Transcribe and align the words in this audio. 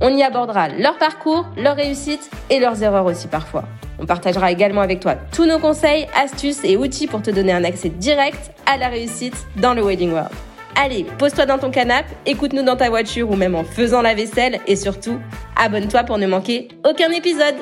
On 0.00 0.14
y 0.14 0.22
abordera 0.22 0.68
leur 0.68 0.98
parcours, 0.98 1.46
leurs 1.56 1.76
réussites 1.76 2.30
et 2.50 2.60
leurs 2.60 2.82
erreurs 2.82 3.06
aussi 3.06 3.28
parfois. 3.28 3.64
On 3.98 4.04
partagera 4.04 4.52
également 4.52 4.82
avec 4.82 5.00
toi 5.00 5.14
tous 5.32 5.46
nos 5.46 5.58
conseils, 5.58 6.06
astuces 6.14 6.64
et 6.64 6.76
outils 6.76 7.06
pour 7.06 7.22
te 7.22 7.30
donner 7.30 7.52
un 7.52 7.64
accès 7.64 7.88
direct 7.88 8.52
à 8.66 8.76
la 8.76 8.88
réussite 8.88 9.46
dans 9.56 9.72
le 9.72 9.82
Wedding 9.82 10.12
World. 10.12 10.30
Allez, 10.78 11.06
pose-toi 11.18 11.46
dans 11.46 11.58
ton 11.58 11.70
canapé, 11.70 12.10
écoute-nous 12.26 12.62
dans 12.62 12.76
ta 12.76 12.90
voiture 12.90 13.30
ou 13.30 13.36
même 13.36 13.54
en 13.54 13.64
faisant 13.64 14.02
la 14.02 14.14
vaisselle 14.14 14.60
et 14.66 14.76
surtout, 14.76 15.18
abonne-toi 15.56 16.04
pour 16.04 16.18
ne 16.18 16.26
manquer 16.26 16.68
aucun 16.84 17.10
épisode. 17.12 17.54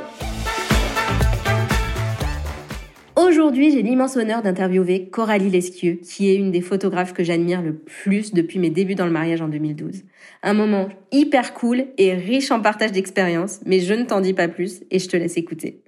Aujourd'hui, 3.26 3.70
j'ai 3.70 3.80
l'immense 3.80 4.16
honneur 4.16 4.42
d'interviewer 4.42 5.08
Coralie 5.08 5.48
Lesquieux, 5.48 5.94
qui 5.94 6.28
est 6.28 6.36
une 6.36 6.50
des 6.50 6.60
photographes 6.60 7.14
que 7.14 7.24
j'admire 7.24 7.62
le 7.62 7.74
plus 7.74 8.34
depuis 8.34 8.58
mes 8.58 8.68
débuts 8.68 8.96
dans 8.96 9.06
le 9.06 9.12
mariage 9.12 9.40
en 9.40 9.48
2012. 9.48 10.02
Un 10.42 10.52
moment 10.52 10.90
hyper 11.10 11.54
cool 11.54 11.86
et 11.96 12.12
riche 12.12 12.50
en 12.50 12.60
partage 12.60 12.92
d'expériences, 12.92 13.60
mais 13.64 13.80
je 13.80 13.94
ne 13.94 14.04
t'en 14.04 14.20
dis 14.20 14.34
pas 14.34 14.48
plus 14.48 14.82
et 14.90 14.98
je 14.98 15.08
te 15.08 15.16
laisse 15.16 15.38
écouter. 15.38 15.82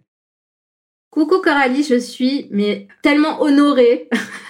Coucou 1.11 1.41
Coralie, 1.43 1.83
je 1.83 1.99
suis 1.99 2.49
tellement 3.03 3.43
honorée 3.43 4.09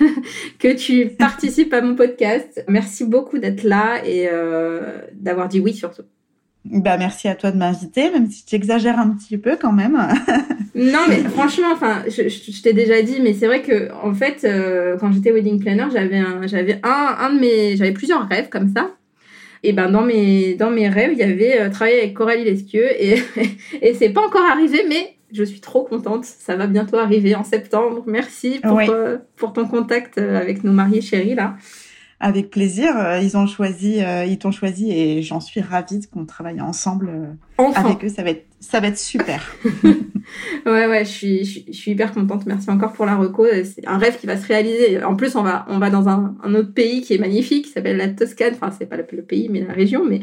que 0.61 0.73
tu 0.73 1.09
participes 1.09 1.73
à 1.73 1.81
mon 1.81 1.97
podcast. 1.97 2.65
Merci 2.69 3.05
beaucoup 3.05 3.39
d'être 3.39 3.65
là 3.65 4.01
et 4.07 4.29
euh, 4.31 5.01
d'avoir 5.13 5.49
dit 5.49 5.59
oui 5.59 5.75
surtout. 5.75 6.05
Bah 6.71 6.97
merci 6.99 7.29
à 7.29 7.35
toi 7.35 7.53
de 7.53 7.57
m'inviter, 7.57 8.11
même 8.11 8.29
si 8.29 8.45
tu 8.45 8.57
exagères 8.57 8.99
un 8.99 9.11
petit 9.11 9.39
peu 9.39 9.57
quand 9.61 9.73
même. 9.73 9.93
non 10.75 11.01
mais 11.09 11.19
franchement, 11.23 11.69
enfin, 11.73 12.03
je, 12.07 12.29
je, 12.29 12.63
t'ai 12.63 12.73
déjà 12.73 13.03
dit, 13.03 13.21
mais 13.21 13.35
c'est 13.35 13.47
vrai 13.47 13.63
que 13.63 13.93
en 14.03 14.15
fait, 14.15 14.45
euh, 14.45 14.97
quand 14.99 15.13
j'étais 15.13 15.31
wedding 15.31 15.61
planner, 15.61 15.87
j'avais 15.93 16.19
un, 16.19 16.47
j'avais 16.47 16.81
un, 16.83 17.17
un 17.21 17.35
de 17.35 17.41
mes, 17.41 17.77
j'avais 17.77 17.93
plusieurs 17.93 18.27
rêves 18.29 18.49
comme 18.49 18.73
ça. 18.75 18.91
Et 19.63 19.73
ben 19.73 19.91
dans 19.91 20.03
mes 20.03 20.55
dans 20.55 20.71
mes 20.71 20.89
rêves, 20.89 21.11
il 21.13 21.19
y 21.19 21.23
avait 21.23 21.61
euh, 21.61 21.71
travailler 21.71 21.99
avec 21.99 22.15
Coralie 22.15 22.45
Lesquieux 22.45 22.91
et 23.01 23.23
et 23.83 23.95
c'est 23.95 24.11
pas 24.11 24.27
encore 24.27 24.45
arrivé, 24.45 24.85
mais 24.89 25.17
je 25.33 25.45
suis 25.45 25.61
trop 25.61 25.85
contente. 25.85 26.25
Ça 26.25 26.57
va 26.57 26.67
bientôt 26.67 26.97
arriver 26.97 27.35
en 27.35 27.45
septembre. 27.45 28.03
Merci 28.07 28.61
pour, 28.63 28.79
euh, 28.79 29.19
pour 29.37 29.53
ton 29.53 29.67
contact 29.67 30.19
avec 30.19 30.65
nos 30.65 30.73
mariés 30.73 31.01
chéris 31.01 31.35
là. 31.35 31.57
Avec 32.19 32.51
plaisir. 32.51 32.97
Euh, 32.97 33.21
ils 33.21 33.37
ont 33.37 33.47
choisi, 33.47 34.01
ils 34.27 34.39
t'ont 34.39 34.51
choisi 34.51 34.91
et 34.91 35.23
j'en 35.23 35.41
suis 35.41 35.61
ravie 35.61 36.01
qu'on 36.09 36.25
travaille 36.25 36.61
ensemble 36.61 37.37
avec 37.59 38.05
eux. 38.05 38.09
Ça 38.09 38.23
va 38.23 38.31
être, 38.31 38.47
ça 38.61 38.81
va 38.81 38.89
être 38.89 38.99
super. 38.99 39.43
ouais, 40.67 40.87
ouais, 40.87 41.05
je 41.05 41.11
suis, 41.11 41.45
je, 41.45 41.73
suis 41.73 41.93
hyper 41.93 42.13
contente. 42.13 42.47
Merci 42.47 42.71
encore 42.71 42.93
pour 42.93 43.07
la 43.07 43.17
reco. 43.17 43.47
C'est 43.65 43.87
un 43.87 43.99
rêve 43.99 44.19
qui 44.19 44.27
va 44.27 44.37
se 44.37 44.47
réaliser. 44.47 45.03
En 45.03 45.17
plus, 45.17 45.37
on 45.37 45.43
va, 45.43 45.67
on 45.69 45.79
va 45.79 45.91
dans 45.91 46.09
un, 46.09 46.37
un 46.43 46.55
autre 46.55 46.73
pays 46.73 47.03
qui 47.03 47.15
est 47.15 47.19
magnifique, 47.19 47.67
qui 47.67 47.71
s'appelle 47.71 47.97
la 47.97 48.09
Toscane. 48.09 48.55
Enfin, 48.55 48.71
c'est 48.77 48.87
pas 48.87 48.97
le 48.97 49.23
pays, 49.23 49.49
mais 49.49 49.61
la 49.61 49.73
région. 49.73 50.05
Mais 50.05 50.23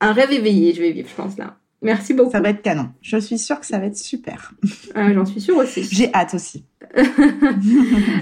un 0.00 0.12
rêve 0.12 0.32
éveillé, 0.32 0.74
je 0.74 0.80
vais 0.80 0.92
vivre, 0.92 1.08
je 1.08 1.14
pense 1.14 1.36
là. 1.38 1.56
Merci 1.82 2.14
beaucoup. 2.14 2.32
Ça 2.32 2.40
va 2.40 2.50
être 2.50 2.62
canon. 2.62 2.88
Je 3.02 3.18
suis 3.18 3.38
sûre 3.38 3.60
que 3.60 3.66
ça 3.66 3.78
va 3.78 3.86
être 3.86 3.98
super. 3.98 4.52
Ah, 4.94 5.12
J'en 5.12 5.26
suis 5.26 5.40
sûre 5.40 5.58
aussi. 5.58 5.84
J'ai 5.84 6.12
hâte 6.14 6.34
aussi. 6.34 6.64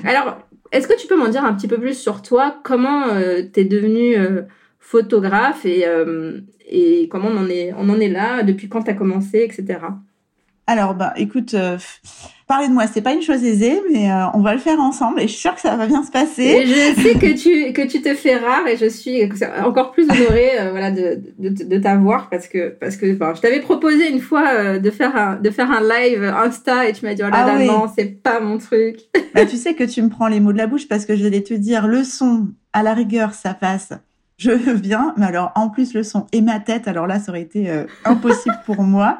Alors, 0.05 0.39
est-ce 0.75 0.89
que 0.89 1.01
tu 1.01 1.07
peux 1.07 1.17
m'en 1.17 1.29
dire 1.29 1.45
un 1.45 1.55
petit 1.55 1.69
peu 1.69 1.79
plus 1.79 1.97
sur 1.97 2.21
toi? 2.21 2.59
Comment 2.65 3.07
euh, 3.07 3.43
tu 3.43 3.61
es 3.61 3.65
devenue 3.65 4.17
euh, 4.17 4.43
photographe 4.81 5.65
et, 5.65 5.87
euh, 5.87 6.41
et 6.69 7.09
comment 7.09 7.29
on 7.29 7.37
en, 7.37 7.49
est, 7.49 7.73
on 7.79 7.89
en 7.89 8.01
est 8.01 8.09
là? 8.09 8.43
Depuis 8.43 8.69
quand 8.69 8.83
tu 8.83 8.91
as 8.91 8.95
commencé, 8.95 9.39
etc. 9.39 9.79
Alors, 10.67 10.97
bah, 10.97 11.13
écoute, 11.17 11.55
parler 12.47 12.69
de 12.69 12.73
moi, 12.73 12.87
c'est 12.87 13.01
pas 13.01 13.13
une 13.13 13.23
chose 13.23 13.43
aisée, 13.45 13.81
mais 13.93 14.11
euh, 14.11 14.27
on 14.35 14.41
va 14.41 14.53
le 14.53 14.61
faire 14.61 14.79
ensemble 14.81 15.21
et 15.21 15.23
je 15.23 15.33
suis 15.33 15.41
sûre 15.41 15.55
que 15.55 15.61
ça 15.61 15.77
va 15.77 15.87
bien 15.87 16.03
se 16.03 16.11
passer. 16.11 16.43
Et 16.43 16.67
je 16.67 17.01
sais 17.01 17.15
que 17.19 17.37
tu 17.37 17.73
que 17.73 17.87
tu 17.87 18.03
te 18.03 18.15
fais 18.15 18.37
rare 18.37 18.67
et 18.67 18.77
je 18.77 18.87
suis 18.87 19.23
encore 19.65 19.93
plus 19.93 20.05
honorée 20.05 20.61
euh, 20.61 20.71
voilà 20.71 20.91
de, 20.91 21.21
de, 21.39 21.65
de 21.65 21.79
t'avoir 21.79 22.29
parce 22.29 22.49
que 22.49 22.69
parce 22.69 22.97
que 22.97 23.13
je 23.13 23.41
t'avais 23.41 23.61
proposé 23.61 24.11
une 24.11 24.21
fois 24.21 24.49
euh, 24.49 24.79
de 24.79 24.91
faire 24.91 25.17
un 25.17 25.37
de 25.37 25.51
faire 25.51 25.71
un 25.71 25.81
live 25.81 26.23
Insta 26.23 26.89
et 26.89 26.93
tu 26.93 27.05
m'as 27.05 27.15
dit 27.15 27.23
oh 27.25 27.31
là 27.31 27.45
ah 27.45 27.59
là 27.59 27.65
non 27.65 27.87
c'est 27.95 28.23
pas 28.23 28.41
mon 28.41 28.59
truc. 28.59 28.99
Bah, 29.35 29.47
tu 29.47 29.57
sais 29.57 29.75
que 29.75 29.85
tu 29.85 30.03
me 30.03 30.09
prends 30.09 30.29
les 30.29 30.41
mots 30.41 30.53
de 30.53 30.59
la 30.59 30.67
bouche 30.67 30.87
parce 30.89 31.07
que 31.07 31.17
je 31.17 31.27
vais 31.27 31.43
te 31.43 31.55
dire 31.55 31.87
le 31.89 32.05
son 32.05 32.49
à 32.73 32.83
la 32.83 32.95
rigueur 32.95 33.35
ça 33.35 33.55
passe 33.55 33.93
je 34.37 34.51
viens, 34.73 35.15
mais 35.17 35.27
alors 35.27 35.53
en 35.55 35.69
plus 35.69 35.95
le 35.95 36.03
son 36.03 36.27
et 36.33 36.41
ma 36.41 36.61
tête, 36.61 36.89
alors 36.89 37.07
là 37.07 37.21
ça 37.21 37.31
aurait 37.31 37.43
été 37.43 37.71
euh, 37.71 37.85
impossible 38.05 38.57
pour 38.67 38.83
moi. 38.83 39.19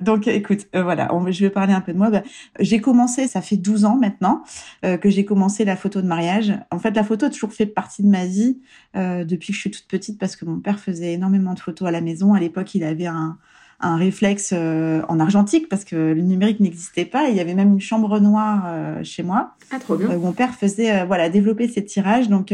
Donc 0.00 0.28
écoute, 0.28 0.66
euh, 0.74 0.82
voilà, 0.82 1.08
je 1.28 1.44
vais 1.44 1.50
parler 1.50 1.72
un 1.72 1.80
peu 1.80 1.92
de 1.92 1.98
moi. 1.98 2.10
Bah, 2.10 2.22
j'ai 2.58 2.80
commencé, 2.80 3.26
ça 3.26 3.40
fait 3.40 3.56
12 3.56 3.84
ans 3.84 3.96
maintenant 3.96 4.42
euh, 4.84 4.96
que 4.96 5.08
j'ai 5.08 5.24
commencé 5.24 5.64
la 5.64 5.76
photo 5.76 6.02
de 6.02 6.06
mariage. 6.06 6.52
En 6.70 6.78
fait, 6.78 6.94
la 6.94 7.04
photo 7.04 7.26
a 7.26 7.30
toujours 7.30 7.52
fait 7.52 7.66
partie 7.66 8.02
de 8.02 8.08
ma 8.08 8.26
vie 8.26 8.58
depuis 8.94 9.48
que 9.48 9.54
je 9.54 9.60
suis 9.60 9.70
toute 9.70 9.86
petite 9.86 10.18
parce 10.18 10.36
que 10.36 10.44
mon 10.44 10.58
père 10.58 10.80
faisait 10.80 11.12
énormément 11.12 11.54
de 11.54 11.60
photos 11.60 11.88
à 11.88 11.90
la 11.90 12.00
maison. 12.00 12.34
À 12.34 12.40
l'époque, 12.40 12.74
il 12.74 12.82
avait 12.82 13.06
un, 13.06 13.38
un 13.78 13.96
réflexe 13.96 14.52
en 14.52 15.20
argentique 15.20 15.68
parce 15.68 15.84
que 15.84 15.94
le 15.94 16.20
numérique 16.22 16.58
n'existait 16.58 17.04
pas. 17.04 17.28
il 17.28 17.36
y 17.36 17.40
avait 17.40 17.54
même 17.54 17.74
une 17.74 17.80
chambre 17.80 18.18
noire 18.18 19.04
chez 19.04 19.22
moi. 19.22 19.54
Ah, 19.70 19.78
trop 19.78 19.96
bien. 19.96 20.08
mon 20.18 20.32
père 20.32 20.54
faisait, 20.54 21.04
voilà, 21.06 21.28
développer 21.28 21.68
ses 21.68 21.84
tirages. 21.84 22.28
Donc, 22.28 22.52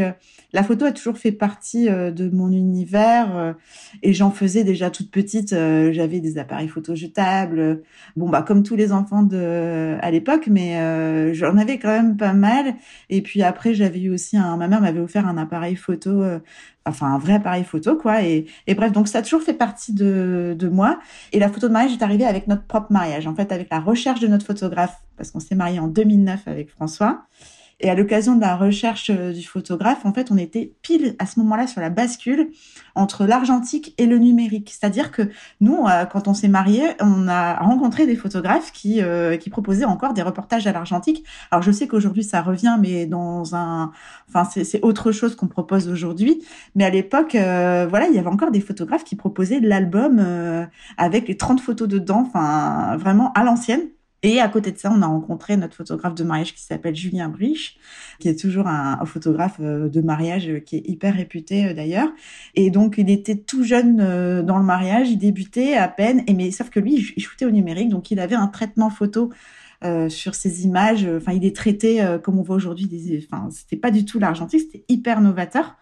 la 0.53 0.63
photo 0.63 0.85
a 0.85 0.91
toujours 0.91 1.17
fait 1.17 1.31
partie 1.31 1.89
euh, 1.89 2.11
de 2.11 2.29
mon 2.29 2.51
univers 2.51 3.35
euh, 3.35 3.53
et 4.01 4.13
j'en 4.13 4.31
faisais 4.31 4.63
déjà 4.63 4.89
toute 4.89 5.11
petite. 5.11 5.53
Euh, 5.53 5.91
j'avais 5.91 6.19
des 6.19 6.37
appareils 6.37 6.69
photo 6.69 6.95
jetables, 6.95 7.81
bon 8.15 8.29
bah 8.29 8.41
comme 8.41 8.63
tous 8.63 8.75
les 8.75 8.91
enfants 8.91 9.23
de 9.23 9.97
à 10.01 10.11
l'époque, 10.11 10.47
mais 10.47 11.33
j'en 11.33 11.57
avais 11.57 11.79
quand 11.79 11.89
même 11.89 12.17
pas 12.17 12.33
mal. 12.33 12.75
Et 13.09 13.21
puis 13.21 13.43
après, 13.43 13.73
j'avais 13.73 13.99
eu 13.99 14.09
aussi 14.09 14.37
un, 14.37 14.57
ma 14.57 14.67
mère 14.67 14.81
m'avait 14.81 14.99
offert 14.99 15.27
un 15.27 15.37
appareil 15.37 15.75
photo, 15.75 16.23
enfin 16.85 17.07
un 17.07 17.17
vrai 17.17 17.33
appareil 17.33 17.63
photo 17.63 17.95
quoi. 17.97 18.23
Et, 18.23 18.45
et, 18.67 18.75
bref, 18.75 18.91
donc 18.91 19.07
ça 19.07 19.19
a 19.19 19.21
toujours 19.21 19.41
fait 19.41 19.53
partie 19.53 19.93
de, 19.93 20.55
de 20.57 20.67
moi. 20.69 20.99
Et 21.33 21.39
la 21.39 21.49
photo 21.49 21.67
de 21.67 21.73
mariage 21.73 21.93
est 21.93 22.03
arrivée 22.03 22.25
avec 22.25 22.47
notre 22.47 22.63
propre 22.63 22.91
mariage, 22.91 23.27
en 23.27 23.35
fait 23.35 23.51
avec 23.51 23.69
la 23.69 23.79
recherche 23.79 24.19
de 24.19 24.27
notre 24.27 24.45
photographe, 24.45 24.97
parce 25.17 25.31
qu'on 25.31 25.39
s'est 25.39 25.55
marié 25.55 25.79
en 25.79 25.87
2009 25.87 26.47
avec 26.47 26.69
François. 26.69 27.25
Et 27.79 27.91
à 27.91 27.95
l'occasion 27.95 28.35
de 28.35 28.41
la 28.41 28.55
recherche 28.55 29.11
euh, 29.11 29.31
du 29.31 29.43
photographe, 29.43 30.03
en 30.03 30.11
fait, 30.11 30.31
on 30.31 30.37
était 30.37 30.73
pile 30.81 31.15
à 31.19 31.27
ce 31.27 31.39
moment-là 31.39 31.67
sur 31.67 31.79
la 31.79 31.91
bascule 31.91 32.49
entre 32.95 33.27
l'argentique 33.27 33.93
et 33.99 34.07
le 34.07 34.17
numérique. 34.17 34.71
C'est-à-dire 34.71 35.11
que 35.11 35.29
nous, 35.61 35.85
euh, 35.85 36.05
quand 36.05 36.27
on 36.27 36.33
s'est 36.33 36.47
mariés, 36.47 36.87
on 36.99 37.27
a 37.27 37.57
rencontré 37.57 38.07
des 38.07 38.15
photographes 38.15 38.71
qui, 38.71 39.03
euh, 39.03 39.37
qui 39.37 39.51
proposaient 39.51 39.85
encore 39.85 40.13
des 40.13 40.23
reportages 40.23 40.65
à 40.65 40.71
l'argentique. 40.71 41.23
Alors 41.51 41.61
je 41.61 41.71
sais 41.71 41.87
qu'aujourd'hui 41.87 42.23
ça 42.23 42.41
revient, 42.41 42.77
mais 42.81 43.05
dans 43.05 43.55
un, 43.55 43.91
enfin 44.27 44.43
c'est 44.45 44.83
autre 44.83 45.11
chose 45.11 45.35
qu'on 45.35 45.47
propose 45.47 45.87
aujourd'hui. 45.87 46.41
Mais 46.73 46.83
à 46.83 46.89
l'époque, 46.89 47.33
voilà, 47.33 48.07
il 48.07 48.15
y 48.15 48.19
avait 48.19 48.27
encore 48.27 48.49
des 48.51 48.61
photographes 48.61 49.03
qui 49.03 49.15
proposaient 49.15 49.59
l'album 49.59 50.67
avec 50.97 51.27
les 51.27 51.37
30 51.37 51.61
photos 51.61 51.87
dedans, 51.87 52.23
enfin 52.27 52.97
vraiment 52.97 53.31
à 53.33 53.43
l'ancienne. 53.43 53.81
Et 54.23 54.39
à 54.39 54.47
côté 54.47 54.71
de 54.71 54.77
ça, 54.77 54.91
on 54.91 55.01
a 55.03 55.07
rencontré 55.07 55.57
notre 55.57 55.75
photographe 55.75 56.15
de 56.15 56.23
mariage 56.23 56.55
qui 56.55 56.63
s'appelle 56.63 56.95
Julien 56.95 57.29
Brich, 57.29 57.77
qui 58.19 58.29
est 58.29 58.39
toujours 58.39 58.67
un, 58.67 59.05
photographe 59.05 59.57
euh, 59.59 59.89
de 59.89 60.01
mariage 60.01 60.49
euh, 60.49 60.59
qui 60.59 60.77
est 60.77 60.83
hyper 60.87 61.15
réputé 61.15 61.67
euh, 61.67 61.73
d'ailleurs. 61.75 62.09
Et 62.55 62.71
donc, 62.71 62.95
il 62.97 63.11
était 63.11 63.35
tout 63.35 63.63
jeune 63.63 63.97
dans 64.43 64.57
le 64.57 64.63
mariage, 64.63 65.09
il 65.09 65.17
débutait 65.17 65.75
à 65.75 65.87
peine, 65.87 66.23
et 66.27 66.33
mais 66.33 66.49
sauf 66.51 66.69
que 66.69 66.79
lui, 66.79 67.13
il 67.15 67.21
shootait 67.21 67.45
au 67.45 67.51
numérique, 67.51 67.89
donc 67.89 68.09
il 68.09 68.19
avait 68.19 68.35
un 68.35 68.47
traitement 68.47 68.89
photo 68.89 69.31
euh, 69.83 70.09
sur 70.09 70.33
ces 70.33 70.65
images. 70.65 71.05
Enfin, 71.05 71.33
il 71.33 71.45
est 71.45 71.55
traité 71.55 72.01
euh, 72.01 72.17
comme 72.17 72.39
on 72.39 72.41
voit 72.41 72.55
aujourd'hui. 72.55 72.89
Enfin, 73.31 73.47
c'était 73.51 73.75
pas 73.75 73.91
du 73.91 74.05
tout 74.05 74.17
l'argentique, 74.17 74.61
c'était 74.61 74.83
hyper 74.89 75.21
novateur 75.21 75.75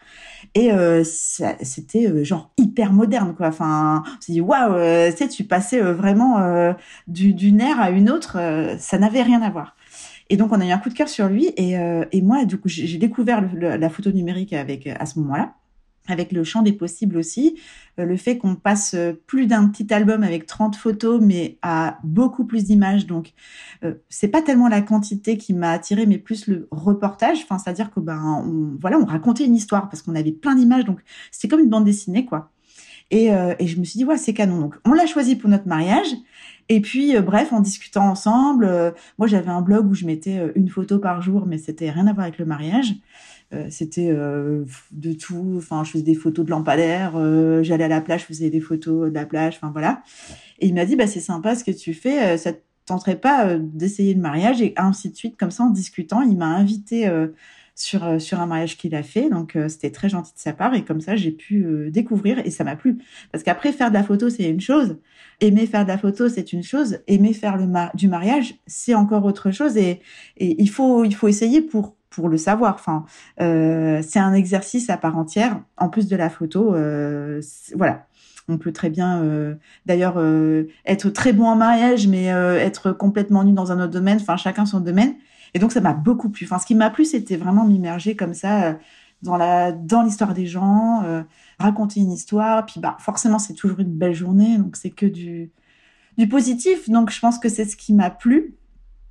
et 0.53 0.73
euh, 0.73 1.03
c'était 1.05 2.25
genre 2.25 2.51
hyper 2.57 2.91
moderne 2.91 3.33
quoi. 3.35 3.47
Enfin, 3.47 4.03
on 4.05 4.21
s'est 4.21 4.33
dit 4.33 4.41
waouh, 4.41 4.73
tu 5.11 5.17
sais, 5.17 5.29
tu 5.29 5.45
passais 5.45 5.79
vraiment 5.79 6.73
d'une 7.07 7.61
ère 7.61 7.79
à 7.79 7.89
une 7.89 8.09
autre, 8.09 8.37
ça 8.79 8.97
n'avait 8.97 9.23
rien 9.23 9.41
à 9.41 9.49
voir. 9.49 9.77
Et 10.29 10.35
donc 10.35 10.51
on 10.51 10.59
a 10.59 10.65
eu 10.65 10.71
un 10.71 10.77
coup 10.77 10.89
de 10.89 10.93
cœur 10.93 11.07
sur 11.07 11.27
lui 11.27 11.47
et, 11.55 11.75
et 12.11 12.21
moi 12.21 12.45
du 12.45 12.57
coup 12.57 12.67
j'ai 12.67 12.97
découvert 12.97 13.43
la 13.55 13.89
photo 13.89 14.11
numérique 14.11 14.53
avec 14.53 14.87
à 14.87 15.05
ce 15.05 15.19
moment-là 15.19 15.53
avec 16.07 16.31
le 16.31 16.43
champ 16.43 16.61
des 16.61 16.73
possibles 16.73 17.17
aussi, 17.17 17.57
euh, 17.99 18.05
le 18.05 18.17
fait 18.17 18.37
qu'on 18.37 18.55
passe 18.55 18.93
euh, 18.93 19.13
plus 19.25 19.47
d'un 19.47 19.67
petit 19.67 19.91
album 19.93 20.23
avec 20.23 20.45
30 20.45 20.75
photos, 20.75 21.21
mais 21.21 21.57
à 21.61 21.97
beaucoup 22.03 22.45
plus 22.45 22.65
d'images. 22.65 23.05
Donc, 23.05 23.33
euh, 23.83 23.95
c'est 24.09 24.27
pas 24.27 24.41
tellement 24.41 24.67
la 24.67 24.81
quantité 24.81 25.37
qui 25.37 25.53
m'a 25.53 25.71
attiré, 25.71 26.05
mais 26.05 26.17
plus 26.17 26.47
le 26.47 26.67
reportage. 26.71 27.39
Enfin, 27.43 27.57
c'est-à-dire 27.57 27.91
que 27.91 27.99
ben, 27.99 28.43
on, 28.45 28.77
voilà, 28.79 28.97
on 28.99 29.05
racontait 29.05 29.45
une 29.45 29.55
histoire 29.55 29.89
parce 29.89 30.01
qu'on 30.01 30.15
avait 30.15 30.31
plein 30.31 30.55
d'images, 30.55 30.85
donc 30.85 30.99
c'est 31.31 31.47
comme 31.47 31.59
une 31.59 31.69
bande 31.69 31.85
dessinée, 31.85 32.25
quoi. 32.25 32.51
Et, 33.11 33.27
et 33.27 33.67
je 33.67 33.79
me 33.79 33.83
suis 33.83 33.99
dit, 33.99 34.03
ouais, 34.03 34.17
c'est 34.17 34.33
canon. 34.33 34.59
Donc, 34.59 34.77
on 34.83 34.91
l'a 34.91 35.05
choisi 35.05 35.35
pour 35.35 35.47
notre 35.47 35.67
mariage. 35.67 36.07
Et 36.69 36.81
puis, 36.81 37.15
bref, 37.21 37.53
en 37.53 37.59
discutant 37.59 38.09
ensemble, 38.09 38.95
moi, 39.19 39.27
j'avais 39.27 39.51
un 39.51 39.61
blog 39.61 39.91
où 39.91 39.93
je 39.93 40.07
mettais 40.07 40.51
une 40.55 40.69
photo 40.69 40.97
par 40.97 41.21
jour, 41.21 41.45
mais 41.45 41.59
c'était 41.59 41.91
rien 41.91 42.07
à 42.07 42.13
voir 42.13 42.25
avec 42.25 42.39
le 42.39 42.45
mariage. 42.45 42.95
Euh, 43.53 43.67
c'était 43.69 44.09
euh, 44.09 44.65
de 44.91 45.13
tout. 45.13 45.55
Enfin, 45.57 45.83
je 45.83 45.91
faisais 45.91 46.03
des 46.03 46.15
photos 46.15 46.45
de 46.45 46.51
lampadaires. 46.51 47.13
Euh, 47.15 47.63
j'allais 47.63 47.83
à 47.83 47.87
la 47.87 48.01
plage, 48.01 48.21
je 48.21 48.25
faisais 48.25 48.49
des 48.49 48.61
photos 48.61 49.09
de 49.09 49.13
la 49.13 49.25
plage. 49.25 49.57
Enfin 49.57 49.71
voilà. 49.71 50.01
Et 50.59 50.67
il 50.67 50.73
m'a 50.73 50.85
dit, 50.85 50.95
bah 50.95 51.07
c'est 51.07 51.19
sympa 51.19 51.55
ce 51.55 51.63
que 51.63 51.71
tu 51.71 51.93
fais. 51.93 52.37
ça 52.37 52.53
tenterait 52.85 53.19
pas 53.19 53.55
d'essayer 53.57 54.13
le 54.13 54.21
mariage 54.21 54.61
et 54.61 54.73
ainsi 54.77 55.09
de 55.09 55.15
suite. 55.15 55.37
Comme 55.37 55.51
ça, 55.51 55.63
en 55.63 55.69
discutant, 55.69 56.21
il 56.21 56.37
m'a 56.37 56.47
invité 56.47 57.09
sur 57.75 58.21
sur 58.21 58.39
un 58.39 58.45
mariage 58.45 58.77
qu'il 58.77 58.95
a 58.95 59.03
fait. 59.03 59.29
Donc 59.29 59.57
c'était 59.67 59.91
très 59.91 60.09
gentil 60.09 60.33
de 60.33 60.39
sa 60.39 60.53
part 60.53 60.73
et 60.75 60.83
comme 60.85 61.01
ça 61.01 61.15
j'ai 61.15 61.31
pu 61.31 61.89
découvrir 61.91 62.39
et 62.45 62.51
ça 62.51 62.63
m'a 62.63 62.75
plu 62.75 62.97
parce 63.31 63.43
qu'après 63.43 63.73
faire 63.73 63.89
de 63.89 63.95
la 63.95 64.03
photo 64.03 64.29
c'est 64.29 64.49
une 64.49 64.61
chose, 64.61 64.97
aimer 65.41 65.65
faire 65.67 65.83
de 65.83 65.89
la 65.89 65.97
photo 65.97 66.29
c'est 66.29 66.53
une 66.53 66.63
chose, 66.63 66.99
aimer 67.07 67.33
faire 67.33 67.57
le 67.57 67.67
du 67.97 68.07
mariage 68.07 68.55
c'est 68.65 68.95
encore 68.95 69.25
autre 69.25 69.51
chose 69.51 69.77
et, 69.77 69.99
et 70.37 70.61
il 70.61 70.69
faut 70.69 71.03
il 71.03 71.15
faut 71.15 71.27
essayer 71.27 71.61
pour 71.61 71.95
pour 72.15 72.29
le 72.29 72.37
savoir. 72.37 72.75
Enfin, 72.75 73.05
euh, 73.41 74.01
c'est 74.01 74.19
un 74.19 74.33
exercice 74.33 74.89
à 74.89 74.97
part 74.97 75.17
entière, 75.17 75.59
en 75.77 75.89
plus 75.89 76.07
de 76.07 76.15
la 76.15 76.29
photo. 76.29 76.73
Euh, 76.73 77.41
voilà. 77.75 78.07
On 78.47 78.57
peut 78.57 78.71
très 78.71 78.91
bien, 78.91 79.23
euh, 79.23 79.55
d'ailleurs, 79.87 80.23
être 80.85 81.09
très 81.09 81.33
bon 81.33 81.45
en 81.47 81.55
mariage, 81.55 82.07
mais 82.07 82.25
être 82.25 82.91
complètement 82.91 83.43
nu 83.43 83.53
dans 83.53 83.71
un 83.71 83.79
autre 83.79 83.91
domaine. 83.91 84.19
Enfin, 84.21 84.37
chacun 84.37 84.65
son 84.65 84.79
domaine. 84.79 85.15
Et 85.53 85.59
donc, 85.59 85.71
ça 85.71 85.81
m'a 85.81 85.93
beaucoup 85.93 86.29
plu. 86.29 86.45
Enfin, 86.45 86.59
ce 86.59 86.65
qui 86.65 86.75
m'a 86.75 86.89
plu, 86.89 87.05
c'était 87.05 87.37
vraiment 87.37 87.65
m'immerger 87.65 88.15
comme 88.15 88.33
ça 88.33 88.77
dans 89.23 89.37
la 89.37 89.71
dans 89.71 90.03
l'histoire 90.03 90.35
des 90.35 90.45
gens, 90.45 91.03
raconter 91.57 92.01
une 92.01 92.11
histoire. 92.11 92.67
Puis, 92.67 92.79
bah, 92.79 92.97
forcément, 92.99 93.39
c'est 93.39 93.53
toujours 93.55 93.79
une 93.79 93.91
belle 93.97 94.13
journée, 94.13 94.59
donc 94.59 94.75
c'est 94.75 94.91
que 94.91 95.07
du 95.07 95.51
du 96.19 96.27
positif. 96.27 96.87
Donc, 96.87 97.09
je 97.09 97.19
pense 97.19 97.39
que 97.39 97.49
c'est 97.49 97.65
ce 97.65 97.75
qui 97.75 97.93
m'a 97.93 98.11
plu. 98.11 98.55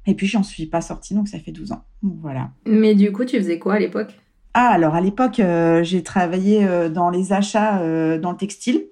Et 0.07 0.15
puis, 0.15 0.27
j'en 0.27 0.43
suis 0.43 0.67
pas 0.67 0.81
sortie, 0.81 1.15
donc 1.15 1.29
ça 1.29 1.39
fait 1.39 1.53
12 1.53 1.73
ans. 1.73 1.85
voilà. 2.03 2.51
Mais 2.67 2.95
du 2.95 3.13
coup, 3.13 3.25
tu 3.25 3.37
faisais 3.37 3.59
quoi 3.59 3.75
à 3.75 3.79
l'époque? 3.79 4.15
Ah, 4.57 4.69
alors 4.69 4.95
à 4.95 5.01
l'époque, 5.01 5.41
euh, 5.41 5.83
j'ai 5.83 6.05
travaillé 6.05 6.65
euh, 6.65 6.89
dans 6.89 7.11
les 7.11 7.33
achats 7.33 7.81
euh, 7.81 8.19
dans 8.19 8.31
le 8.31 8.37
textile. 8.37 8.85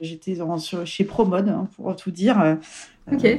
J'étais 0.00 0.36
chez 0.84 1.04
Promode, 1.04 1.48
hein, 1.48 1.68
pour 1.76 1.96
tout 1.96 2.10
dire. 2.10 2.58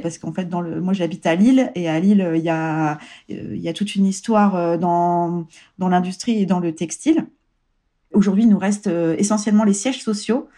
parce 0.02 0.18
qu'en 0.18 0.32
fait, 0.32 0.48
dans 0.48 0.60
le, 0.60 0.80
moi, 0.80 0.92
j'habite 0.92 1.24
à 1.26 1.36
Lille 1.36 1.70
et 1.76 1.88
à 1.88 2.00
Lille, 2.00 2.32
il 2.34 2.42
y 2.42 2.48
a, 2.48 2.98
il 3.28 3.58
y 3.58 3.68
a 3.68 3.72
toute 3.72 3.94
une 3.94 4.06
histoire 4.06 4.76
dans, 4.78 5.46
dans 5.78 5.88
l'industrie 5.88 6.40
et 6.40 6.46
dans 6.46 6.58
le 6.58 6.74
textile. 6.74 7.26
Aujourd'hui, 8.12 8.44
il 8.44 8.48
nous 8.48 8.58
reste 8.58 8.88
essentiellement 9.18 9.62
les 9.62 9.74
sièges 9.74 10.02
sociaux 10.02 10.48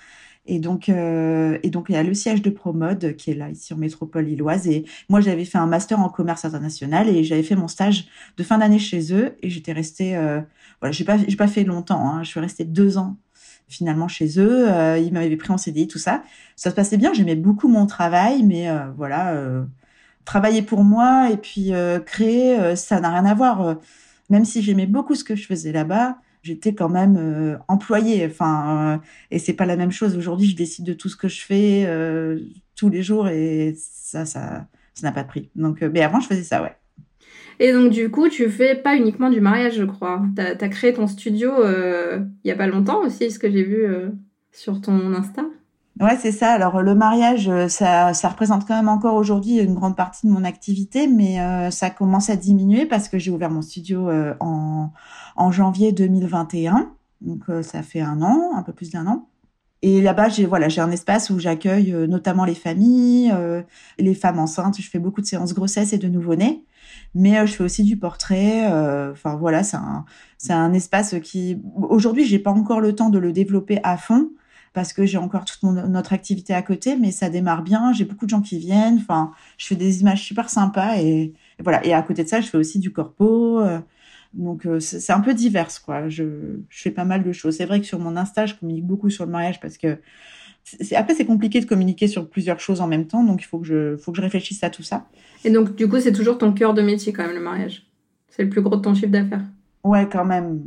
et 0.48 0.60
donc, 0.60 0.88
euh, 0.88 1.58
et 1.62 1.68
donc, 1.68 1.86
il 1.90 1.92
y 1.92 1.96
a 1.96 2.02
le 2.02 2.14
siège 2.14 2.40
de 2.40 2.48
Promode 2.48 3.14
qui 3.16 3.30
est 3.30 3.34
là, 3.34 3.50
ici 3.50 3.74
en 3.74 3.76
métropole 3.76 4.24
lilloise. 4.24 4.66
Et 4.66 4.86
moi, 5.10 5.20
j'avais 5.20 5.44
fait 5.44 5.58
un 5.58 5.66
master 5.66 6.00
en 6.00 6.08
commerce 6.08 6.46
international 6.46 7.08
et 7.08 7.22
j'avais 7.22 7.42
fait 7.42 7.54
mon 7.54 7.68
stage 7.68 8.06
de 8.38 8.42
fin 8.42 8.56
d'année 8.56 8.78
chez 8.78 9.12
eux. 9.12 9.36
Et 9.42 9.50
j'étais 9.50 9.72
restée, 9.72 10.16
euh, 10.16 10.40
voilà, 10.80 10.92
j'ai 10.92 11.04
pas, 11.04 11.18
j'ai 11.18 11.36
pas 11.36 11.48
fait 11.48 11.64
longtemps. 11.64 12.08
Hein, 12.08 12.22
je 12.22 12.30
suis 12.30 12.40
restée 12.40 12.64
deux 12.64 12.96
ans 12.96 13.18
finalement 13.68 14.08
chez 14.08 14.40
eux. 14.40 14.70
Euh, 14.70 14.98
ils 14.98 15.12
m'avaient 15.12 15.36
pris 15.36 15.52
en 15.52 15.58
CDI, 15.58 15.86
tout 15.86 15.98
ça. 15.98 16.22
Ça 16.56 16.70
se 16.70 16.74
passait 16.74 16.96
bien. 16.96 17.12
J'aimais 17.12 17.36
beaucoup 17.36 17.68
mon 17.68 17.86
travail, 17.86 18.42
mais 18.42 18.70
euh, 18.70 18.90
voilà, 18.96 19.34
euh, 19.34 19.64
travailler 20.24 20.62
pour 20.62 20.82
moi 20.82 21.30
et 21.30 21.36
puis 21.36 21.74
euh, 21.74 22.00
créer, 22.00 22.74
ça 22.74 23.00
n'a 23.00 23.10
rien 23.10 23.26
à 23.26 23.34
voir. 23.34 23.76
même 24.30 24.46
si 24.46 24.62
j'aimais 24.62 24.86
beaucoup 24.86 25.14
ce 25.14 25.24
que 25.24 25.36
je 25.36 25.46
faisais 25.46 25.72
là-bas 25.72 26.18
j'étais 26.48 26.74
quand 26.74 26.88
même 26.88 27.16
euh, 27.18 27.58
employée. 27.68 28.26
Enfin, 28.26 28.94
euh, 28.94 29.06
et 29.30 29.38
c'est 29.38 29.52
pas 29.52 29.66
la 29.66 29.76
même 29.76 29.92
chose. 29.92 30.16
Aujourd'hui, 30.16 30.48
je 30.48 30.56
décide 30.56 30.86
de 30.86 30.94
tout 30.94 31.08
ce 31.08 31.16
que 31.16 31.28
je 31.28 31.42
fais 31.42 31.84
euh, 31.86 32.38
tous 32.74 32.88
les 32.88 33.02
jours 33.02 33.28
et 33.28 33.74
ça, 33.76 34.24
ça, 34.24 34.66
ça 34.94 35.06
n'a 35.06 35.12
pas 35.12 35.22
de 35.22 35.28
prix. 35.28 35.50
Donc, 35.54 35.82
mais 35.82 36.02
avant, 36.02 36.20
je 36.20 36.26
faisais 36.26 36.42
ça, 36.42 36.62
ouais. 36.62 36.74
Et 37.60 37.72
donc, 37.72 37.90
du 37.90 38.10
coup, 38.10 38.28
tu 38.28 38.48
fais 38.48 38.76
pas 38.76 38.96
uniquement 38.96 39.30
du 39.30 39.40
mariage, 39.40 39.74
je 39.76 39.84
crois. 39.84 40.22
Tu 40.36 40.42
as, 40.42 40.68
créé 40.68 40.92
ton 40.92 41.06
studio 41.06 41.52
il 41.58 42.48
y 42.48 42.52
a 42.52 42.54
pas 42.54 42.68
longtemps 42.68 43.02
aussi, 43.04 43.30
ce 43.30 43.38
que 43.38 43.50
j'ai 43.50 43.64
vu 43.64 43.84
sur 44.52 44.80
ton 44.80 45.12
Insta. 45.12 45.42
Ouais, 46.00 46.16
c'est 46.20 46.32
ça. 46.32 46.52
Alors 46.52 46.82
le 46.82 46.94
mariage, 46.94 47.50
ça, 47.68 48.14
ça 48.14 48.28
représente 48.28 48.66
quand 48.66 48.76
même 48.76 48.88
encore 48.88 49.14
aujourd'hui 49.14 49.58
une 49.58 49.74
grande 49.74 49.96
partie 49.96 50.26
de 50.26 50.32
mon 50.32 50.44
activité, 50.44 51.08
mais 51.08 51.70
ça 51.70 51.90
commence 51.90 52.30
à 52.30 52.36
diminuer 52.36 52.86
parce 52.86 53.08
que 53.08 53.18
j'ai 53.18 53.30
ouvert 53.30 53.50
mon 53.50 53.62
studio 53.62 54.08
en, 54.38 54.92
en 55.36 55.50
janvier 55.50 55.92
2021. 55.92 56.92
Donc 57.20 57.42
euh, 57.48 57.62
ça 57.62 57.82
fait 57.82 58.00
un 58.00 58.22
an, 58.22 58.52
un 58.56 58.62
peu 58.62 58.72
plus 58.72 58.90
d'un 58.90 59.06
an. 59.06 59.28
Et 59.82 60.00
là-bas, 60.02 60.28
j'ai 60.28 60.44
voilà, 60.44 60.68
j'ai 60.68 60.80
un 60.80 60.90
espace 60.90 61.30
où 61.30 61.38
j'accueille 61.38 61.92
euh, 61.92 62.06
notamment 62.08 62.44
les 62.44 62.56
familles, 62.56 63.30
euh, 63.32 63.62
les 63.98 64.14
femmes 64.14 64.38
enceintes. 64.38 64.80
Je 64.80 64.90
fais 64.90 64.98
beaucoup 64.98 65.20
de 65.20 65.26
séances 65.26 65.54
grossesse 65.54 65.92
et 65.92 65.98
de 65.98 66.08
nouveau-nés, 66.08 66.64
mais 67.14 67.46
je 67.46 67.52
fais 67.52 67.64
aussi 67.64 67.84
du 67.84 67.96
portrait. 67.96 68.66
Enfin 69.12 69.36
voilà, 69.36 69.62
c'est 69.62 69.76
un 69.76 70.04
c'est 70.36 70.52
un 70.52 70.72
espace 70.72 71.14
qui 71.22 71.60
aujourd'hui 71.76 72.24
j'ai 72.24 72.38
pas 72.40 72.50
encore 72.50 72.80
le 72.80 72.94
temps 72.94 73.10
de 73.10 73.18
le 73.18 73.32
développer 73.32 73.78
à 73.84 73.96
fond 73.96 74.30
parce 74.72 74.92
que 74.92 75.06
j'ai 75.06 75.18
encore 75.18 75.44
toute 75.44 75.62
notre 75.62 76.12
activité 76.12 76.54
à 76.54 76.62
côté, 76.62 76.96
mais 76.96 77.10
ça 77.10 77.30
démarre 77.30 77.62
bien. 77.62 77.92
J'ai 77.92 78.04
beaucoup 78.04 78.26
de 78.26 78.30
gens 78.30 78.42
qui 78.42 78.58
viennent. 78.58 78.98
Enfin, 78.98 79.32
je 79.56 79.66
fais 79.66 79.76
des 79.76 80.00
images 80.00 80.22
super 80.22 80.50
sympas 80.50 80.98
et, 80.98 81.32
et 81.58 81.62
voilà. 81.62 81.84
Et 81.86 81.92
à 81.92 82.02
côté 82.02 82.24
de 82.24 82.28
ça, 82.28 82.40
je 82.40 82.48
fais 82.48 82.58
aussi 82.58 82.78
du 82.78 82.92
corpo. 82.92 83.60
Donc 84.34 84.66
euh, 84.66 84.78
c'est 84.80 85.12
un 85.12 85.20
peu 85.20 85.34
divers 85.34 85.68
quoi. 85.84 86.08
Je, 86.08 86.24
je, 86.68 86.82
fais 86.82 86.90
pas 86.90 87.04
mal 87.04 87.22
de 87.22 87.32
choses. 87.32 87.56
C'est 87.56 87.64
vrai 87.64 87.80
que 87.80 87.86
sur 87.86 87.98
mon 87.98 88.16
Insta, 88.16 88.46
je 88.46 88.54
communique 88.54 88.86
beaucoup 88.86 89.10
sur 89.10 89.24
le 89.24 89.32
mariage 89.32 89.60
parce 89.60 89.78
que 89.78 89.98
après 90.94 91.14
c'est 91.14 91.24
compliqué 91.24 91.60
de 91.60 91.64
communiquer 91.64 92.08
sur 92.08 92.28
plusieurs 92.28 92.60
choses 92.60 92.82
en 92.82 92.86
même 92.86 93.06
temps, 93.06 93.24
donc 93.24 93.40
il 93.40 93.46
faut 93.46 93.58
que 93.58 93.66
je 93.66 93.96
faut 93.96 94.12
que 94.12 94.18
je 94.18 94.22
réfléchisse 94.22 94.62
à 94.62 94.70
tout 94.70 94.82
ça. 94.82 95.06
Et 95.44 95.50
donc 95.50 95.76
du 95.76 95.88
coup 95.88 95.98
c'est 95.98 96.12
toujours 96.12 96.36
ton 96.36 96.52
cœur 96.52 96.74
de 96.74 96.82
métier 96.82 97.12
quand 97.12 97.24
même 97.24 97.34
le 97.34 97.40
mariage? 97.40 97.86
C'est 98.28 98.44
le 98.44 98.50
plus 98.50 98.60
gros 98.60 98.76
de 98.76 98.82
ton 98.82 98.94
chiffre 98.94 99.08
d'affaires? 99.08 99.44
Ouais 99.82 100.06
quand 100.10 100.26
même. 100.26 100.60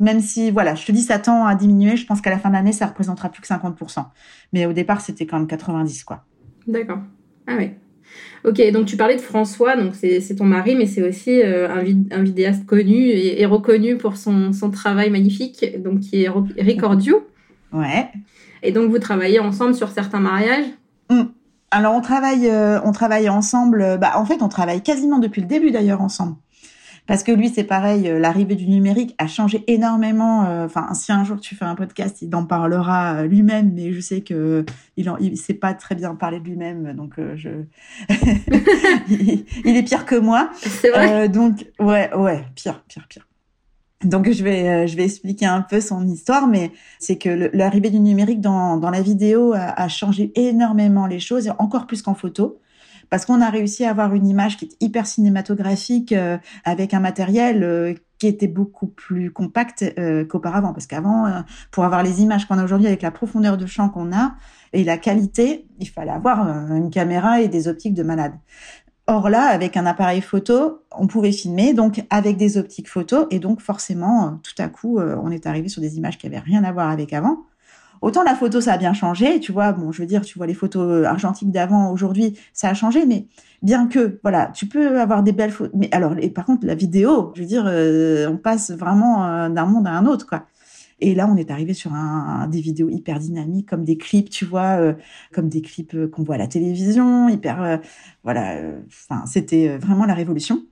Même 0.00 0.20
si 0.20 0.50
voilà, 0.50 0.74
je 0.74 0.86
te 0.86 0.92
dis 0.92 1.02
ça 1.02 1.18
tend 1.18 1.46
à 1.46 1.54
diminuer, 1.54 1.96
je 1.96 2.06
pense 2.06 2.22
qu'à 2.22 2.30
la 2.30 2.38
fin 2.38 2.48
de 2.48 2.54
l'année 2.54 2.72
ça 2.72 2.86
représentera 2.86 3.28
plus 3.28 3.42
que 3.42 3.46
50%. 3.46 4.04
Mais 4.52 4.66
au 4.66 4.72
départ 4.72 5.02
c'était 5.02 5.26
quand 5.26 5.38
même 5.38 5.46
90 5.46 6.04
quoi. 6.04 6.24
D'accord. 6.66 6.98
Ah 7.46 7.54
oui. 7.58 7.70
Ok, 8.44 8.60
donc 8.72 8.86
tu 8.86 8.96
parlais 8.96 9.16
de 9.16 9.20
François, 9.20 9.76
donc 9.76 9.94
c'est 9.94 10.34
ton 10.34 10.46
mari, 10.46 10.74
mais 10.74 10.86
c'est 10.86 11.06
aussi 11.06 11.42
euh, 11.42 11.68
un, 11.68 12.22
vidéaste 12.22 12.64
connu 12.64 12.96
et, 12.96 13.44
reconnu 13.44 13.98
pour 13.98 14.16
son, 14.16 14.50
travail 14.72 15.10
magnifique, 15.10 15.64
donc 15.82 16.00
qui 16.00 16.24
est 16.24 16.30
Ricordio. 16.58 17.26
Ouais. 17.72 18.08
Et 18.62 18.72
donc 18.72 18.90
vous 18.90 18.98
travaillez 18.98 19.38
ensemble 19.38 19.74
sur 19.74 19.90
certains 19.90 20.20
mariages? 20.20 20.64
Mmh. 21.10 21.24
Alors 21.70 21.94
on 21.94 22.00
travaille, 22.00 22.48
euh, 22.48 22.80
on 22.84 22.92
travaille 22.92 23.28
ensemble. 23.28 23.98
Bah, 24.00 24.12
en 24.16 24.24
fait, 24.24 24.42
on 24.42 24.48
travaille 24.48 24.82
quasiment 24.82 25.18
depuis 25.18 25.42
le 25.42 25.46
début 25.46 25.70
d'ailleurs 25.70 26.00
ensemble. 26.00 26.36
Parce 27.10 27.24
que 27.24 27.32
lui, 27.32 27.48
c'est 27.48 27.64
pareil, 27.64 28.08
euh, 28.08 28.20
l'arrivée 28.20 28.54
du 28.54 28.68
numérique 28.68 29.16
a 29.18 29.26
changé 29.26 29.64
énormément. 29.66 30.44
Euh, 30.44 30.66
enfin, 30.66 30.94
si 30.94 31.10
un 31.10 31.24
jour 31.24 31.40
tu 31.40 31.56
fais 31.56 31.64
un 31.64 31.74
podcast, 31.74 32.22
il 32.22 32.32
en 32.36 32.44
parlera 32.46 33.14
euh, 33.14 33.26
lui-même, 33.26 33.72
mais 33.74 33.92
je 33.92 33.98
sais 33.98 34.20
que 34.20 34.64
il, 34.96 35.12
il 35.18 35.36
sait 35.36 35.54
pas 35.54 35.74
très 35.74 35.96
bien 35.96 36.14
parler 36.14 36.38
de 36.38 36.44
lui-même, 36.44 36.92
donc 36.92 37.14
je, 37.34 37.48
il, 39.08 39.76
est 39.76 39.82
pire 39.82 40.06
que 40.06 40.14
moi. 40.14 40.50
C'est 40.54 40.90
vrai. 40.90 41.28
donc 41.28 41.66
ouais, 41.80 42.14
ouais, 42.14 42.44
pire, 42.54 42.84
pire, 42.86 43.08
pire. 43.08 43.26
Donc 44.04 44.30
je 44.30 44.44
vais 44.44 44.86
je 44.86 44.96
vais 44.96 45.04
expliquer 45.06 45.46
un 45.46 45.62
peu 45.62 45.80
son 45.80 46.06
histoire, 46.06 46.46
mais 46.46 46.70
c'est 47.00 47.16
que 47.16 47.50
l'arrivée 47.52 47.90
du 47.90 47.98
numérique 47.98 48.40
dans, 48.40 48.76
dans 48.76 48.90
la 48.90 49.02
vidéo 49.02 49.52
a, 49.52 49.58
a, 49.58 49.88
changé 49.88 50.30
énormément 50.36 51.08
les 51.08 51.18
choses, 51.18 51.52
encore 51.58 51.88
plus 51.88 52.02
qu'en 52.02 52.14
photo 52.14 52.60
parce 53.10 53.26
qu'on 53.26 53.40
a 53.40 53.50
réussi 53.50 53.84
à 53.84 53.90
avoir 53.90 54.14
une 54.14 54.26
image 54.26 54.56
qui 54.56 54.66
est 54.66 54.76
hyper 54.80 55.06
cinématographique 55.06 56.12
euh, 56.12 56.38
avec 56.64 56.94
un 56.94 57.00
matériel 57.00 57.64
euh, 57.64 57.94
qui 58.18 58.28
était 58.28 58.46
beaucoup 58.46 58.86
plus 58.86 59.32
compact 59.32 59.84
euh, 59.98 60.24
qu'auparavant. 60.24 60.72
Parce 60.72 60.86
qu'avant, 60.86 61.42
pour 61.70 61.84
avoir 61.84 62.02
les 62.02 62.22
images 62.22 62.46
qu'on 62.46 62.58
a 62.58 62.64
aujourd'hui 62.64 62.86
avec 62.86 63.02
la 63.02 63.10
profondeur 63.10 63.56
de 63.56 63.66
champ 63.66 63.88
qu'on 63.88 64.12
a 64.12 64.34
et 64.72 64.84
la 64.84 64.96
qualité, 64.96 65.66
il 65.80 65.88
fallait 65.88 66.12
avoir 66.12 66.46
une 66.70 66.90
caméra 66.90 67.40
et 67.40 67.48
des 67.48 67.66
optiques 67.66 67.94
de 67.94 68.02
malade. 68.02 68.32
Or 69.06 69.28
là, 69.28 69.46
avec 69.46 69.76
un 69.76 69.86
appareil 69.86 70.20
photo, 70.20 70.84
on 70.92 71.08
pouvait 71.08 71.32
filmer 71.32 71.72
donc 71.72 72.04
avec 72.10 72.36
des 72.36 72.58
optiques 72.58 72.88
photo 72.88 73.26
et 73.30 73.40
donc 73.40 73.60
forcément, 73.60 74.38
tout 74.42 74.62
à 74.62 74.68
coup, 74.68 75.00
on 75.00 75.30
est 75.30 75.46
arrivé 75.46 75.68
sur 75.68 75.80
des 75.80 75.96
images 75.96 76.18
qui 76.18 76.26
avaient 76.26 76.38
rien 76.38 76.62
à 76.62 76.70
voir 76.70 76.90
avec 76.90 77.12
avant. 77.12 77.38
Autant 78.02 78.22
la 78.22 78.34
photo, 78.34 78.62
ça 78.62 78.72
a 78.72 78.78
bien 78.78 78.94
changé, 78.94 79.40
tu 79.40 79.52
vois. 79.52 79.72
Bon, 79.72 79.92
je 79.92 80.00
veux 80.00 80.06
dire, 80.06 80.22
tu 80.22 80.38
vois 80.38 80.46
les 80.46 80.54
photos 80.54 80.90
euh, 80.90 81.04
argentiques 81.04 81.50
d'avant, 81.50 81.92
aujourd'hui, 81.92 82.38
ça 82.54 82.70
a 82.70 82.74
changé, 82.74 83.04
mais 83.04 83.26
bien 83.62 83.88
que, 83.88 84.18
voilà, 84.22 84.50
tu 84.54 84.66
peux 84.66 84.98
avoir 85.00 85.22
des 85.22 85.32
belles 85.32 85.50
photos. 85.50 85.74
Mais 85.76 85.88
alors, 85.92 86.14
et 86.18 86.30
par 86.30 86.46
contre, 86.46 86.66
la 86.66 86.74
vidéo, 86.74 87.32
je 87.34 87.42
veux 87.42 87.46
dire, 87.46 87.64
euh, 87.66 88.26
on 88.28 88.38
passe 88.38 88.70
vraiment 88.70 89.26
euh, 89.26 89.48
d'un 89.50 89.66
monde 89.66 89.86
à 89.86 89.92
un 89.92 90.06
autre, 90.06 90.26
quoi. 90.26 90.46
Et 91.02 91.14
là, 91.14 91.28
on 91.30 91.36
est 91.36 91.50
arrivé 91.50 91.72
sur 91.72 91.94
un, 91.94 92.46
des 92.48 92.60
vidéos 92.60 92.90
hyper 92.90 93.18
dynamiques, 93.18 93.68
comme 93.68 93.84
des 93.84 93.96
clips, 93.96 94.28
tu 94.28 94.44
vois, 94.44 94.94
comme 95.32 95.48
des 95.48 95.62
clips 95.62 95.96
qu'on 96.10 96.22
voit 96.22 96.34
à 96.34 96.38
la 96.38 96.46
télévision, 96.46 97.30
hyper, 97.30 97.80
voilà. 98.22 98.58
Enfin, 98.86 99.24
c'était 99.24 99.78
vraiment 99.78 100.04
la 100.04 100.12
révolution. 100.12 100.62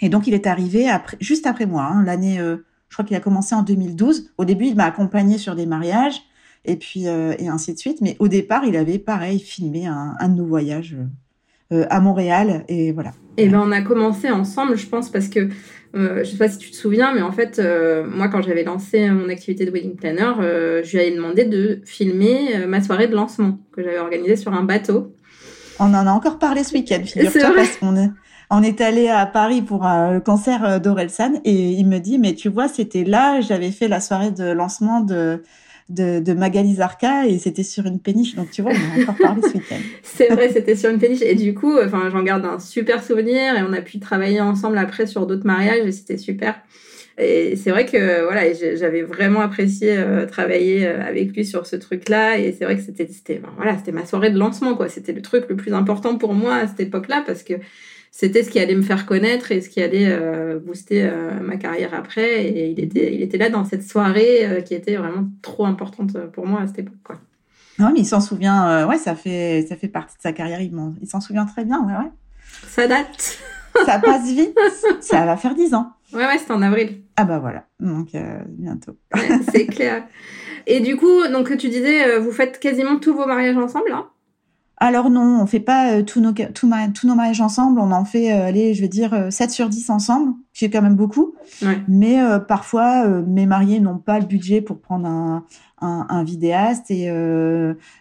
Et 0.00 0.10
donc, 0.10 0.26
il 0.26 0.34
est 0.34 0.46
arrivé 0.46 0.90
juste 1.20 1.46
après 1.46 1.64
moi, 1.64 1.84
hein, 1.84 2.02
l'année, 2.04 2.36
je 2.36 2.94
crois 2.94 3.06
qu'il 3.06 3.16
a 3.16 3.20
commencé 3.20 3.54
en 3.54 3.62
2012. 3.62 4.32
Au 4.36 4.44
début, 4.44 4.66
il 4.66 4.76
m'a 4.76 4.84
accompagné 4.84 5.38
sur 5.38 5.56
des 5.56 5.64
mariages. 5.64 6.22
Et 6.64 6.76
puis 6.76 7.04
et 7.04 7.48
ainsi 7.48 7.74
de 7.74 7.78
suite. 7.78 8.00
Mais 8.00 8.16
au 8.18 8.28
départ, 8.28 8.64
il 8.64 8.76
avait 8.76 8.98
pareil 8.98 9.38
filmé 9.40 9.86
un, 9.86 10.14
un 10.18 10.28
de 10.28 10.36
nos 10.36 10.46
voyages 10.46 10.96
à 11.70 12.00
Montréal 12.00 12.64
et 12.68 12.92
voilà. 12.92 13.12
Et 13.38 13.48
ben 13.48 13.62
on 13.64 13.72
a 13.72 13.80
commencé 13.80 14.30
ensemble, 14.30 14.76
je 14.76 14.86
pense, 14.86 15.10
parce 15.10 15.28
que 15.28 15.48
euh, 15.94 16.24
je 16.24 16.30
sais 16.30 16.36
pas 16.36 16.48
si 16.48 16.58
tu 16.58 16.70
te 16.70 16.76
souviens, 16.76 17.14
mais 17.14 17.22
en 17.22 17.32
fait, 17.32 17.58
euh, 17.58 18.06
moi, 18.06 18.28
quand 18.28 18.42
j'avais 18.42 18.64
lancé 18.64 19.08
mon 19.10 19.28
activité 19.28 19.66
de 19.66 19.70
wedding 19.70 19.94
planner, 19.94 20.32
euh, 20.40 20.82
je 20.82 20.92
lui 20.92 21.00
avais 21.00 21.14
demandé 21.14 21.44
de 21.44 21.80
filmer 21.84 22.66
ma 22.66 22.82
soirée 22.82 23.08
de 23.08 23.14
lancement 23.14 23.58
que 23.72 23.82
j'avais 23.82 23.98
organisée 23.98 24.36
sur 24.36 24.52
un 24.54 24.64
bateau. 24.64 25.14
On 25.78 25.94
en 25.94 26.06
a 26.06 26.10
encore 26.10 26.38
parlé 26.38 26.64
ce 26.64 26.74
week-end, 26.74 27.02
figure-toi, 27.04 27.52
parce 27.54 27.76
qu'on 27.76 27.96
est, 27.96 28.10
on 28.50 28.62
est 28.62 28.80
allé 28.80 29.08
à 29.08 29.26
Paris 29.26 29.62
pour 29.62 29.82
le 29.82 30.20
concert 30.20 30.80
d'Orelsan 30.80 31.40
et 31.44 31.72
il 31.72 31.86
me 31.86 31.98
dit, 31.98 32.18
mais 32.18 32.34
tu 32.34 32.48
vois, 32.48 32.68
c'était 32.68 33.04
là, 33.04 33.40
j'avais 33.40 33.70
fait 33.70 33.88
la 33.88 34.00
soirée 34.00 34.30
de 34.30 34.44
lancement 34.44 35.00
de 35.00 35.42
de, 35.94 36.32
Magali 36.32 36.74
Zarka 36.74 37.26
et 37.26 37.38
c'était 37.38 37.62
sur 37.62 37.86
une 37.86 38.00
péniche. 38.00 38.34
Donc 38.34 38.50
tu 38.50 38.62
vois, 38.62 38.72
on 38.72 39.00
a 39.00 39.02
encore 39.02 39.16
parlé 39.16 39.42
ce 39.42 39.54
week-end. 39.54 39.76
c'est 40.02 40.28
vrai, 40.28 40.50
c'était 40.50 40.76
sur 40.76 40.90
une 40.90 40.98
péniche. 40.98 41.22
Et 41.22 41.34
du 41.34 41.54
coup, 41.54 41.78
enfin, 41.78 42.08
j'en 42.10 42.22
garde 42.22 42.44
un 42.44 42.58
super 42.58 43.02
souvenir 43.02 43.56
et 43.56 43.62
on 43.62 43.72
a 43.72 43.80
pu 43.80 43.98
travailler 43.98 44.40
ensemble 44.40 44.78
après 44.78 45.06
sur 45.06 45.26
d'autres 45.26 45.46
mariages 45.46 45.86
et 45.86 45.92
c'était 45.92 46.18
super. 46.18 46.54
Et 47.18 47.56
c'est 47.56 47.70
vrai 47.70 47.84
que 47.84 48.24
voilà, 48.24 48.52
j'avais 48.74 49.02
vraiment 49.02 49.40
apprécié 49.40 49.96
euh, 49.98 50.26
travailler 50.26 50.86
euh, 50.86 51.02
avec 51.02 51.36
lui 51.36 51.44
sur 51.44 51.66
ce 51.66 51.76
truc-là. 51.76 52.38
Et 52.38 52.52
c'est 52.52 52.64
vrai 52.64 52.76
que 52.76 52.82
c'était, 52.82 53.06
c'était, 53.06 53.40
voilà, 53.56 53.76
c'était 53.76 53.92
ma 53.92 54.06
soirée 54.06 54.30
de 54.30 54.38
lancement, 54.38 54.74
quoi. 54.74 54.88
C'était 54.88 55.12
le 55.12 55.20
truc 55.20 55.44
le 55.48 55.56
plus 55.56 55.74
important 55.74 56.16
pour 56.16 56.32
moi 56.32 56.54
à 56.54 56.66
cette 56.66 56.80
époque-là 56.80 57.22
parce 57.26 57.42
que 57.42 57.54
c'était 58.14 58.42
ce 58.42 58.50
qui 58.50 58.60
allait 58.60 58.74
me 58.74 58.82
faire 58.82 59.06
connaître 59.06 59.52
et 59.52 59.62
ce 59.62 59.70
qui 59.70 59.82
allait 59.82 60.06
euh, 60.06 60.58
booster 60.60 61.02
euh, 61.02 61.40
ma 61.40 61.56
carrière 61.56 61.94
après. 61.94 62.44
Et 62.44 62.68
il 62.68 62.78
était, 62.78 63.14
il 63.14 63.22
était 63.22 63.38
là 63.38 63.48
dans 63.48 63.64
cette 63.64 63.82
soirée 63.82 64.46
euh, 64.46 64.60
qui 64.60 64.74
était 64.74 64.96
vraiment 64.96 65.26
trop 65.40 65.64
importante 65.64 66.18
pour 66.32 66.46
moi 66.46 66.60
à 66.60 66.66
cette 66.66 66.80
époque. 66.80 66.94
Quoi. 67.02 67.16
Non, 67.78 67.90
mais 67.90 68.00
il 68.00 68.06
s'en 68.06 68.20
souvient. 68.20 68.86
ouais, 68.86 68.98
ça 68.98 69.14
fait, 69.14 69.64
ça 69.66 69.76
fait 69.76 69.88
partie 69.88 70.14
de 70.18 70.22
sa 70.22 70.32
carrière. 70.32 70.60
Il, 70.60 71.08
s'en 71.08 71.22
souvient 71.22 71.46
très 71.46 71.64
bien. 71.64 71.80
Ouais, 71.86 71.94
ouais. 71.94 72.12
Ça 72.68 72.86
date. 72.86 73.38
ça 73.86 73.98
passe 73.98 74.30
vite. 74.30 74.58
ça 75.00 75.24
va 75.24 75.38
faire 75.38 75.54
dix 75.54 75.72
ans. 75.72 75.90
Ouais, 76.12 76.26
ouais, 76.26 76.36
c'était 76.36 76.52
en 76.52 76.60
avril. 76.60 77.00
Ah 77.16 77.24
bah 77.24 77.38
voilà. 77.38 77.64
Donc 77.80 78.08
bientôt. 78.46 78.98
c'est 79.50 79.66
clair. 79.66 80.04
Et 80.66 80.80
du 80.80 80.96
coup, 80.96 81.26
donc 81.28 81.56
tu 81.56 81.70
disais, 81.70 82.18
vous 82.18 82.30
faites 82.30 82.60
quasiment 82.60 82.98
tous 82.98 83.14
vos 83.14 83.24
mariages 83.24 83.56
ensemble, 83.56 83.88
là 83.88 84.11
alors 84.82 85.10
non, 85.10 85.40
on 85.40 85.46
fait 85.46 85.60
pas 85.60 85.92
euh, 85.92 86.02
tous, 86.02 86.20
nos, 86.20 86.32
tous, 86.32 86.66
nos 86.66 87.14
mariages 87.14 87.40
ensemble. 87.40 87.78
On 87.78 87.92
en 87.92 88.04
fait, 88.04 88.32
euh, 88.32 88.48
allez, 88.48 88.74
je 88.74 88.82
veux 88.82 88.88
dire, 88.88 89.28
7 89.30 89.48
euh, 89.48 89.52
sur 89.52 89.68
10 89.68 89.90
ensemble, 89.90 90.32
qui 90.52 90.64
est 90.64 90.70
quand 90.70 90.82
même 90.82 90.96
beaucoup. 90.96 91.34
Mais 91.86 92.18
parfois, 92.48 93.06
mes 93.06 93.46
mariés 93.46 93.78
n'ont 93.78 93.98
pas 93.98 94.18
le 94.18 94.26
budget 94.26 94.60
pour 94.60 94.80
prendre 94.80 95.06
un, 95.06 95.44
un, 95.80 96.24
vidéaste 96.24 96.90
et, 96.90 97.04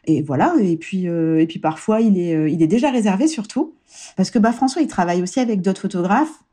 et 0.06 0.22
voilà. 0.24 0.56
Et 0.60 0.76
puis, 0.76 1.06
et 1.06 1.46
puis 1.48 1.60
parfois, 1.60 2.02
il 2.02 2.18
est, 2.18 2.52
il 2.52 2.62
est 2.64 2.68
déjà 2.68 2.90
réservé 2.90 3.28
surtout. 3.28 3.76
Parce 4.18 4.32
que 4.32 4.40
bah, 4.40 4.52
François, 4.52 4.82
il 4.82 4.88
travaille 4.88 5.22
aussi 5.22 5.40
avec 5.40 5.62
d'autres 5.62 5.82
photographes. 5.82 6.44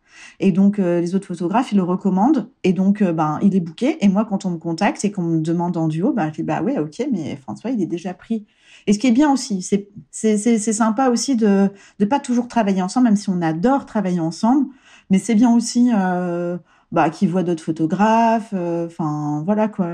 Et 0.41 0.53
donc, 0.53 0.79
les 0.79 1.15
autres 1.15 1.27
photographes, 1.27 1.73
ils 1.73 1.77
le 1.77 1.83
recommandent. 1.83 2.51
Et 2.65 2.73
donc, 2.73 3.03
ben, 3.03 3.39
il 3.43 3.57
est 3.57 3.61
booké. 3.61 3.97
Et 4.05 4.09
moi, 4.09 4.27
quand 4.29 4.45
on 4.45 4.51
me 4.51 4.59
contacte 4.59 5.05
et 5.05 5.11
qu'on 5.11 5.23
me 5.23 5.41
demande 5.41 5.77
en 5.77 5.89
duo, 5.89 6.13
bah, 6.13 6.29
je 6.29 6.35
dis, 6.35 6.43
bah 6.43 6.63
ouais, 6.63 6.79
ok, 6.79 7.09
mais 7.11 7.37
François, 7.37 7.71
il 7.71 7.83
est 7.83 7.87
déjà 7.87 8.15
pris. 8.15 8.47
Et 8.89 8.95
ce 8.95 8.99
qui 8.99 9.07
est 9.07 9.13
bien 9.13 9.31
aussi, 9.31 9.61
c'est 10.11 10.73
sympa 10.73 11.11
aussi 11.11 11.37
de 11.37 11.71
de 11.99 12.05
pas 12.07 12.21
toujours 12.21 12.49
travailler 12.49 12.81
ensemble, 12.81 13.05
même 13.05 13.17
si 13.17 13.29
on 13.29 13.43
adore 13.43 13.85
travailler 13.85 14.19
ensemble. 14.19 14.69
Mais 15.11 15.19
c'est 15.19 15.35
bien 15.35 15.55
aussi 15.55 15.91
euh, 15.95 16.57
bah, 16.91 17.11
qu'ils 17.11 17.29
voient 17.29 17.43
d'autres 17.43 17.63
photographes. 17.63 18.55
Euh, 18.55 18.87
enfin 18.87 19.43
voilà 19.45 19.69
quoi. 19.69 19.89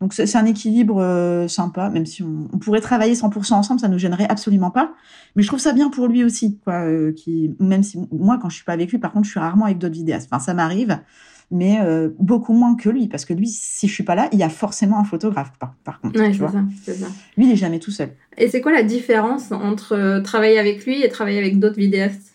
Donc 0.00 0.14
c'est 0.14 0.36
un 0.36 0.46
équilibre 0.46 1.00
euh, 1.02 1.46
sympa, 1.46 1.90
même 1.90 2.06
si 2.06 2.22
on, 2.22 2.48
pourrait 2.58 2.80
travailler 2.80 3.14
100% 3.14 3.52
ensemble, 3.52 3.80
ça 3.80 3.88
nous 3.88 3.98
gênerait 3.98 4.26
absolument 4.28 4.70
pas. 4.70 4.94
Mais 5.34 5.42
je 5.42 5.48
trouve 5.48 5.60
ça 5.60 5.74
bien 5.74 5.90
pour 5.90 6.06
lui 6.06 6.24
aussi, 6.24 6.58
quoi. 6.64 6.86
Euh, 6.86 7.12
qui 7.12 7.54
même 7.60 7.82
si 7.82 7.98
moi 8.12 8.38
quand 8.40 8.48
je 8.48 8.56
suis 8.56 8.64
pas 8.64 8.72
avec 8.72 8.90
lui, 8.90 8.98
par 8.98 9.12
contre 9.12 9.26
je 9.26 9.30
suis 9.30 9.40
rarement 9.40 9.66
avec 9.66 9.76
d'autres 9.76 9.94
vidéastes. 9.94 10.28
Enfin 10.32 10.42
ça 10.42 10.54
m'arrive, 10.54 10.98
mais 11.50 11.80
euh, 11.80 12.10
beaucoup 12.18 12.52
moins 12.52 12.74
que 12.74 12.88
lui, 12.88 13.08
parce 13.08 13.24
que 13.24 13.32
lui, 13.32 13.48
si 13.48 13.88
je 13.88 13.92
suis 13.94 14.02
pas 14.02 14.14
là, 14.14 14.28
il 14.32 14.38
y 14.38 14.42
a 14.42 14.48
forcément 14.48 14.98
un 14.98 15.04
photographe, 15.04 15.52
par, 15.58 16.00
contre. 16.00 16.20
Ouais, 16.20 16.32
ça, 16.32 16.48
ça, 16.48 17.06
Lui, 17.36 17.46
il 17.46 17.52
est 17.52 17.56
jamais 17.56 17.78
tout 17.78 17.90
seul. 17.90 18.10
Et 18.36 18.48
c'est 18.48 18.60
quoi 18.60 18.72
la 18.72 18.82
différence 18.82 19.52
entre 19.52 19.92
euh, 19.92 20.20
travailler 20.20 20.58
avec 20.58 20.84
lui 20.84 21.02
et 21.02 21.08
travailler 21.08 21.38
avec 21.38 21.58
d'autres 21.58 21.76
vidéastes? 21.76 22.32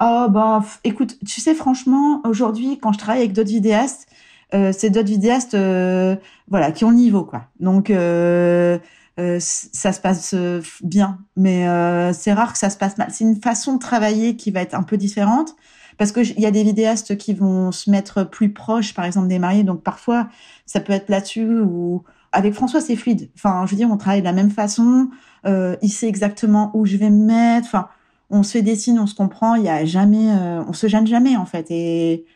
Oh, 0.00 0.26
bah, 0.30 0.64
écoute, 0.84 1.18
tu 1.26 1.40
sais, 1.40 1.54
franchement, 1.54 2.20
aujourd'hui, 2.24 2.78
quand 2.78 2.92
je 2.92 2.98
travaille 2.98 3.20
avec 3.20 3.32
d'autres 3.32 3.48
vidéastes, 3.48 4.08
euh, 4.54 4.72
c'est 4.76 4.90
d'autres 4.90 5.08
vidéastes, 5.08 5.54
euh, 5.54 6.16
voilà, 6.48 6.72
qui 6.72 6.84
ont 6.84 6.90
le 6.90 6.96
niveau, 6.96 7.24
quoi. 7.24 7.46
Donc, 7.60 7.90
euh, 7.90 8.78
ça 9.16 9.92
se 9.92 10.00
passe 10.00 10.34
bien, 10.82 11.18
mais 11.36 11.64
c'est 12.12 12.32
rare 12.32 12.52
que 12.52 12.58
ça 12.58 12.70
se 12.70 12.78
passe 12.78 12.98
mal. 12.98 13.08
C'est 13.10 13.24
une 13.24 13.40
façon 13.40 13.74
de 13.74 13.80
travailler 13.80 14.36
qui 14.36 14.52
va 14.52 14.60
être 14.60 14.74
un 14.74 14.84
peu 14.84 14.96
différente 14.96 15.56
parce 15.98 16.12
que 16.12 16.20
il 16.20 16.40
y 16.40 16.46
a 16.46 16.50
des 16.50 16.62
vidéastes 16.62 17.16
qui 17.16 17.34
vont 17.34 17.72
se 17.72 17.90
mettre 17.90 18.24
plus 18.24 18.52
proches, 18.52 18.94
par 18.94 19.04
exemple 19.04 19.28
des 19.28 19.38
mariés. 19.38 19.64
Donc 19.64 19.82
parfois, 19.82 20.28
ça 20.66 20.80
peut 20.80 20.92
être 20.92 21.08
là-dessus 21.08 21.60
ou 21.60 22.04
avec 22.32 22.54
François, 22.54 22.80
c'est 22.80 22.96
fluide. 22.96 23.30
Enfin, 23.34 23.64
je 23.66 23.72
veux 23.72 23.76
dire, 23.76 23.90
on 23.90 23.96
travaille 23.96 24.20
de 24.20 24.26
la 24.26 24.32
même 24.32 24.50
façon. 24.50 25.10
Euh, 25.46 25.76
il 25.82 25.90
sait 25.90 26.08
exactement 26.08 26.70
où 26.74 26.86
je 26.86 26.96
vais 26.96 27.10
me 27.10 27.26
mettre. 27.26 27.68
Enfin, 27.68 27.88
on 28.30 28.42
se 28.42 28.52
fait 28.52 28.62
des 28.62 28.76
on 28.98 29.06
se 29.06 29.14
comprend. 29.14 29.54
Il 29.54 29.64
y 29.64 29.68
a 29.68 29.84
jamais, 29.84 30.30
euh, 30.30 30.62
on 30.68 30.72
se 30.72 30.86
gêne 30.86 31.06
jamais 31.06 31.36
en 31.36 31.46
fait 31.46 31.66
et 31.70 32.26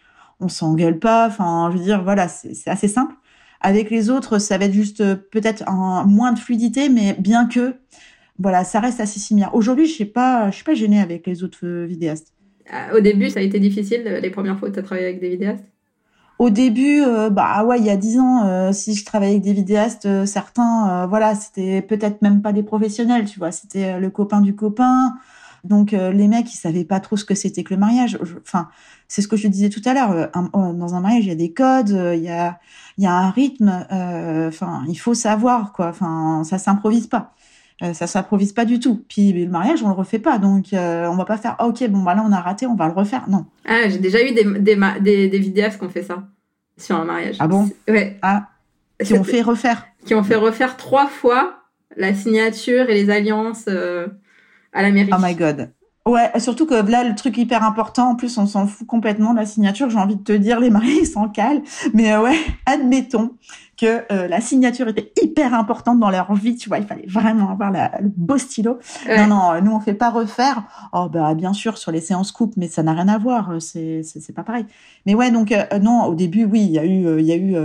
on 0.40 0.48
s'engueule 0.48 0.98
pas. 0.98 1.26
Enfin, 1.28 1.70
je 1.72 1.78
veux 1.78 1.84
dire, 1.84 2.02
voilà, 2.02 2.28
c'est 2.28 2.68
assez 2.68 2.88
simple. 2.88 3.14
Avec 3.60 3.90
les 3.90 4.10
autres, 4.10 4.38
ça 4.38 4.58
va 4.58 4.64
être 4.64 4.72
juste 4.72 5.00
euh, 5.00 5.14
peut-être 5.14 5.64
moins 5.70 6.32
de 6.32 6.38
fluidité, 6.38 6.88
mais 6.88 7.14
bien 7.14 7.46
que, 7.46 7.76
voilà, 8.38 8.64
ça 8.64 8.80
reste 8.80 9.00
assez 9.00 9.20
similaire. 9.20 9.54
Aujourd'hui, 9.54 9.86
je 9.86 9.96
sais 9.96 10.04
pas, 10.04 10.50
je 10.50 10.56
suis 10.56 10.64
pas 10.64 10.74
gênée 10.74 11.00
avec 11.00 11.26
les 11.26 11.44
autres 11.44 11.64
euh, 11.64 11.86
vidéastes. 11.86 12.31
Au 12.94 13.00
début, 13.00 13.30
ça 13.30 13.40
a 13.40 13.42
été 13.42 13.58
difficile 13.58 14.02
les 14.04 14.30
premières 14.30 14.58
fois 14.58 14.68
que 14.68 14.74
tu 14.74 14.80
as 14.80 14.82
travaillé 14.82 15.06
avec 15.06 15.20
des 15.20 15.30
vidéastes 15.30 15.64
au 16.42 16.50
début, 16.50 17.02
euh, 17.02 17.30
bah 17.30 17.62
ouais, 17.62 17.78
il 17.78 17.84
y 17.84 17.90
a 17.90 17.96
dix 17.96 18.18
ans, 18.18 18.44
euh, 18.44 18.72
si 18.72 18.96
je 18.96 19.04
travaillais 19.04 19.34
avec 19.34 19.44
des 19.44 19.52
vidéastes, 19.52 20.06
euh, 20.06 20.26
certains, 20.26 21.06
voilà, 21.06 21.36
c'était 21.36 21.82
peut-être 21.82 22.20
même 22.20 22.42
pas 22.42 22.52
des 22.52 22.64
professionnels, 22.64 23.26
tu 23.26 23.38
vois, 23.38 23.52
c'était 23.52 24.00
le 24.00 24.10
copain 24.10 24.40
du 24.40 24.56
copain. 24.56 25.14
Donc 25.62 25.92
les 25.92 26.26
mecs, 26.26 26.52
ils 26.52 26.56
savaient 26.56 26.84
pas 26.84 26.98
trop 26.98 27.16
ce 27.16 27.24
que 27.24 27.36
c'était 27.36 27.62
que 27.62 27.72
le 27.72 27.78
mariage. 27.78 28.18
Enfin, 28.40 28.68
c'est 29.06 29.22
ce 29.22 29.28
que 29.28 29.36
je 29.36 29.46
disais 29.46 29.68
tout 29.68 29.82
à 29.84 29.94
l'heure. 29.94 30.30
dans 30.52 30.94
un 30.96 31.00
mariage, 31.00 31.24
il 31.26 31.28
y 31.28 31.32
a 31.32 31.36
des 31.36 31.52
codes, 31.52 31.90
il 31.90 32.22
y 32.22 32.28
a, 32.30 32.58
il 32.98 33.04
y 33.04 33.06
a 33.06 33.12
un 33.12 33.30
rythme. 33.30 33.86
Enfin, 34.48 34.82
il 34.88 34.96
faut 34.96 35.14
savoir 35.14 35.72
quoi. 35.72 35.88
Enfin, 35.90 36.42
ça 36.44 36.58
s'improvise 36.58 37.06
pas. 37.06 37.32
Euh, 37.82 37.92
ça 37.94 38.06
s'improvise 38.06 38.52
pas 38.52 38.64
du 38.64 38.78
tout. 38.78 39.04
Puis 39.08 39.32
le 39.32 39.48
mariage, 39.48 39.82
on 39.82 39.88
le 39.88 39.94
refait 39.94 40.20
pas. 40.20 40.38
Donc, 40.38 40.72
euh, 40.72 41.06
on 41.08 41.16
va 41.16 41.24
pas 41.24 41.36
faire, 41.36 41.56
ah, 41.58 41.66
ok, 41.66 41.88
bon, 41.88 42.02
bah 42.02 42.14
là, 42.14 42.22
on 42.24 42.30
a 42.30 42.40
raté, 42.40 42.66
on 42.66 42.76
va 42.76 42.86
le 42.86 42.92
refaire. 42.92 43.24
Non. 43.28 43.46
Ah, 43.64 43.88
j'ai 43.88 43.98
déjà 43.98 44.22
eu 44.22 44.32
des, 44.32 44.44
des, 44.44 44.78
des, 45.00 45.28
des 45.28 45.38
vidéastes 45.38 45.78
qui 45.78 45.84
ont 45.84 45.90
fait 45.90 46.04
ça 46.04 46.22
sur 46.76 46.96
un 46.96 47.04
mariage. 47.04 47.36
Ah 47.40 47.48
bon? 47.48 47.68
Ouais. 47.88 48.18
Ah, 48.22 48.48
qui 49.02 49.14
ont 49.14 49.24
fait 49.24 49.42
refaire. 49.42 49.86
Qui 50.06 50.14
ont 50.14 50.22
fait 50.22 50.36
refaire 50.36 50.76
trois 50.76 51.08
fois 51.08 51.64
la 51.96 52.14
signature 52.14 52.88
et 52.88 52.94
les 52.94 53.10
alliances 53.10 53.64
euh, 53.68 54.06
à 54.72 54.82
la 54.82 54.92
mairie. 54.92 55.10
Oh 55.12 55.20
my 55.20 55.34
god. 55.34 55.70
Ouais, 56.04 56.32
surtout 56.40 56.66
que 56.66 56.74
là, 56.74 57.04
le 57.04 57.14
truc 57.14 57.38
hyper 57.38 57.62
important, 57.62 58.10
en 58.10 58.14
plus, 58.16 58.36
on 58.36 58.46
s'en 58.46 58.66
fout 58.66 58.86
complètement 58.86 59.34
de 59.34 59.38
la 59.38 59.46
signature. 59.46 59.88
J'ai 59.88 59.98
envie 59.98 60.16
de 60.16 60.22
te 60.22 60.32
dire, 60.32 60.58
les 60.58 60.68
mariés, 60.68 61.04
s'en 61.04 61.28
calent. 61.28 61.62
Mais 61.94 62.16
ouais, 62.16 62.36
admettons 62.66 63.36
que 63.76 64.02
euh, 64.12 64.26
la 64.26 64.40
signature 64.40 64.88
était 64.88 65.12
hyper 65.22 65.54
importante 65.54 66.00
dans 66.00 66.10
leur 66.10 66.34
vie, 66.34 66.56
tu 66.56 66.68
vois, 66.68 66.78
il 66.78 66.86
fallait 66.86 67.06
vraiment 67.06 67.50
avoir 67.50 67.70
la, 67.70 67.92
le 68.00 68.10
beau 68.14 68.36
stylo. 68.36 68.78
Non, 69.08 69.26
non, 69.26 69.62
nous 69.62 69.72
on 69.72 69.80
fait 69.80 69.94
pas 69.94 70.10
refaire. 70.10 70.64
Oh 70.92 71.08
bah 71.08 71.34
bien 71.34 71.52
sûr 71.52 71.78
sur 71.78 71.90
les 71.90 72.00
séances 72.00 72.32
coupe, 72.32 72.54
mais 72.56 72.68
ça 72.68 72.82
n'a 72.82 72.92
rien 72.92 73.08
à 73.08 73.18
voir, 73.18 73.50
euh, 73.50 73.60
c'est 73.60 74.02
c'est 74.04 74.34
pas 74.34 74.44
pareil. 74.44 74.66
Mais 75.06 75.14
ouais, 75.14 75.30
donc 75.30 75.50
euh, 75.52 75.64
non, 75.80 76.04
au 76.04 76.14
début 76.14 76.44
oui, 76.44 76.60
il 76.60 76.70
y 76.70 76.78
a 76.78 76.84
eu 76.84 77.18
il 77.18 77.26
y 77.26 77.32
a 77.32 77.36
eu 77.36 77.56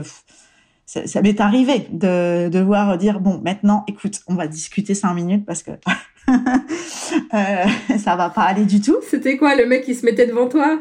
ça, 0.85 1.05
ça 1.05 1.21
m'est 1.21 1.39
arrivé 1.39 1.87
de 1.91 2.49
devoir 2.49 2.97
dire 2.97 3.19
bon 3.19 3.41
maintenant 3.43 3.83
écoute 3.87 4.21
on 4.27 4.35
va 4.35 4.47
discuter 4.47 4.95
cinq 4.95 5.13
minutes 5.13 5.45
parce 5.45 5.61
que 5.61 5.71
euh, 7.33 7.97
ça 7.97 8.15
va 8.15 8.29
pas 8.29 8.43
aller 8.43 8.65
du 8.65 8.81
tout. 8.81 8.97
C'était 9.09 9.37
quoi 9.37 9.55
le 9.55 9.65
mec 9.65 9.83
qui 9.83 9.95
se 9.95 10.05
mettait 10.05 10.27
devant 10.27 10.47
toi? 10.47 10.79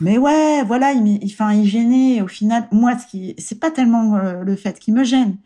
Mais 0.00 0.18
ouais, 0.18 0.62
voilà, 0.64 0.92
il, 0.92 1.06
il, 1.06 1.32
enfin, 1.32 1.52
il 1.52 1.66
gênait. 1.66 2.20
Au 2.20 2.28
final, 2.28 2.68
moi, 2.72 2.98
ce 2.98 3.06
qui, 3.06 3.34
c'est 3.38 3.58
pas 3.58 3.70
tellement 3.70 4.16
euh, 4.16 4.42
le 4.42 4.56
fait 4.56 4.78
qui 4.78 4.92
me 4.92 5.04
gêne, 5.04 5.36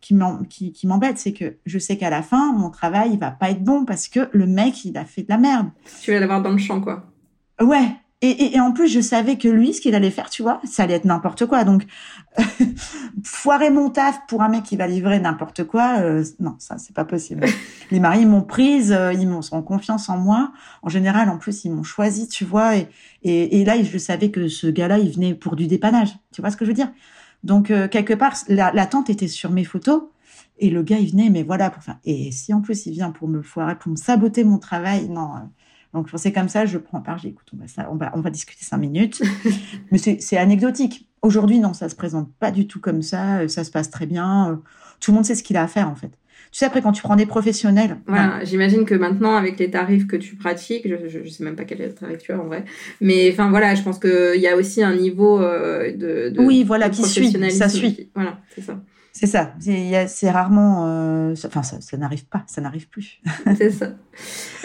qui 0.00 0.14
m'embête, 0.84 1.18
c'est 1.18 1.32
que 1.32 1.56
je 1.66 1.78
sais 1.78 1.96
qu'à 1.96 2.10
la 2.10 2.22
fin, 2.22 2.52
mon 2.52 2.70
travail, 2.70 3.10
il 3.12 3.18
va 3.18 3.30
pas 3.30 3.50
être 3.50 3.62
bon 3.62 3.84
parce 3.84 4.08
que 4.08 4.28
le 4.32 4.46
mec, 4.46 4.84
il 4.84 4.96
a 4.96 5.04
fait 5.04 5.22
de 5.22 5.28
la 5.28 5.38
merde. 5.38 5.68
Tu 6.02 6.12
vas 6.12 6.20
l'avoir 6.20 6.42
dans 6.42 6.50
le 6.50 6.58
champ, 6.58 6.80
quoi. 6.80 7.04
Ouais, 7.60 7.88
et, 8.22 8.54
et, 8.54 8.60
en 8.60 8.72
plus, 8.72 8.86
je 8.86 9.00
savais 9.00 9.38
que 9.38 9.48
lui, 9.48 9.72
ce 9.72 9.80
qu'il 9.80 9.94
allait 9.94 10.10
faire, 10.10 10.28
tu 10.28 10.42
vois, 10.42 10.60
ça 10.64 10.82
allait 10.82 10.92
être 10.92 11.06
n'importe 11.06 11.46
quoi. 11.46 11.64
Donc, 11.64 11.86
foirer 13.24 13.70
mon 13.70 13.88
taf 13.88 14.20
pour 14.28 14.42
un 14.42 14.50
mec 14.50 14.64
qui 14.64 14.76
va 14.76 14.86
livrer 14.86 15.18
n'importe 15.20 15.64
quoi, 15.64 16.00
euh, 16.00 16.22
non, 16.38 16.54
ça, 16.58 16.76
c'est 16.76 16.94
pas 16.94 17.06
possible. 17.06 17.46
Les 17.90 17.98
mariés 17.98 18.26
m'ont 18.26 18.42
prise, 18.42 18.92
euh, 18.92 19.14
ils 19.14 19.26
m'ont 19.26 19.40
ont 19.52 19.62
confiance 19.62 20.10
en 20.10 20.18
moi. 20.18 20.52
En 20.82 20.90
général, 20.90 21.30
en 21.30 21.38
plus, 21.38 21.64
ils 21.64 21.72
m'ont 21.72 21.82
choisi, 21.82 22.28
tu 22.28 22.44
vois. 22.44 22.76
Et, 22.76 22.88
et, 23.22 23.60
et, 23.60 23.64
là, 23.64 23.82
je 23.82 23.98
savais 23.98 24.30
que 24.30 24.48
ce 24.48 24.66
gars-là, 24.66 24.98
il 24.98 25.10
venait 25.10 25.34
pour 25.34 25.56
du 25.56 25.66
dépannage. 25.66 26.14
Tu 26.32 26.42
vois 26.42 26.50
ce 26.50 26.58
que 26.58 26.66
je 26.66 26.70
veux 26.70 26.74
dire? 26.74 26.92
Donc, 27.42 27.70
euh, 27.70 27.88
quelque 27.88 28.12
part, 28.12 28.34
la, 28.48 28.70
la 28.72 28.84
tente 28.84 29.08
était 29.08 29.28
sur 29.28 29.50
mes 29.50 29.64
photos. 29.64 30.02
Et 30.58 30.68
le 30.68 30.82
gars, 30.82 30.98
il 30.98 31.10
venait, 31.10 31.30
mais 31.30 31.42
voilà, 31.42 31.70
pour 31.70 31.82
faire. 31.82 31.98
Et 32.04 32.32
si 32.32 32.52
en 32.52 32.60
plus 32.60 32.84
il 32.84 32.92
vient 32.92 33.12
pour 33.12 33.28
me 33.28 33.40
foirer, 33.40 33.76
pour 33.76 33.90
me 33.90 33.96
saboter 33.96 34.44
mon 34.44 34.58
travail, 34.58 35.08
non. 35.08 35.30
Donc 35.94 36.08
c'est 36.16 36.32
comme 36.32 36.48
ça, 36.48 36.66
je 36.66 36.78
prends 36.78 37.00
part, 37.00 37.18
j'ai 37.18 37.28
écoute, 37.28 37.48
on 37.54 37.56
va, 37.58 37.66
ça, 37.66 37.88
on 37.90 37.96
va, 37.96 38.12
on 38.14 38.20
va 38.20 38.30
discuter 38.30 38.64
cinq 38.64 38.78
minutes. 38.78 39.22
mais 39.90 39.98
c'est 39.98 40.36
anecdotique. 40.36 41.08
Aujourd'hui, 41.22 41.58
non, 41.58 41.72
ça 41.74 41.88
se 41.88 41.96
présente 41.96 42.32
pas 42.38 42.50
du 42.50 42.66
tout 42.66 42.80
comme 42.80 43.02
ça. 43.02 43.40
euh, 43.40 43.48
Ça 43.48 43.64
se 43.64 43.70
passe 43.70 43.90
très 43.90 44.06
bien. 44.06 44.52
euh, 44.52 44.56
Tout 45.00 45.10
le 45.10 45.16
monde 45.16 45.24
sait 45.24 45.34
ce 45.34 45.42
qu'il 45.42 45.56
a 45.56 45.62
à 45.62 45.66
faire, 45.68 45.88
en 45.88 45.94
fait. 45.96 46.10
Tu 46.52 46.58
sais, 46.58 46.64
après, 46.64 46.80
quand 46.82 46.90
tu 46.92 47.02
prends 47.02 47.14
des 47.16 47.26
professionnels, 47.26 47.98
Voilà, 48.08 48.42
j'imagine 48.44 48.84
que 48.84 48.94
maintenant, 48.94 49.36
avec 49.36 49.58
les 49.58 49.70
tarifs 49.70 50.06
que 50.08 50.16
tu 50.16 50.34
pratiques, 50.36 50.88
je, 50.88 51.08
je 51.22 51.28
sais 51.28 51.44
même 51.44 51.54
pas 51.54 51.64
quel 51.64 51.80
est 51.80 51.86
le 51.88 51.94
tarif 51.94 52.18
tu 52.18 52.32
as 52.32 52.40
en 52.40 52.46
vrai, 52.46 52.64
mais 53.00 53.30
enfin 53.30 53.50
voilà, 53.50 53.76
je 53.76 53.82
pense 53.82 54.00
qu'il 54.00 54.40
y 54.40 54.48
a 54.48 54.56
aussi 54.56 54.82
un 54.82 54.96
niveau 54.96 55.40
euh, 55.40 55.92
de, 55.92 56.30
de. 56.30 56.40
Oui, 56.40 56.64
voilà, 56.64 56.88
de 56.88 56.94
qui 56.96 57.02
suit, 57.04 57.30
ça 57.52 57.68
suit. 57.68 58.10
Voilà, 58.16 58.40
c'est 58.54 58.62
ça. 58.62 58.80
C'est 59.20 59.26
ça. 59.26 59.52
C'est 60.08 60.30
rarement. 60.30 60.86
euh, 60.86 61.34
ça- 61.34 61.48
Enfin, 61.48 61.62
ça, 61.62 61.78
ça 61.82 61.96
n'arrive 61.98 62.24
pas, 62.24 62.42
ça 62.46 62.62
n'arrive 62.62 62.88
plus. 62.88 63.20
C'est 63.58 63.70
ça. 63.70 63.90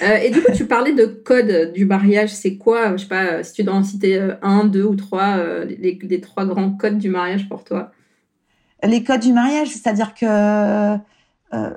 Euh, 0.02 0.16
et 0.16 0.30
du 0.32 0.42
coup, 0.42 0.52
tu 0.56 0.66
parlais 0.66 0.94
de 0.94 1.06
code 1.06 1.74
du 1.74 1.84
mariage. 1.86 2.30
C'est 2.34 2.56
quoi, 2.56 2.96
je 2.96 3.02
sais 3.04 3.10
pas, 3.10 3.44
si 3.44 3.52
tu 3.52 3.64
dois 3.66 3.74
en 3.76 3.84
citer 3.84 4.18
euh, 4.18 4.36
un, 4.42 4.64
deux 4.64 4.86
ou 4.86 4.96
trois, 4.96 5.38
euh, 5.38 5.66
les, 5.66 6.00
les 6.02 6.22
trois 6.22 6.46
grands 6.46 6.72
codes 6.72 6.98
du 6.98 7.10
mariage 7.10 7.50
pour 7.50 7.66
toi? 7.66 7.92
Les 8.82 9.04
codes 9.04 9.22
du 9.22 9.34
mariage, 9.34 9.68
c'est-à-dire 9.68 10.14
que 10.14 10.26
euh, 11.54 11.70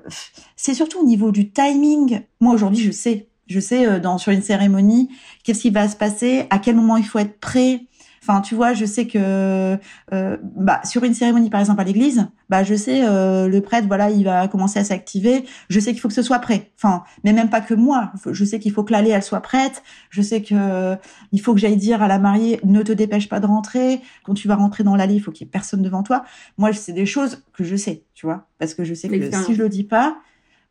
c'est 0.54 0.74
surtout 0.74 1.00
au 1.00 1.04
niveau 1.04 1.32
du 1.32 1.50
timing. 1.50 2.20
Moi 2.40 2.54
aujourd'hui, 2.54 2.82
je 2.84 2.92
sais, 2.92 3.26
je 3.48 3.58
sais 3.58 3.86
euh, 3.86 3.98
dans 3.98 4.18
sur 4.18 4.30
une 4.30 4.42
cérémonie 4.42 5.08
qu'est-ce 5.42 5.62
qui 5.62 5.70
va 5.70 5.88
se 5.88 5.96
passer, 5.96 6.46
à 6.50 6.58
quel 6.60 6.76
moment 6.76 6.96
il 6.96 7.04
faut 7.04 7.18
être 7.18 7.40
prêt. 7.40 7.80
Enfin, 8.28 8.42
tu 8.42 8.54
vois, 8.54 8.74
je 8.74 8.84
sais 8.84 9.06
que 9.06 9.78
euh, 10.12 10.36
bah, 10.42 10.82
sur 10.84 11.02
une 11.02 11.14
cérémonie, 11.14 11.48
par 11.48 11.60
exemple 11.60 11.80
à 11.80 11.84
l'église, 11.84 12.28
bah, 12.50 12.62
je 12.62 12.74
sais 12.74 13.02
euh, 13.02 13.48
le 13.48 13.62
prêtre, 13.62 13.86
voilà, 13.86 14.10
il 14.10 14.22
va 14.22 14.48
commencer 14.48 14.78
à 14.78 14.84
s'activer. 14.84 15.46
Je 15.70 15.80
sais 15.80 15.92
qu'il 15.92 16.00
faut 16.00 16.08
que 16.08 16.14
ce 16.14 16.20
soit 16.20 16.38
prêt. 16.38 16.70
Enfin, 16.76 17.04
mais 17.24 17.32
même 17.32 17.48
pas 17.48 17.62
que 17.62 17.72
moi. 17.72 18.12
Je 18.30 18.44
sais 18.44 18.58
qu'il 18.58 18.72
faut 18.72 18.84
que 18.84 18.92
l'allée 18.92 19.10
elle 19.10 19.22
soit 19.22 19.40
prête. 19.40 19.82
Je 20.10 20.20
sais 20.20 20.42
que 20.42 20.54
euh, 20.54 20.96
il 21.32 21.40
faut 21.40 21.54
que 21.54 21.60
j'aille 21.60 21.78
dire 21.78 22.02
à 22.02 22.08
la 22.08 22.18
mariée, 22.18 22.60
ne 22.64 22.82
te 22.82 22.92
dépêche 22.92 23.30
pas 23.30 23.40
de 23.40 23.46
rentrer. 23.46 24.02
Quand 24.24 24.34
tu 24.34 24.46
vas 24.46 24.56
rentrer 24.56 24.84
dans 24.84 24.94
l'allée, 24.94 25.14
il 25.14 25.20
faut 25.20 25.32
qu'il 25.32 25.46
y 25.46 25.48
ait 25.48 25.50
personne 25.50 25.80
devant 25.80 26.02
toi. 26.02 26.24
Moi, 26.58 26.74
c'est 26.74 26.92
des 26.92 27.06
choses 27.06 27.42
que 27.54 27.64
je 27.64 27.76
sais, 27.76 28.04
tu 28.12 28.26
vois, 28.26 28.46
parce 28.58 28.74
que 28.74 28.84
je 28.84 28.92
sais 28.92 29.08
que 29.08 29.30
si 29.42 29.54
je 29.54 29.62
le 29.62 29.70
dis 29.70 29.84
pas, 29.84 30.18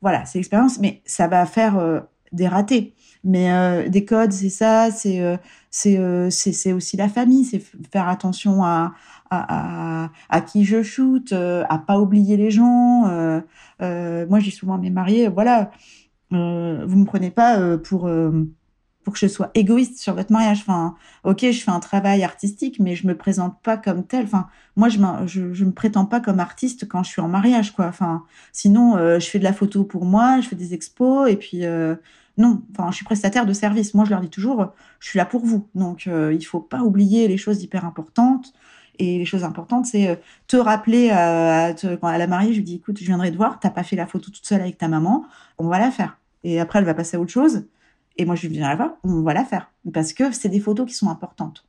voilà, 0.04 0.26
c'est 0.26 0.38
l'expérience, 0.38 0.78
mais 0.80 1.02
ça 1.06 1.28
va 1.28 1.44
faire 1.48 1.80
euh, 1.80 2.02
des 2.32 2.48
ratés. 2.48 2.94
Mais 3.24 3.52
euh, 3.52 3.90
des 3.90 4.06
codes, 4.06 4.32
c'est 4.32 4.50
ça, 4.50 4.92
c'est 4.92 5.22
euh, 5.22 5.38
c'est 5.72 5.98
euh, 5.98 6.30
c'est 6.30 6.74
aussi 6.74 6.98
la 6.98 7.10
famille, 7.10 7.44
c'est 7.46 7.60
faire 7.92 8.08
attention 8.08 8.64
à 8.64 8.94
à, 9.30 10.06
à, 10.06 10.12
à 10.30 10.42
qui 10.42 10.64
je 10.66 10.84
shoot, 10.84 11.32
euh, 11.34 11.64
à 11.70 11.78
pas 11.80 12.00
oublier 12.00 12.38
les 12.38 12.52
gens. 12.52 13.08
euh, 13.08 13.42
euh, 13.82 14.26
moi, 14.30 14.40
dis 14.40 14.52
souvent 14.52 14.78
mes 14.78 14.90
mariés, 14.90 15.28
voilà, 15.30 15.72
vous 16.32 16.38
me 16.98 17.06
prenez 17.06 17.32
pas 17.32 17.78
pour 17.78 18.10
pour 19.04 19.14
que 19.14 19.20
je 19.20 19.28
sois 19.28 19.52
égoïste 19.54 20.00
sur 20.00 20.16
votre 20.16 20.34
mariage. 20.34 20.60
Enfin, 20.62 20.96
ok, 21.24 21.40
je 21.52 21.62
fais 21.64 21.72
un 21.72 21.80
travail 21.80 22.24
artistique, 22.24 22.78
mais 22.82 22.94
je 22.96 23.08
me 23.08 23.16
présente 23.16 23.62
pas 23.64 23.78
comme 23.78 24.06
tel. 24.06 24.26
Enfin, 24.26 24.48
moi, 24.76 24.90
je, 24.90 25.00
je, 25.26 25.54
je 25.54 25.64
me 25.66 25.72
prétends 25.72 26.06
pas 26.06 26.20
comme 26.20 26.42
artiste 26.42 26.88
quand 26.90 27.04
je 27.04 27.12
suis 27.12 27.22
en 27.22 27.30
mariage, 27.30 27.72
quoi. 27.74 27.86
Enfin, 27.88 28.26
sinon, 28.52 28.98
euh, 28.98 29.18
je 29.20 29.30
fais 29.30 29.40
de 29.40 29.46
la 29.46 29.54
photo 29.54 29.86
pour 29.86 30.04
moi, 30.06 30.42
je 30.42 30.50
fais 30.50 30.58
des 30.58 30.74
expos, 30.74 31.30
et 31.32 31.38
puis 31.38 31.66
euh, 31.66 31.96
non. 32.38 32.62
Enfin, 32.72 32.92
je 32.92 32.98
suis 32.98 33.06
prestataire 33.06 33.46
de 33.46 33.54
service. 33.54 33.94
Moi, 33.94 34.06
je 34.06 34.12
leur 34.12 34.22
dis 34.22 34.30
toujours, 34.30 34.74
je 35.00 35.10
suis 35.10 35.18
là 35.18 35.26
pour 35.26 35.46
vous. 35.46 35.68
Donc, 35.76 36.08
euh, 36.08 36.34
il 36.34 36.44
faut 36.44 36.60
pas 36.60 36.82
oublier 36.82 37.28
les 37.28 37.38
choses 37.38 37.64
hyper 37.64 37.86
importantes. 37.86 38.54
Et 39.00 39.18
les 39.20 39.26
choses 39.26 39.44
importantes, 39.44 39.86
c'est 39.86 40.10
euh, 40.10 40.16
te 40.48 40.58
rappeler 40.58 41.10
à, 41.12 41.74
la 42.02 42.28
mariée, 42.28 42.52
je 42.54 42.58
lui 42.58 42.64
dis, 42.64 42.76
écoute, 42.76 42.98
je 43.00 43.06
viendrai 43.06 43.32
te 43.32 43.38
voir, 43.38 43.60
t'as 43.60 43.70
pas 43.70 43.84
fait 43.84 43.96
la 43.96 44.08
photo 44.08 44.32
toute 44.32 44.46
seule 44.46 44.62
avec 44.62 44.78
ta 44.80 44.88
maman, 44.88 45.26
on 45.60 45.68
va 45.68 45.78
la 45.78 45.92
faire. 45.92 46.18
Et 46.44 46.60
après, 46.60 46.80
elle 46.80 46.86
va 46.86 46.96
passer 46.96 47.18
à 47.18 47.20
autre 47.20 47.32
chose. 47.32 47.68
Et 48.18 48.26
moi, 48.26 48.36
je 48.36 48.48
viens 48.48 48.68
la 48.68 48.76
voir, 48.76 48.92
on 49.04 49.22
va 49.22 49.34
la 49.34 49.46
faire. 49.46 49.72
Parce 49.94 50.14
que 50.14 50.32
c'est 50.32 50.50
des 50.50 50.60
photos 50.60 50.88
qui 50.88 50.96
sont 50.96 51.10
importantes. 51.10 51.66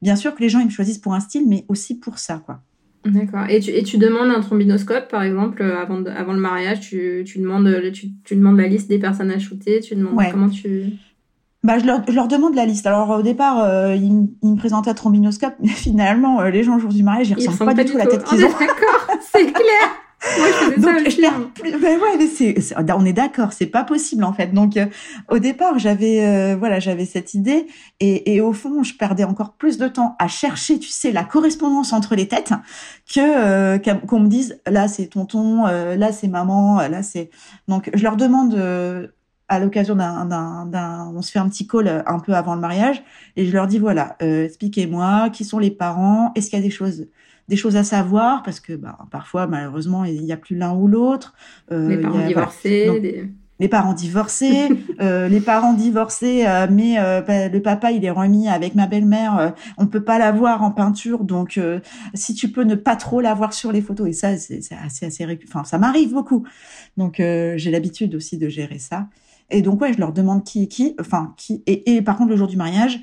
Bien 0.00 0.16
sûr 0.16 0.34
que 0.34 0.40
les 0.40 0.48
gens, 0.48 0.58
ils 0.58 0.66
me 0.66 0.70
choisissent 0.70 0.98
pour 0.98 1.14
un 1.14 1.20
style, 1.20 1.48
mais 1.48 1.64
aussi 1.68 1.94
pour 1.96 2.18
ça, 2.18 2.42
quoi. 2.44 2.60
D'accord. 3.04 3.44
Et 3.48 3.58
tu, 3.60 3.70
et 3.70 3.82
tu 3.82 3.98
demandes 3.98 4.30
un 4.30 4.40
trombinoscope, 4.40 5.08
par 5.08 5.22
exemple, 5.22 5.60
euh, 5.62 5.76
avant, 5.80 6.00
de- 6.00 6.10
avant 6.10 6.32
le 6.32 6.38
mariage, 6.40 6.80
tu, 6.80 7.24
tu, 7.26 7.38
demandes, 7.40 7.66
le- 7.66 7.90
tu, 7.92 8.08
tu 8.24 8.36
demandes 8.36 8.58
la 8.58 8.68
liste 8.68 8.88
des 8.88 8.98
personnes 8.98 9.30
à 9.30 9.38
shooter, 9.38 9.80
tu 9.80 9.94
demandes 9.96 10.14
Ouais. 10.14 10.30
comment 10.30 10.48
tu... 10.48 10.84
Bah, 11.64 11.78
je 11.78 11.86
leur, 11.86 12.02
je 12.08 12.12
leur 12.14 12.26
demande 12.28 12.54
la 12.56 12.66
liste. 12.66 12.86
Alors, 12.88 13.10
au 13.10 13.22
départ, 13.22 13.62
euh, 13.62 13.94
ils, 13.94 14.28
ils 14.42 14.50
me 14.52 14.56
présentaient 14.56 14.90
à 14.90 14.94
trombinoscope, 14.94 15.54
mais 15.60 15.68
finalement, 15.68 16.40
euh, 16.40 16.50
les 16.50 16.62
gens, 16.64 16.74
le 16.76 16.80
jour 16.80 16.92
du 16.92 17.02
mariage, 17.02 17.30
ils 17.30 17.36
Ils 17.40 17.48
ressemblent 17.48 17.74
pas, 17.74 17.84
du 17.84 17.90
tout 17.90 17.96
la 17.98 18.06
tête 18.06 18.22
On 18.26 18.30
qu'ils 18.30 18.40
est 18.42 18.44
ont. 18.46 18.50
D'accord, 18.50 19.08
c'est 19.32 19.46
clair. 19.52 19.88
Faisais 20.22 20.52
ça 20.52 20.70
Donc, 20.76 21.08
je. 21.08 21.20
Ben 21.78 21.98
ouais, 21.98 22.94
on 22.96 23.04
est 23.04 23.12
d'accord, 23.12 23.52
c'est 23.52 23.66
pas 23.66 23.84
possible 23.84 24.24
en 24.24 24.32
fait. 24.32 24.52
Donc, 24.52 24.76
euh, 24.76 24.86
au 25.28 25.38
départ, 25.38 25.78
j'avais, 25.78 26.24
euh, 26.24 26.56
voilà, 26.56 26.78
j'avais 26.78 27.04
cette 27.04 27.34
idée, 27.34 27.66
et, 28.00 28.34
et 28.34 28.40
au 28.40 28.52
fond, 28.52 28.82
je 28.82 28.94
perdais 28.94 29.24
encore 29.24 29.54
plus 29.54 29.78
de 29.78 29.88
temps 29.88 30.14
à 30.18 30.28
chercher, 30.28 30.78
tu 30.78 30.88
sais, 30.88 31.10
la 31.10 31.24
correspondance 31.24 31.92
entre 31.92 32.14
les 32.14 32.28
têtes, 32.28 32.52
que 33.12 33.20
euh, 33.20 33.78
qu'on 34.06 34.20
me 34.20 34.28
dise, 34.28 34.60
là 34.66 34.86
c'est 34.88 35.06
tonton, 35.06 35.64
là 35.66 36.12
c'est 36.12 36.28
maman, 36.28 36.76
là 36.88 37.02
c'est. 37.02 37.30
Donc, 37.68 37.90
je 37.92 38.02
leur 38.02 38.16
demande. 38.16 38.54
à 39.48 39.58
l'occasion 39.58 39.94
d'un, 39.96 41.12
on 41.14 41.20
se 41.20 41.30
fait 41.30 41.38
un 41.38 41.48
petit 41.48 41.66
call 41.66 42.02
un 42.06 42.18
peu 42.20 42.32
avant 42.32 42.54
le 42.54 42.60
mariage 42.60 43.02
et 43.36 43.44
je 43.44 43.52
leur 43.52 43.66
dis 43.66 43.78
voilà, 43.78 44.16
expliquez-moi 44.20 45.28
qui 45.30 45.44
sont 45.44 45.58
les 45.58 45.70
parents, 45.70 46.32
est-ce 46.34 46.48
qu'il 46.48 46.58
y 46.58 46.62
a 46.62 46.64
des 46.64 46.70
choses 46.70 47.06
des 47.48 47.56
choses 47.56 47.76
à 47.76 47.84
savoir 47.84 48.42
parce 48.42 48.60
que 48.60 48.72
bah, 48.74 48.96
parfois 49.10 49.46
malheureusement 49.46 50.04
il 50.04 50.22
n'y 50.22 50.32
a 50.32 50.36
plus 50.36 50.56
l'un 50.56 50.72
ou 50.74 50.86
l'autre 50.88 51.34
Euh, 51.72 51.88
Les 51.88 51.94
il 51.96 52.00
y 52.00 52.04
a- 52.04 52.08
parents 52.08 52.12
voilà. 52.14 52.28
divorcés. 52.28 52.86
Donc, 52.86 53.02
des- 53.02 53.28
les 53.60 53.68
parents 53.68 53.92
divorcés 53.94 54.68
euh, 55.00 55.28
les 55.28 55.40
parents 55.40 55.74
divorcés 55.74 56.46
euh, 56.46 56.66
mais 56.70 56.98
euh, 56.98 57.20
bah, 57.20 57.48
le 57.48 57.60
papa 57.62 57.92
il 57.92 58.04
est 58.04 58.10
remis 58.10 58.48
avec 58.48 58.74
ma 58.74 58.86
belle-mère 58.86 59.38
euh, 59.38 59.50
on 59.78 59.86
peut 59.86 60.02
pas 60.02 60.18
la 60.18 60.32
voir 60.32 60.62
en 60.64 60.70
peinture 60.72 61.22
donc 61.24 61.58
euh, 61.58 61.78
si 62.14 62.34
tu 62.34 62.48
peux 62.50 62.64
ne 62.64 62.74
pas 62.74 62.96
trop 62.96 63.20
la 63.20 63.34
voir 63.34 63.52
sur 63.52 63.70
les 63.70 63.80
photos 63.82 64.08
et 64.08 64.12
ça 64.12 64.36
c'est 64.36 64.60
assez 64.82 65.06
assez 65.06 65.38
enfin 65.46 65.64
ça 65.64 65.78
m'arrive 65.78 66.12
beaucoup 66.12 66.44
donc 66.96 67.20
euh, 67.20 67.54
j'ai 67.56 67.70
l'habitude 67.70 68.14
aussi 68.14 68.36
de 68.38 68.48
gérer 68.48 68.78
ça 68.78 69.06
et 69.50 69.62
donc 69.62 69.80
ouais 69.80 69.92
je 69.92 69.98
leur 69.98 70.12
demande 70.12 70.42
qui 70.44 70.64
est 70.64 70.68
qui 70.68 70.96
enfin 71.00 71.34
qui 71.36 71.62
et, 71.66 71.94
et 71.96 72.02
par 72.02 72.16
contre 72.16 72.30
le 72.30 72.36
jour 72.36 72.48
du 72.48 72.56
mariage 72.56 73.00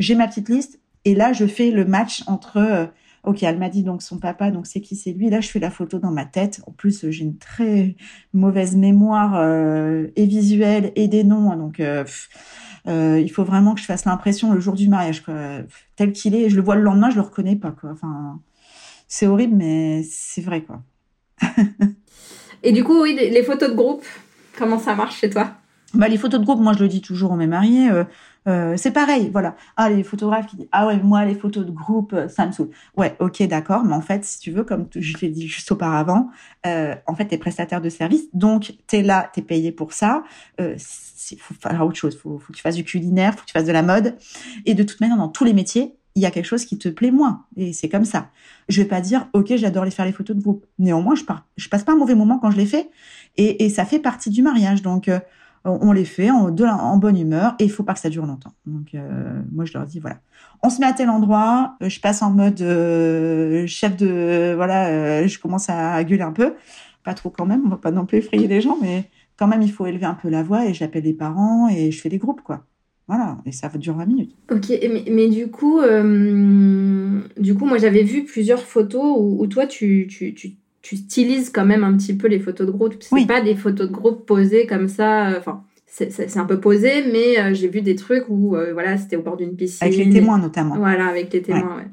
j'ai 0.00 0.14
ma 0.16 0.26
petite 0.26 0.48
liste 0.48 0.80
et 1.04 1.14
là 1.14 1.32
je 1.32 1.46
fais 1.46 1.70
le 1.70 1.84
match 1.84 2.24
entre 2.26 2.56
euh, 2.56 2.86
Ok, 3.22 3.42
elle 3.42 3.58
m'a 3.58 3.68
dit 3.68 3.82
donc 3.82 4.00
son 4.00 4.18
papa, 4.18 4.50
donc 4.50 4.66
c'est 4.66 4.80
qui? 4.80 4.96
C'est 4.96 5.12
lui. 5.12 5.28
Là, 5.28 5.40
je 5.40 5.48
fais 5.48 5.58
la 5.58 5.70
photo 5.70 5.98
dans 5.98 6.10
ma 6.10 6.24
tête. 6.24 6.62
En 6.66 6.72
plus, 6.72 7.10
j'ai 7.10 7.24
une 7.24 7.36
très 7.36 7.96
mauvaise 8.32 8.76
mémoire 8.76 9.36
euh, 9.36 10.06
et 10.16 10.24
visuelle 10.26 10.92
et 10.96 11.06
des 11.06 11.22
noms. 11.22 11.54
Donc, 11.56 11.80
euh, 11.80 12.04
euh, 12.88 13.20
il 13.20 13.30
faut 13.30 13.44
vraiment 13.44 13.74
que 13.74 13.80
je 13.80 13.84
fasse 13.84 14.06
l'impression 14.06 14.52
le 14.54 14.60
jour 14.60 14.74
du 14.74 14.88
mariage, 14.88 15.22
tel 15.96 16.12
qu'il 16.12 16.34
est. 16.34 16.48
Je 16.48 16.56
le 16.56 16.62
vois 16.62 16.76
le 16.76 16.82
lendemain, 16.82 17.10
je 17.10 17.16
le 17.16 17.22
reconnais 17.22 17.56
pas. 17.56 17.74
Enfin, 17.82 18.40
c'est 19.06 19.26
horrible, 19.26 19.54
mais 19.54 20.02
c'est 20.02 20.40
vrai, 20.40 20.62
quoi. 20.62 20.82
Et 22.62 22.72
du 22.72 22.84
coup, 22.84 23.02
oui, 23.02 23.14
les 23.14 23.42
photos 23.42 23.70
de 23.70 23.74
groupe, 23.74 24.04
comment 24.56 24.78
ça 24.78 24.94
marche 24.94 25.18
chez 25.18 25.28
toi? 25.28 25.59
Bah, 25.94 26.08
les 26.08 26.18
photos 26.18 26.40
de 26.40 26.44
groupe, 26.44 26.60
moi, 26.60 26.72
je 26.72 26.78
le 26.80 26.88
dis 26.88 27.00
toujours 27.00 27.32
aux 27.32 27.36
mes 27.36 27.46
mariés. 27.46 27.90
euh, 27.90 28.04
euh, 28.48 28.74
c'est 28.76 28.90
pareil, 28.90 29.28
voilà. 29.30 29.54
Ah, 29.76 29.90
les 29.90 30.02
photographes 30.02 30.46
qui 30.46 30.56
disent 30.56 30.68
Ah 30.72 30.86
ouais, 30.86 30.98
moi, 31.02 31.24
les 31.24 31.34
photos 31.34 31.66
de 31.66 31.70
groupe, 31.70 32.12
euh, 32.14 32.28
ça 32.28 32.46
me 32.46 32.52
saoule. 32.52 32.70
Ouais, 32.96 33.14
ok, 33.18 33.42
d'accord, 33.42 33.84
mais 33.84 33.94
en 33.94 34.00
fait, 34.00 34.24
si 34.24 34.38
tu 34.38 34.50
veux, 34.50 34.64
comme 34.64 34.86
je 34.94 35.16
l'ai 35.18 35.28
dit 35.28 35.46
juste 35.46 35.70
auparavant, 35.72 36.30
euh, 36.66 36.94
en 37.06 37.14
fait, 37.14 37.26
t'es 37.26 37.38
prestataire 37.38 37.80
de 37.80 37.90
service, 37.90 38.24
donc 38.32 38.74
t'es 38.86 39.02
là, 39.02 39.30
t'es 39.34 39.42
payé 39.42 39.72
pour 39.72 39.92
ça. 39.92 40.24
Euh, 40.60 40.76
faut 41.38 41.54
faire 41.54 41.84
autre 41.84 41.96
chose, 41.96 42.16
faut, 42.16 42.38
faut 42.38 42.52
que 42.52 42.56
tu 42.56 42.62
fasses 42.62 42.76
du 42.76 42.84
culinaire, 42.84 43.34
faut 43.34 43.42
que 43.42 43.46
tu 43.46 43.52
fasses 43.52 43.66
de 43.66 43.72
la 43.72 43.82
mode. 43.82 44.16
Et 44.64 44.74
de 44.74 44.82
toute 44.82 45.00
manière, 45.00 45.18
dans 45.18 45.28
tous 45.28 45.44
les 45.44 45.52
métiers, 45.52 45.94
il 46.14 46.22
y 46.22 46.26
a 46.26 46.30
quelque 46.30 46.46
chose 46.46 46.64
qui 46.64 46.78
te 46.78 46.88
plaît 46.88 47.10
moins. 47.10 47.44
Et 47.56 47.72
c'est 47.72 47.88
comme 47.88 48.04
ça. 48.04 48.30
Je 48.68 48.80
vais 48.82 48.88
pas 48.88 49.00
dire, 49.00 49.28
ok, 49.32 49.54
j'adore 49.56 49.84
les 49.84 49.90
faire 49.90 50.06
les 50.06 50.12
photos 50.12 50.34
de 50.34 50.42
groupe. 50.42 50.66
Néanmoins, 50.78 51.14
je, 51.14 51.24
pars, 51.24 51.46
passe 51.70 51.84
pas 51.84 51.92
un 51.92 51.96
mauvais 51.96 52.14
moment 52.14 52.38
quand 52.38 52.50
je 52.50 52.56
les 52.56 52.66
fais. 52.66 52.90
Et, 53.36 53.64
et 53.64 53.70
ça 53.70 53.84
fait 53.84 54.00
partie 54.00 54.30
du 54.30 54.42
mariage. 54.42 54.82
Donc, 54.82 55.08
euh, 55.08 55.20
on 55.64 55.92
les 55.92 56.04
fait 56.04 56.30
en, 56.30 56.96
bonne 56.96 57.18
humeur 57.18 57.54
et 57.58 57.64
il 57.64 57.70
faut 57.70 57.82
pas 57.82 57.94
que 57.94 58.00
ça 58.00 58.08
dure 58.08 58.26
longtemps. 58.26 58.52
Donc 58.66 58.94
euh, 58.94 59.40
moi 59.52 59.64
je 59.64 59.72
leur 59.74 59.86
dis 59.86 60.00
voilà, 60.00 60.20
on 60.62 60.70
se 60.70 60.80
met 60.80 60.86
à 60.86 60.92
tel 60.92 61.10
endroit, 61.10 61.76
euh, 61.82 61.88
je 61.88 62.00
passe 62.00 62.22
en 62.22 62.30
mode 62.30 62.60
euh, 62.62 63.66
chef 63.66 63.96
de 63.96 64.54
voilà, 64.54 65.26
je 65.26 65.38
commence 65.38 65.68
à 65.68 66.02
gueuler 66.04 66.22
un 66.22 66.32
peu, 66.32 66.54
pas 67.04 67.14
trop 67.14 67.30
quand 67.30 67.46
même, 67.46 67.62
on 67.66 67.68
va 67.68 67.76
pas 67.76 67.90
non 67.90 68.06
plus 68.06 68.18
effrayer 68.18 68.48
les 68.48 68.60
gens, 68.60 68.78
mais 68.80 69.04
quand 69.36 69.48
même 69.48 69.62
il 69.62 69.72
faut 69.72 69.86
élever 69.86 70.06
un 70.06 70.14
peu 70.14 70.28
la 70.28 70.42
voix 70.42 70.64
et 70.64 70.74
j'appelle 70.74 71.04
les 71.04 71.14
parents 71.14 71.68
et 71.68 71.90
je 71.90 72.00
fais 72.00 72.08
des 72.08 72.18
groupes 72.18 72.42
quoi. 72.42 72.64
Voilà, 73.06 73.38
et 73.44 73.50
ça 73.50 73.68
dure 73.70 73.96
20 73.96 74.06
minutes. 74.06 74.36
Ok, 74.52 74.68
mais, 74.68 75.04
mais 75.10 75.28
du 75.28 75.50
coup, 75.50 75.80
du 75.80 77.54
coup, 77.56 77.66
moi 77.66 77.76
j'avais 77.76 78.04
vu 78.04 78.24
plusieurs 78.24 78.62
photos 78.62 79.16
où, 79.18 79.44
toi 79.48 79.66
tu, 79.66 80.06
tu, 80.08 80.56
tu 80.82 80.96
stylises 80.96 81.50
quand 81.50 81.64
même 81.66 81.84
un 81.84 81.96
petit 81.96 82.14
peu 82.14 82.26
les 82.28 82.38
photos 82.40 82.66
de 82.66 82.72
groupe. 82.72 82.94
C'est 83.00 83.14
Oui. 83.14 83.26
pas 83.26 83.40
des 83.40 83.54
photos 83.54 83.88
de 83.88 83.92
groupe 83.92 84.24
posées 84.26 84.66
comme 84.66 84.88
ça. 84.88 85.30
euh, 85.30 85.38
Enfin, 85.38 85.62
c'est- 85.86 86.36
un 86.38 86.44
peu 86.46 86.58
posé, 86.60 87.04
mais 87.12 87.38
euh, 87.38 87.52
j'ai 87.52 87.68
vu 87.68 87.82
des 87.82 87.96
trucs 87.96 88.24
où 88.28 88.56
euh, 88.56 88.72
voilà, 88.72 88.96
c'était 88.96 89.16
au 89.16 89.22
bord 89.22 89.36
d'une 89.36 89.54
piscine. 89.56 89.86
Avec 89.86 89.98
les 89.98 90.08
témoins 90.08 90.38
notamment. 90.38 90.76
Voilà, 90.76 91.06
avec 91.08 91.32
les 91.32 91.42
témoins, 91.42 91.76
ouais. 91.76 91.88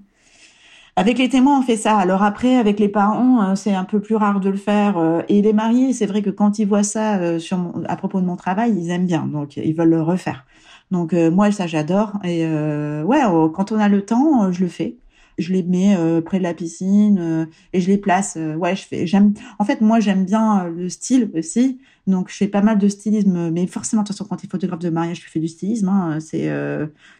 Avec 0.95 1.19
les 1.19 1.30
témoins, 1.30 1.60
on 1.60 1.62
fait 1.62 1.78
ça. 1.78 1.95
Alors 1.97 2.23
après, 2.23 2.56
avec 2.56 2.80
les 2.80 2.88
parents, 2.89 3.56
c'est 3.56 3.73
un 3.73 3.84
peu 3.84 4.00
plus 4.00 4.15
rare 4.15 4.39
de 4.39 4.50
le 4.50 4.58
faire. 4.58 5.23
Et 5.30 5.43
les 5.43 5.54
mariés, 5.54 5.93
c'est 5.93 6.08
vrai 6.08 6.23
que 6.23 6.32
quand 6.32 6.58
ils 6.58 6.65
voient 6.65 6.82
ça 6.82 7.38
sur 7.39 7.71
à 7.88 7.95
propos 7.97 8.19
de 8.19 8.26
mon 8.26 8.36
travail, 8.36 8.73
ils 8.76 8.89
aiment 8.89 9.06
bien, 9.06 9.28
donc 9.28 9.58
ils 9.58 9.76
veulent 9.76 9.89
le 9.91 10.02
refaire. 10.02 10.45
Donc 10.89 11.13
moi, 11.13 11.52
ça, 11.52 11.67
j'adore. 11.67 12.13
Et 12.23 12.47
ouais, 12.47 13.21
quand 13.54 13.71
on 13.71 13.78
a 13.80 13.89
le 13.89 14.02
temps, 14.02 14.52
je 14.52 14.62
le 14.62 14.67
fais 14.69 14.95
je 15.38 15.54
les 15.54 15.63
mets 15.63 15.95
euh, 15.95 16.21
près 16.21 16.39
de 16.39 16.43
la 16.43 16.54
piscine 16.54 17.17
euh, 17.19 17.45
et 17.73 17.82
je 17.82 17.88
les 17.88 17.97
place. 17.97 18.36
Euh, 18.38 18.56
ouais, 18.56 18.76
je 18.76 18.84
fais. 18.84 19.06
J'aime. 19.06 19.34
En 19.60 19.65
fait, 19.65 19.82
moi, 19.82 20.00
j'aime 20.00 20.26
bien 20.26 20.67
le 20.67 20.89
style 20.89 21.30
aussi. 21.36 21.80
Donc, 22.08 22.30
je 22.30 22.36
fais 22.36 22.47
pas 22.47 22.62
mal 22.62 22.78
de 22.78 22.88
stylisme. 22.88 23.52
Mais 23.52 23.67
forcément, 23.67 24.04
de 24.04 24.13
quand 24.13 24.38
tu 24.38 24.47
es 24.47 24.50
photographe 24.50 24.80
de 24.80 24.89
mariage, 24.89 25.19
tu 25.19 25.30
fais 25.30 25.39
du 25.39 25.47
stylisme. 25.47 25.89
Hein, 25.89 26.19
c'est, 26.19 26.50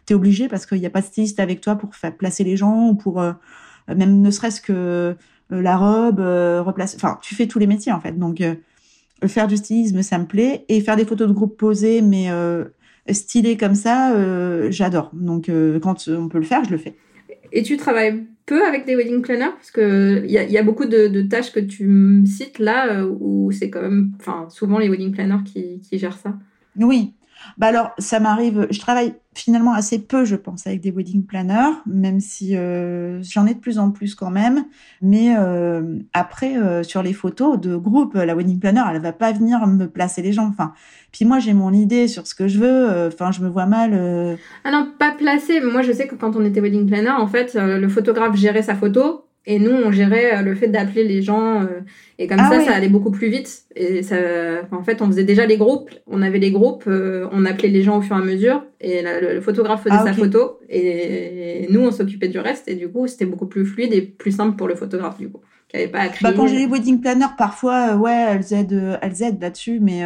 t'es 0.06 0.14
obligé 0.14 0.48
parce 0.48 0.66
qu'il 0.66 0.80
n'y 0.80 0.86
a 0.86 0.90
pas 0.90 1.00
de 1.00 1.06
styliste 1.06 1.40
avec 1.40 1.60
toi 1.60 1.76
pour 1.76 1.94
faire 1.94 2.16
placer 2.16 2.44
les 2.44 2.56
gens 2.56 2.88
ou 2.88 2.94
pour 2.94 3.22
même 3.88 4.20
ne 4.20 4.30
serait-ce 4.30 4.60
que 4.60 5.14
la 5.50 5.76
robe, 5.76 6.20
replacer. 6.20 6.96
Enfin, 6.96 7.18
tu 7.22 7.34
fais 7.34 7.46
tous 7.46 7.58
les 7.58 7.66
métiers 7.66 7.92
en 7.92 8.00
fait. 8.00 8.18
Donc, 8.18 8.42
faire 9.26 9.46
du 9.46 9.58
stylisme, 9.58 10.02
ça 10.02 10.18
me 10.18 10.24
plaît. 10.24 10.64
Et 10.68 10.80
faire 10.80 10.96
des 10.96 11.04
photos 11.04 11.28
de 11.28 11.34
groupe 11.34 11.58
posées, 11.58 12.00
mais 12.00 12.28
stylées 13.10 13.58
comme 13.58 13.74
ça, 13.74 14.14
j'adore. 14.70 15.10
Donc, 15.12 15.50
quand 15.82 16.08
on 16.08 16.28
peut 16.28 16.38
le 16.38 16.44
faire, 16.44 16.64
je 16.64 16.70
le 16.70 16.78
fais. 16.78 16.96
Et 17.52 17.62
tu 17.62 17.76
travailles 17.76 18.26
peu 18.46 18.64
avec 18.66 18.86
des 18.86 18.96
wedding 18.96 19.22
planners? 19.22 19.52
Parce 19.56 19.70
qu'il 19.70 20.30
y 20.30 20.58
a, 20.58 20.62
beaucoup 20.62 20.86
de, 20.86 21.22
tâches 21.22 21.52
que 21.52 21.60
tu 21.60 21.86
me 21.86 22.24
cites 22.26 22.58
là 22.58 23.00
euh, 23.00 23.16
où 23.20 23.50
c'est 23.52 23.70
quand 23.70 23.82
même 23.82 24.12
souvent 24.50 24.78
les 24.78 24.88
wedding 24.88 25.12
planners 25.12 25.44
qui 25.44 25.80
gèrent 25.98 26.16
ça. 26.16 26.34
Oui, 26.76 27.12
bah 27.56 27.68
alors, 27.68 27.92
ça 27.98 28.20
m'arrive. 28.20 28.66
Je 28.70 28.80
travaille 28.80 29.14
finalement 29.34 29.72
assez 29.72 30.00
peu, 30.00 30.24
je 30.24 30.36
pense, 30.36 30.66
avec 30.66 30.80
des 30.80 30.90
wedding 30.90 31.24
planners, 31.24 31.76
même 31.86 32.20
si 32.20 32.56
euh, 32.56 33.22
j'en 33.22 33.46
ai 33.46 33.54
de 33.54 33.60
plus 33.60 33.78
en 33.78 33.90
plus 33.90 34.14
quand 34.14 34.30
même. 34.30 34.64
Mais 35.00 35.36
euh, 35.38 35.98
après, 36.12 36.56
euh, 36.56 36.82
sur 36.82 37.02
les 37.02 37.12
photos 37.12 37.58
de 37.60 37.76
groupe, 37.76 38.14
la 38.14 38.34
wedding 38.34 38.58
planner, 38.58 38.82
elle 38.92 39.00
va 39.00 39.12
pas 39.12 39.32
venir 39.32 39.66
me 39.66 39.86
placer 39.86 40.22
les 40.22 40.32
gens. 40.32 40.46
Enfin, 40.46 40.72
puis 41.12 41.24
moi, 41.24 41.38
j'ai 41.38 41.52
mon 41.52 41.72
idée 41.72 42.08
sur 42.08 42.26
ce 42.26 42.34
que 42.34 42.48
je 42.48 42.58
veux. 42.58 43.08
Enfin, 43.08 43.30
je 43.30 43.40
me 43.40 43.48
vois 43.48 43.66
mal. 43.66 44.38
Ah 44.64 44.70
non, 44.70 44.88
pas 44.98 45.12
placer. 45.12 45.60
Moi, 45.60 45.82
je 45.82 45.92
sais 45.92 46.08
que 46.08 46.16
quand 46.16 46.36
on 46.36 46.44
était 46.44 46.60
wedding 46.60 46.86
planner, 46.86 47.10
en 47.10 47.26
fait, 47.26 47.54
le 47.54 47.88
photographe 47.88 48.36
gérait 48.36 48.62
sa 48.62 48.74
photo 48.74 49.27
et 49.50 49.58
nous, 49.58 49.70
on 49.70 49.90
gérait 49.90 50.36
euh, 50.36 50.42
le 50.42 50.54
fait 50.54 50.68
d'appeler 50.68 51.04
les 51.04 51.22
gens. 51.22 51.62
Euh, 51.62 51.80
et 52.18 52.26
comme 52.26 52.36
ah 52.38 52.50
ça, 52.50 52.60
ça 52.60 52.72
allait 52.72 52.90
beaucoup 52.90 53.10
plus 53.10 53.30
vite. 53.30 53.62
Et 53.74 54.02
ça, 54.02 54.16
en 54.72 54.82
fait, 54.82 55.00
on 55.00 55.06
faisait 55.06 55.24
déjà 55.24 55.46
les 55.46 55.56
groupes. 55.56 55.88
On 56.06 56.20
avait 56.20 56.38
les 56.38 56.50
groupes. 56.50 56.84
Euh, 56.86 57.26
on 57.32 57.46
appelait 57.46 57.70
les 57.70 57.82
gens 57.82 57.96
au 57.96 58.02
fur 58.02 58.14
et 58.14 58.18
à 58.18 58.22
mesure. 58.22 58.62
Et 58.82 59.00
le, 59.02 59.40
photographe 59.40 59.84
faisait 59.84 59.96
ah, 59.98 60.04
sa 60.04 60.12
photo. 60.12 60.60
Et, 60.68 61.66
nous, 61.70 61.80
on 61.80 61.90
s'occupait 61.90 62.28
du 62.28 62.38
reste. 62.38 62.68
Et 62.68 62.74
du 62.74 62.90
coup, 62.90 63.06
c'était 63.06 63.24
beaucoup 63.24 63.46
plus 63.46 63.64
fluide 63.64 63.94
et 63.94 64.02
plus 64.02 64.32
simple 64.32 64.54
pour 64.54 64.68
le 64.68 64.74
photographe, 64.74 65.16
du 65.16 65.30
coup. 65.30 65.40
Qui 65.68 65.76
avait 65.76 65.88
pas 65.88 66.00
à 66.00 66.08
crier. 66.08 66.30
Bah, 66.30 66.36
quand 66.36 66.46
j'ai 66.46 66.56
les 66.56 66.66
wedding 66.66 67.00
planners, 67.00 67.34
parfois, 67.36 67.94
ouais, 67.96 68.26
elles 68.30 68.54
aident, 68.54 68.98
elles 69.02 69.22
aident 69.22 69.40
là-dessus. 69.40 69.80
Mais 69.80 70.02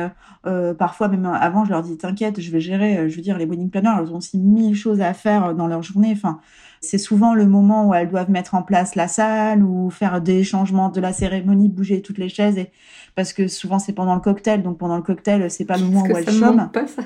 parfois, 0.79 1.09
même 1.09 1.25
avant, 1.25 1.65
je 1.65 1.71
leur 1.71 1.83
dis, 1.83 1.97
t'inquiète, 1.97 2.41
je 2.41 2.51
vais 2.51 2.61
gérer. 2.61 3.09
Je 3.09 3.17
veux 3.17 3.23
dire, 3.23 3.39
les 3.39 3.47
wedding 3.47 3.71
planners, 3.71 3.95
elles 4.01 4.13
ont 4.13 4.17
aussi 4.17 4.39
mille 4.39 4.75
choses 4.75 5.01
à 5.01 5.15
faire 5.15 5.55
dans 5.55 5.69
leur 5.69 5.83
journée. 5.83 6.11
Enfin, 6.13 6.41
c'est 6.81 6.99
souvent 6.99 7.35
le 7.35 7.47
moment 7.47 7.87
où 7.87 7.95
elles 7.95 8.09
doivent 8.09 8.31
mettre 8.31 8.57
en 8.57 8.63
place 8.65 8.97
la 8.97 9.07
salle 9.07 9.63
ou 9.63 9.89
faire 9.91 10.21
des 10.21 10.43
changements 10.43 10.89
de 10.89 11.01
la 11.01 11.13
cérémonie, 11.13 11.69
bouger 11.69 12.03
toutes 12.03 12.19
les 12.19 12.29
chaises 12.29 12.59
et 12.59 12.73
parce 13.15 13.33
que 13.33 13.47
souvent 13.47 13.79
c'est 13.79 13.93
pendant 13.93 14.17
le 14.17 14.21
cocktail, 14.21 14.65
donc 14.65 14.79
pendant 14.79 14.97
le 14.97 15.03
cocktail 15.03 15.49
c'est 15.49 15.65
pas 15.65 15.77
le 15.77 15.85
moment 15.85 16.03
où 16.03 16.17
elles 16.17 16.29
chôment. 16.29 16.67
pas 16.67 16.89
ça. 16.89 17.03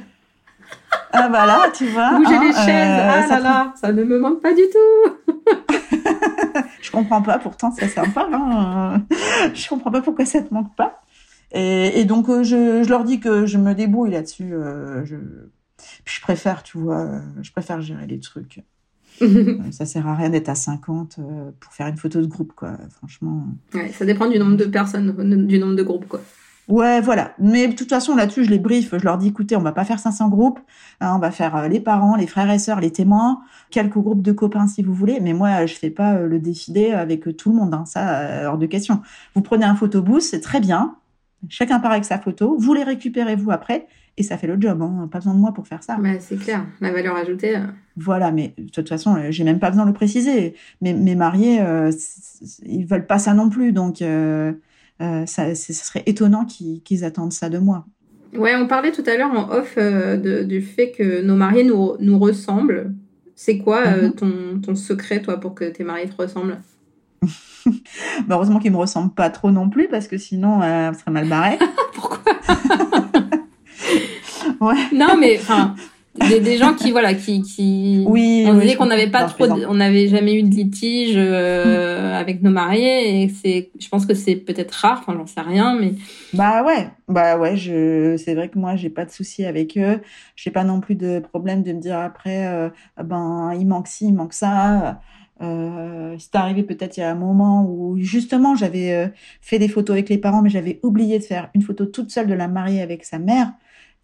Ah 1.12 1.28
voilà, 1.28 1.70
tu 1.74 1.86
vois. 1.86 2.18
Bouger 2.18 2.38
les 2.38 2.54
hein, 2.54 2.66
chaises, 2.66 3.00
euh, 3.00 3.10
ah 3.10 3.26
là 3.28 3.40
là, 3.40 3.74
ça 3.80 3.92
ne 3.92 4.04
me 4.04 4.18
manque 4.18 4.42
pas 4.42 4.52
du 4.52 4.62
tout. 4.72 5.32
je 6.82 6.90
comprends 6.90 7.22
pas, 7.22 7.38
pourtant 7.38 7.70
c'est 7.70 7.88
sympa. 7.88 8.28
Hein. 8.32 9.02
Je 9.54 9.68
comprends 9.68 9.90
pas 9.90 10.02
pourquoi 10.02 10.24
ça 10.24 10.42
te 10.42 10.52
manque 10.52 10.74
pas. 10.76 11.02
Et, 11.52 12.04
donc 12.04 12.28
euh, 12.28 12.42
je, 12.42 12.82
je, 12.82 12.88
leur 12.88 13.04
dis 13.04 13.20
que 13.20 13.46
je 13.46 13.56
me 13.56 13.74
débrouille 13.74 14.10
là-dessus. 14.10 14.52
Euh, 14.52 15.04
je, 15.04 15.16
je 16.04 16.20
préfère, 16.20 16.62
tu 16.62 16.76
vois, 16.78 17.20
je 17.40 17.50
préfère 17.52 17.80
gérer 17.80 18.06
les 18.06 18.20
trucs. 18.20 18.62
Ça 19.70 19.86
sert 19.86 20.06
à 20.06 20.14
rien 20.14 20.30
d'être 20.30 20.48
à 20.48 20.54
50 20.54 21.16
euh, 21.18 21.50
pour 21.58 21.72
faire 21.72 21.86
une 21.86 21.96
photo 21.96 22.20
de 22.20 22.26
groupe, 22.26 22.52
quoi. 22.54 22.76
Franchement. 22.90 23.46
Ouais, 23.74 23.90
ça 23.90 24.04
dépend 24.04 24.28
du 24.28 24.38
nombre 24.38 24.56
de 24.56 24.64
personnes, 24.64 25.46
du 25.46 25.58
nombre 25.58 25.74
de 25.74 25.82
groupes, 25.82 26.06
quoi. 26.06 26.20
Ouais, 26.68 27.00
voilà. 27.00 27.32
Mais 27.38 27.68
de 27.68 27.74
toute 27.74 27.88
façon, 27.88 28.16
là-dessus, 28.16 28.44
je 28.44 28.50
les 28.50 28.58
brief. 28.58 28.96
Je 28.96 29.04
leur 29.04 29.18
dis, 29.18 29.28
écoutez, 29.28 29.56
on 29.56 29.62
va 29.62 29.72
pas 29.72 29.84
faire 29.84 29.98
500 29.98 30.28
groupes. 30.28 30.58
Hein, 31.00 31.14
on 31.14 31.18
va 31.18 31.30
faire 31.30 31.54
euh, 31.56 31.68
les 31.68 31.80
parents, 31.80 32.16
les 32.16 32.26
frères 32.26 32.50
et 32.50 32.58
sœurs, 32.58 32.80
les 32.80 32.90
témoins, 32.90 33.40
quelques 33.70 33.98
groupes 33.98 34.22
de 34.22 34.32
copains 34.32 34.66
si 34.66 34.82
vous 34.82 34.94
voulez. 34.94 35.20
Mais 35.20 35.32
moi, 35.32 35.66
je 35.66 35.74
fais 35.74 35.90
pas 35.90 36.18
le 36.18 36.38
défilé 36.38 36.92
avec 36.92 37.36
tout 37.36 37.50
le 37.50 37.56
monde. 37.56 37.74
Hein. 37.74 37.84
Ça, 37.86 38.50
hors 38.50 38.58
de 38.58 38.66
question. 38.66 39.00
Vous 39.34 39.42
prenez 39.42 39.64
un 39.64 39.76
photobooth, 39.76 40.22
c'est 40.22 40.40
très 40.40 40.60
bien. 40.60 40.96
Chacun 41.48 41.78
part 41.78 41.92
avec 41.92 42.04
sa 42.04 42.18
photo. 42.18 42.56
Vous 42.58 42.74
les 42.74 42.82
récupérez 42.82 43.36
vous 43.36 43.50
après 43.50 43.86
et 44.18 44.22
ça 44.22 44.38
fait 44.38 44.46
le 44.46 44.60
job. 44.60 44.80
Hein. 44.80 45.08
Pas 45.10 45.18
besoin 45.18 45.34
de 45.34 45.38
moi 45.38 45.52
pour 45.52 45.66
faire 45.66 45.82
ça. 45.82 45.96
Bah, 45.96 46.18
c'est 46.20 46.36
clair, 46.36 46.64
la 46.80 46.90
valeur 46.90 47.16
ajoutée. 47.16 47.56
Euh. 47.56 47.66
Voilà, 47.96 48.32
mais 48.32 48.54
de 48.56 48.70
toute 48.70 48.88
façon, 48.88 49.16
euh, 49.16 49.30
j'ai 49.30 49.44
même 49.44 49.58
pas 49.58 49.70
besoin 49.70 49.84
de 49.84 49.90
le 49.90 49.94
préciser. 49.94 50.54
Mais 50.80 50.94
mes 50.94 51.14
mariés, 51.14 51.60
euh, 51.60 51.90
ils 52.64 52.86
veulent 52.86 53.06
pas 53.06 53.18
ça 53.18 53.34
non 53.34 53.48
plus, 53.48 53.72
donc 53.72 54.02
euh, 54.02 54.52
ça, 54.98 55.54
ce 55.54 55.72
serait 55.72 56.02
étonnant 56.06 56.44
qu'ils 56.44 57.04
attendent 57.04 57.32
ça 57.32 57.48
de 57.48 57.58
moi. 57.58 57.84
Ouais, 58.34 58.54
on 58.56 58.66
parlait 58.66 58.92
tout 58.92 59.04
à 59.06 59.16
l'heure 59.16 59.30
en 59.30 59.50
off 59.50 59.78
du 59.78 60.60
fait 60.60 60.92
que 60.92 61.22
nos 61.22 61.36
mariés 61.36 61.64
nous, 61.64 61.92
nous 62.00 62.18
ressemblent. 62.18 62.94
C'est 63.34 63.58
quoi 63.58 63.84
mm-hmm. 63.84 64.14
ton, 64.14 64.60
ton 64.62 64.74
secret, 64.74 65.20
toi, 65.20 65.38
pour 65.38 65.54
que 65.54 65.64
tes 65.64 65.84
mariés 65.84 66.08
te 66.08 66.16
ressemblent? 66.16 66.58
Bah 68.26 68.36
heureusement 68.36 68.60
qu'ils 68.60 68.70
me 68.70 68.76
ressemblent 68.76 69.12
pas 69.12 69.28
trop 69.30 69.50
non 69.50 69.68
plus, 69.68 69.88
parce 69.88 70.06
que 70.06 70.18
sinon, 70.18 70.60
ça 70.60 70.92
serait 70.94 71.10
mal 71.10 71.28
barré. 71.28 71.58
Pourquoi? 71.92 72.18
Non, 74.92 75.16
mais 75.18 75.38
des, 76.18 76.56
gens 76.56 76.74
qui 76.74 76.90
voilà, 76.90 77.14
qui 77.14 77.42
qui. 77.42 78.04
Oui. 78.06 78.44
On 78.46 78.54
disait 78.54 78.76
qu'on 78.76 78.86
n'avait 78.86 79.10
pas 79.10 79.24
trop, 79.24 79.46
on 79.48 79.74
n'avait 79.74 80.08
jamais 80.08 80.34
eu 80.34 80.42
de 80.42 80.54
litige 80.54 81.14
euh, 81.16 82.14
avec 82.14 82.42
nos 82.42 82.50
mariés 82.50 83.22
et 83.22 83.28
c'est, 83.28 83.70
je 83.78 83.88
pense 83.88 84.06
que 84.06 84.14
c'est 84.14 84.36
peut-être 84.36 84.72
rare. 84.72 84.98
Enfin, 85.00 85.14
j'en 85.16 85.26
sais 85.26 85.40
rien, 85.40 85.76
mais. 85.78 85.94
Bah 86.32 86.64
ouais, 86.64 86.88
bah 87.08 87.38
ouais, 87.38 87.56
je, 87.56 88.16
c'est 88.16 88.34
vrai 88.34 88.48
que 88.48 88.58
moi 88.58 88.76
j'ai 88.76 88.90
pas 88.90 89.04
de 89.04 89.10
soucis 89.10 89.44
avec 89.44 89.76
eux. 89.78 90.00
J'ai 90.34 90.50
pas 90.50 90.64
non 90.64 90.80
plus 90.80 90.94
de 90.94 91.20
problème 91.20 91.62
de 91.62 91.72
me 91.72 91.80
dire 91.80 91.98
après, 91.98 92.46
euh, 92.46 92.68
ben 93.02 93.52
il 93.58 93.66
manque 93.66 93.88
ci, 93.88 94.06
il 94.06 94.14
manque 94.14 94.32
ça. 94.34 95.00
Euh, 95.42 96.16
c'est 96.18 96.34
arrivé 96.34 96.62
peut-être 96.62 96.96
il 96.96 97.00
y 97.00 97.02
a 97.02 97.10
un 97.10 97.14
moment 97.14 97.66
où 97.68 97.98
justement 97.98 98.54
j'avais 98.56 98.92
euh, 98.94 99.08
fait 99.42 99.58
des 99.58 99.68
photos 99.68 99.94
avec 99.94 100.08
les 100.08 100.18
parents, 100.18 100.42
mais 100.42 100.48
j'avais 100.48 100.80
oublié 100.82 101.18
de 101.18 101.24
faire 101.24 101.50
une 101.54 101.62
photo 101.62 101.84
toute 101.84 102.10
seule 102.10 102.26
de 102.26 102.34
la 102.34 102.48
mariée 102.48 102.80
avec 102.80 103.04
sa 103.04 103.18
mère. 103.18 103.52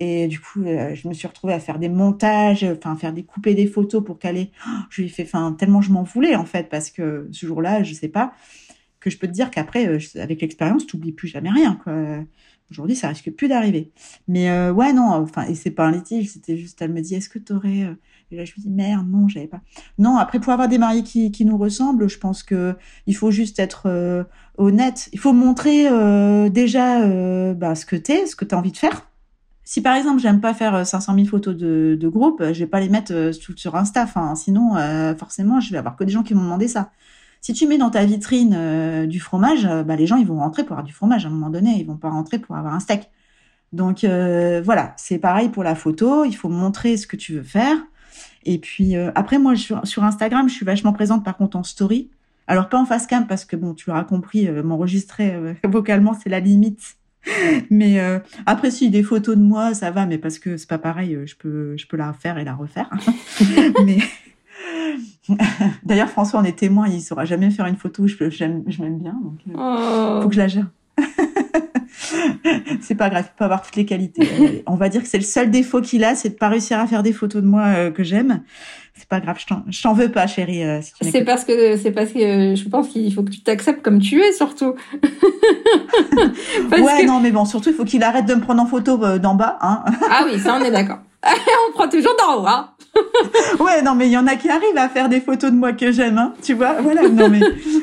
Et 0.00 0.26
du 0.26 0.40
coup, 0.40 0.62
euh, 0.64 0.94
je 0.94 1.06
me 1.06 1.14
suis 1.14 1.28
retrouvée 1.28 1.52
à 1.52 1.60
faire 1.60 1.78
des 1.78 1.88
montages, 1.88 2.64
enfin 2.64 2.96
faire 2.96 3.12
des 3.12 3.22
coupés 3.22 3.54
des 3.54 3.66
photos 3.66 4.02
pour 4.04 4.18
caler. 4.18 4.50
Oh, 4.66 4.70
je 4.90 5.02
lui 5.02 5.08
ai 5.08 5.12
fait, 5.12 5.22
enfin 5.22 5.52
tellement 5.52 5.80
je 5.80 5.92
m'en 5.92 6.02
voulais 6.02 6.34
en 6.34 6.44
fait 6.44 6.68
parce 6.68 6.90
que 6.90 7.28
ce 7.30 7.46
jour-là, 7.46 7.82
je 7.82 7.94
sais 7.94 8.08
pas 8.08 8.32
que 8.98 9.10
je 9.10 9.18
peux 9.18 9.26
te 9.26 9.32
dire 9.32 9.50
qu'après, 9.50 9.86
euh, 9.86 9.98
avec 10.20 10.40
l'expérience, 10.40 10.86
tu 10.86 10.96
n'oublies 10.96 11.12
plus 11.12 11.28
jamais 11.28 11.50
rien. 11.50 11.78
Aujourd'hui, 12.70 12.96
ça 12.96 13.08
risque 13.08 13.30
plus 13.32 13.48
d'arriver. 13.48 13.92
Mais 14.28 14.48
euh, 14.50 14.72
ouais, 14.72 14.92
non, 14.92 15.10
enfin, 15.10 15.44
et 15.46 15.54
c'est 15.54 15.72
pas 15.72 15.86
un 15.86 15.92
litige, 15.92 16.30
c'était 16.30 16.56
juste, 16.56 16.80
elle 16.80 16.92
me 16.92 17.00
dit, 17.00 17.14
est-ce 17.16 17.28
que 17.28 17.38
tu 17.38 17.52
aurais. 17.52 17.96
Et 18.30 18.36
là, 18.36 18.44
je 18.44 18.52
me 18.56 18.62
dis, 18.62 18.70
merde, 18.70 19.06
non, 19.10 19.28
j'avais 19.28 19.48
pas. 19.48 19.60
Non, 19.98 20.16
après, 20.16 20.40
pour 20.40 20.52
avoir 20.52 20.68
des 20.68 20.78
mariés 20.78 21.02
qui, 21.02 21.30
qui 21.32 21.44
nous 21.44 21.58
ressemblent, 21.58 22.08
je 22.08 22.18
pense 22.18 22.42
que 22.42 22.76
il 23.06 23.14
faut 23.14 23.30
juste 23.30 23.58
être 23.58 24.24
honnête. 24.56 25.10
Il 25.12 25.18
faut 25.18 25.32
montrer 25.32 25.88
déjà 26.50 27.54
bah, 27.54 27.74
ce 27.74 27.84
que 27.84 27.96
t'es, 27.96 28.26
ce 28.26 28.36
que 28.36 28.44
tu 28.44 28.54
as 28.54 28.58
envie 28.58 28.72
de 28.72 28.78
faire 28.78 29.11
si 29.64 29.80
par 29.80 29.94
exemple 29.94 30.20
j'aime 30.20 30.40
pas 30.40 30.54
faire 30.54 30.86
500 30.86 31.12
euh, 31.12 31.16
000 31.16 31.28
photos 31.28 31.56
de, 31.56 31.96
de 31.98 32.08
groupe, 32.08 32.40
euh, 32.40 32.52
je 32.52 32.60
vais 32.60 32.66
pas 32.66 32.80
les 32.80 32.88
mettre 32.88 33.12
euh, 33.14 33.32
sur 33.32 33.76
Insta. 33.76 34.02
Enfin, 34.02 34.34
sinon, 34.34 34.74
forcément, 35.18 35.60
je 35.60 35.70
vais 35.72 35.78
avoir 35.78 35.96
que 35.96 36.04
des 36.04 36.12
gens 36.12 36.22
qui 36.22 36.34
vont 36.34 36.42
demander 36.42 36.68
ça. 36.68 36.90
Si 37.40 37.52
tu 37.52 37.66
mets 37.66 37.78
dans 37.78 37.90
ta 37.90 38.04
vitrine 38.04 39.06
du 39.08 39.18
fromage, 39.18 39.66
bah, 39.84 39.96
les 39.96 40.06
gens 40.06 40.16
ils 40.16 40.26
vont 40.26 40.38
rentrer 40.38 40.62
pour 40.62 40.74
avoir 40.74 40.84
du 40.84 40.92
fromage 40.92 41.24
à 41.26 41.28
un 41.28 41.32
moment 41.32 41.50
donné, 41.50 41.76
ils 41.76 41.84
vont 41.84 41.96
pas 41.96 42.10
rentrer 42.10 42.38
pour 42.38 42.56
avoir 42.56 42.72
un 42.72 42.78
steak. 42.78 43.10
Donc 43.72 44.04
voilà, 44.04 44.94
c'est 44.96 45.18
pareil 45.18 45.48
pour 45.48 45.64
la 45.64 45.74
photo. 45.74 46.24
Il 46.24 46.34
faut 46.34 46.48
montrer 46.48 46.96
ce 46.96 47.08
que 47.08 47.16
tu 47.16 47.34
veux 47.34 47.42
faire. 47.42 47.76
Et 48.44 48.58
puis 48.58 48.94
après, 48.94 49.40
moi 49.40 49.56
sur, 49.56 49.84
sur 49.84 50.04
Instagram, 50.04 50.48
je 50.48 50.54
suis 50.54 50.64
vachement 50.64 50.92
présente 50.92 51.24
par 51.24 51.36
contre 51.36 51.56
en 51.56 51.64
story. 51.64 52.10
Alors 52.46 52.68
pas 52.68 52.78
en 52.78 52.86
face 52.86 53.08
cam 53.08 53.26
parce 53.26 53.44
que 53.44 53.56
bon, 53.56 53.74
tu 53.74 53.90
l'auras 53.90 54.04
compris, 54.04 54.48
m'enregistrer 54.48 55.56
vocalement 55.64 56.14
c'est 56.14 56.30
la 56.30 56.38
limite 56.38 56.96
mais 57.70 58.00
euh, 58.00 58.18
après, 58.46 58.70
si 58.70 58.90
des 58.90 59.02
photos 59.02 59.36
de 59.36 59.42
moi, 59.42 59.74
ça 59.74 59.90
va, 59.90 60.06
mais 60.06 60.18
parce 60.18 60.38
que 60.38 60.56
c'est 60.56 60.68
pas 60.68 60.78
pareil, 60.78 61.14
euh, 61.14 61.26
je 61.26 61.36
peux, 61.36 61.76
je 61.76 61.86
peux 61.86 61.96
la 61.96 62.12
faire 62.12 62.38
et 62.38 62.44
la 62.44 62.54
refaire. 62.54 62.90
mais 63.84 63.98
d'ailleurs, 65.84 66.08
François 66.10 66.40
en 66.40 66.44
est 66.44 66.58
témoin, 66.58 66.88
il 66.88 67.00
saura 67.00 67.24
jamais 67.24 67.50
faire 67.50 67.66
une 67.66 67.76
photo. 67.76 68.06
Je, 68.06 68.30
je 68.30 68.44
m'aime 68.82 68.98
bien, 68.98 69.18
donc 69.22 69.38
euh, 69.48 69.52
oh. 69.56 70.22
faut 70.22 70.28
que 70.28 70.34
je 70.34 70.40
la 70.40 70.48
gère. 70.48 70.66
c'est 72.80 72.94
pas 72.94 73.10
grave, 73.10 73.26
il 73.32 73.36
peut 73.36 73.44
avoir 73.44 73.62
toutes 73.62 73.76
les 73.76 73.86
qualités. 73.86 74.62
On 74.66 74.74
va 74.74 74.88
dire 74.88 75.02
que 75.02 75.08
c'est 75.08 75.18
le 75.18 75.24
seul 75.24 75.50
défaut 75.50 75.80
qu'il 75.80 76.04
a, 76.04 76.14
c'est 76.14 76.30
de 76.30 76.34
pas 76.34 76.48
réussir 76.48 76.78
à 76.78 76.86
faire 76.86 77.02
des 77.02 77.12
photos 77.12 77.42
de 77.42 77.46
moi 77.46 77.66
euh, 77.66 77.90
que 77.90 78.02
j'aime. 78.02 78.42
C'est 79.02 79.08
pas 79.08 79.18
grave, 79.18 79.36
je 79.68 79.82
t'en 79.82 79.94
veux 79.94 80.12
pas, 80.12 80.28
chérie. 80.28 80.62
Euh, 80.62 80.80
c'est 81.00 81.24
parce 81.24 81.44
que 81.44 81.76
c'est 81.76 81.90
parce 81.90 82.12
que 82.12 82.54
je 82.54 82.68
pense 82.68 82.86
qu'il 82.86 83.12
faut 83.12 83.24
que 83.24 83.32
tu 83.32 83.40
t'acceptes 83.40 83.82
comme 83.82 83.98
tu 83.98 84.22
es, 84.22 84.32
surtout. 84.32 84.76
ouais, 86.70 87.04
non, 87.04 87.18
mais 87.18 87.32
bon, 87.32 87.44
surtout 87.44 87.70
il 87.70 87.74
faut 87.74 87.84
qu'il 87.84 88.04
arrête 88.04 88.26
de 88.26 88.34
me 88.36 88.40
prendre 88.40 88.62
en 88.62 88.66
photo 88.66 89.02
euh, 89.02 89.18
d'en 89.18 89.34
bas. 89.34 89.58
Hein. 89.60 89.82
ah 90.08 90.24
oui, 90.24 90.38
ça 90.38 90.56
on 90.56 90.64
est 90.64 90.70
d'accord. 90.70 90.98
on 91.26 91.72
prend 91.72 91.88
toujours 91.88 92.14
d'en 92.16 92.42
haut, 92.42 92.46
hein. 92.46 92.70
ouais, 93.58 93.82
non, 93.82 93.96
mais 93.96 94.06
il 94.06 94.12
y 94.12 94.16
en 94.16 94.28
a 94.28 94.36
qui 94.36 94.48
arrivent 94.48 94.76
à 94.76 94.88
faire 94.88 95.08
des 95.08 95.20
photos 95.20 95.50
de 95.50 95.56
moi 95.56 95.72
que 95.72 95.90
j'aime, 95.90 96.18
hein, 96.18 96.32
tu 96.40 96.54
vois. 96.54 96.80
Voilà, 96.80 97.08
non, 97.08 97.28
mais 97.28 97.40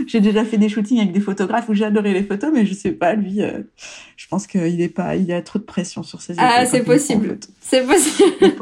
j'ai 0.08 0.22
déjà 0.22 0.46
fait 0.46 0.58
des 0.58 0.70
shootings 0.70 1.02
avec 1.02 1.12
des 1.12 1.20
photographes 1.20 1.68
où 1.68 1.74
j'ai 1.74 1.84
adoré 1.84 2.14
les 2.14 2.24
photos, 2.24 2.50
mais 2.54 2.66
je 2.66 2.74
sais 2.74 2.92
pas, 2.92 3.14
lui, 3.14 3.42
euh, 3.42 3.60
je 4.16 4.28
pense 4.30 4.48
qu'il 4.48 4.80
est 4.80 4.88
pas, 4.88 5.18
il 5.18 5.34
a 5.34 5.42
trop 5.42 5.60
de 5.60 5.66
pression 5.66 6.02
sur 6.02 6.22
ses 6.22 6.34
épaules. 6.34 6.46
Ah, 6.48 6.66
c'est 6.66 6.84
possible. 6.84 7.40
C'est 7.60 7.86
possible. 7.86 8.54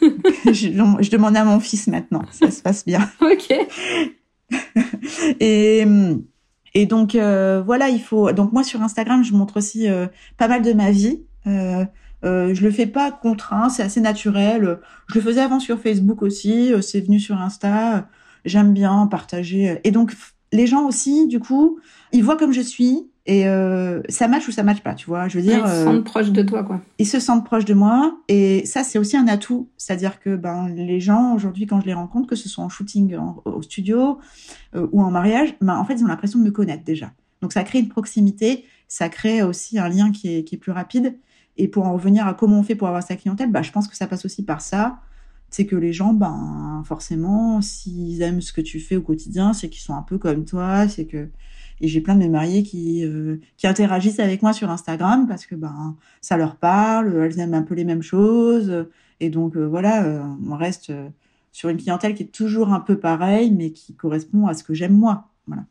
je, 0.46 0.96
je 1.00 1.10
demande 1.10 1.36
à 1.36 1.44
mon 1.44 1.60
fils 1.60 1.86
maintenant, 1.86 2.22
ça 2.30 2.50
se 2.50 2.62
passe 2.62 2.84
bien. 2.84 3.08
ok. 3.20 3.54
et 5.40 5.86
et 6.74 6.86
donc 6.86 7.14
euh, 7.14 7.62
voilà, 7.64 7.88
il 7.88 8.00
faut. 8.00 8.32
Donc 8.32 8.52
moi 8.52 8.62
sur 8.62 8.82
Instagram, 8.82 9.24
je 9.24 9.32
montre 9.32 9.56
aussi 9.56 9.88
euh, 9.88 10.06
pas 10.36 10.48
mal 10.48 10.62
de 10.62 10.72
ma 10.72 10.90
vie. 10.90 11.22
Euh, 11.46 11.84
euh, 12.24 12.54
je 12.54 12.62
le 12.62 12.70
fais 12.70 12.86
pas 12.86 13.10
contraint, 13.10 13.68
c'est 13.70 13.82
assez 13.82 14.00
naturel. 14.00 14.78
Je 15.08 15.14
le 15.14 15.20
faisais 15.20 15.40
avant 15.40 15.58
sur 15.58 15.80
Facebook 15.80 16.22
aussi, 16.22 16.72
euh, 16.72 16.82
c'est 16.82 17.00
venu 17.00 17.18
sur 17.18 17.36
Insta. 17.40 18.08
J'aime 18.44 18.72
bien 18.72 19.06
partager. 19.06 19.80
Et 19.84 19.90
donc 19.90 20.14
les 20.52 20.66
gens 20.66 20.86
aussi, 20.86 21.26
du 21.28 21.40
coup, 21.40 21.78
ils 22.12 22.22
voient 22.22 22.36
comme 22.36 22.52
je 22.52 22.60
suis 22.60 23.10
et 23.30 23.46
euh, 23.46 24.02
ça 24.08 24.26
match 24.26 24.48
ou 24.48 24.50
ça 24.50 24.62
match 24.62 24.80
pas, 24.80 24.94
tu 24.94 25.06
vois. 25.06 25.28
Je 25.28 25.38
veux 25.38 25.44
dire, 25.44 25.62
ils 25.64 25.70
se 25.70 25.84
sentent 25.84 26.04
proches 26.04 26.30
de 26.32 26.42
toi, 26.42 26.64
quoi. 26.64 26.80
Ils 26.98 27.06
se 27.06 27.20
sentent 27.20 27.44
proches 27.44 27.64
de 27.64 27.74
moi 27.74 28.18
et 28.28 28.66
ça 28.66 28.82
c'est 28.82 28.98
aussi 28.98 29.16
un 29.16 29.28
atout, 29.28 29.68
c'est-à-dire 29.76 30.18
que 30.18 30.34
ben 30.34 30.68
les 30.68 31.00
gens 31.00 31.34
aujourd'hui 31.34 31.66
quand 31.66 31.80
je 31.80 31.86
les 31.86 31.94
rencontre, 31.94 32.28
que 32.28 32.36
ce 32.36 32.48
soit 32.48 32.64
en 32.64 32.68
shooting 32.68 33.16
au 33.44 33.62
studio 33.62 34.18
ou 34.74 35.00
en 35.00 35.10
mariage, 35.10 35.54
ben 35.60 35.76
en 35.76 35.84
fait 35.84 35.94
ils 35.94 36.04
ont 36.04 36.08
l'impression 36.08 36.38
de 36.38 36.44
me 36.44 36.50
connaître 36.50 36.82
déjà. 36.82 37.12
Donc 37.40 37.52
ça 37.52 37.62
crée 37.62 37.78
une 37.78 37.88
proximité, 37.88 38.64
ça 38.88 39.08
crée 39.08 39.42
aussi 39.42 39.78
un 39.78 39.88
lien 39.88 40.10
qui 40.10 40.34
est, 40.34 40.44
qui 40.44 40.56
est 40.56 40.58
plus 40.58 40.72
rapide. 40.72 41.16
Et 41.56 41.68
pour 41.68 41.86
en 41.86 41.92
revenir 41.92 42.26
à 42.26 42.34
comment 42.34 42.58
on 42.58 42.62
fait 42.62 42.74
pour 42.74 42.88
avoir 42.88 43.02
sa 43.02 43.16
clientèle, 43.16 43.50
bah, 43.50 43.62
je 43.62 43.70
pense 43.70 43.86
que 43.88 43.96
ça 43.96 44.06
passe 44.06 44.24
aussi 44.24 44.44
par 44.44 44.60
ça. 44.60 44.98
C'est 45.50 45.66
que 45.66 45.76
les 45.76 45.92
gens, 45.92 46.12
ben, 46.12 46.82
forcément, 46.86 47.60
s'ils 47.60 48.22
aiment 48.22 48.40
ce 48.40 48.52
que 48.52 48.60
tu 48.60 48.80
fais 48.80 48.96
au 48.96 49.02
quotidien, 49.02 49.52
c'est 49.52 49.68
qu'ils 49.68 49.82
sont 49.82 49.94
un 49.94 50.02
peu 50.02 50.16
comme 50.16 50.44
toi, 50.44 50.88
c'est 50.88 51.06
que, 51.06 51.28
et 51.80 51.88
j'ai 51.88 52.00
plein 52.00 52.14
de 52.14 52.20
mes 52.20 52.28
mariés 52.28 52.62
qui, 52.62 53.04
euh, 53.04 53.36
qui 53.56 53.66
interagissent 53.66 54.20
avec 54.20 54.42
moi 54.42 54.52
sur 54.52 54.70
Instagram 54.70 55.26
parce 55.26 55.46
que, 55.46 55.54
ben, 55.54 55.96
ça 56.20 56.36
leur 56.36 56.56
parle, 56.56 57.16
elles 57.16 57.38
aiment 57.40 57.54
un 57.54 57.62
peu 57.62 57.74
les 57.74 57.84
mêmes 57.84 58.02
choses. 58.02 58.86
Et 59.20 59.30
donc, 59.30 59.56
euh, 59.56 59.66
voilà, 59.66 60.04
euh, 60.04 60.22
on 60.46 60.56
reste 60.56 60.92
sur 61.52 61.68
une 61.68 61.78
clientèle 61.78 62.14
qui 62.14 62.24
est 62.24 62.32
toujours 62.32 62.72
un 62.72 62.80
peu 62.80 62.98
pareille, 62.98 63.50
mais 63.50 63.70
qui 63.70 63.94
correspond 63.94 64.46
à 64.46 64.54
ce 64.54 64.62
que 64.62 64.74
j'aime 64.74 64.96
moi. 64.96 65.28
Voilà. 65.46 65.64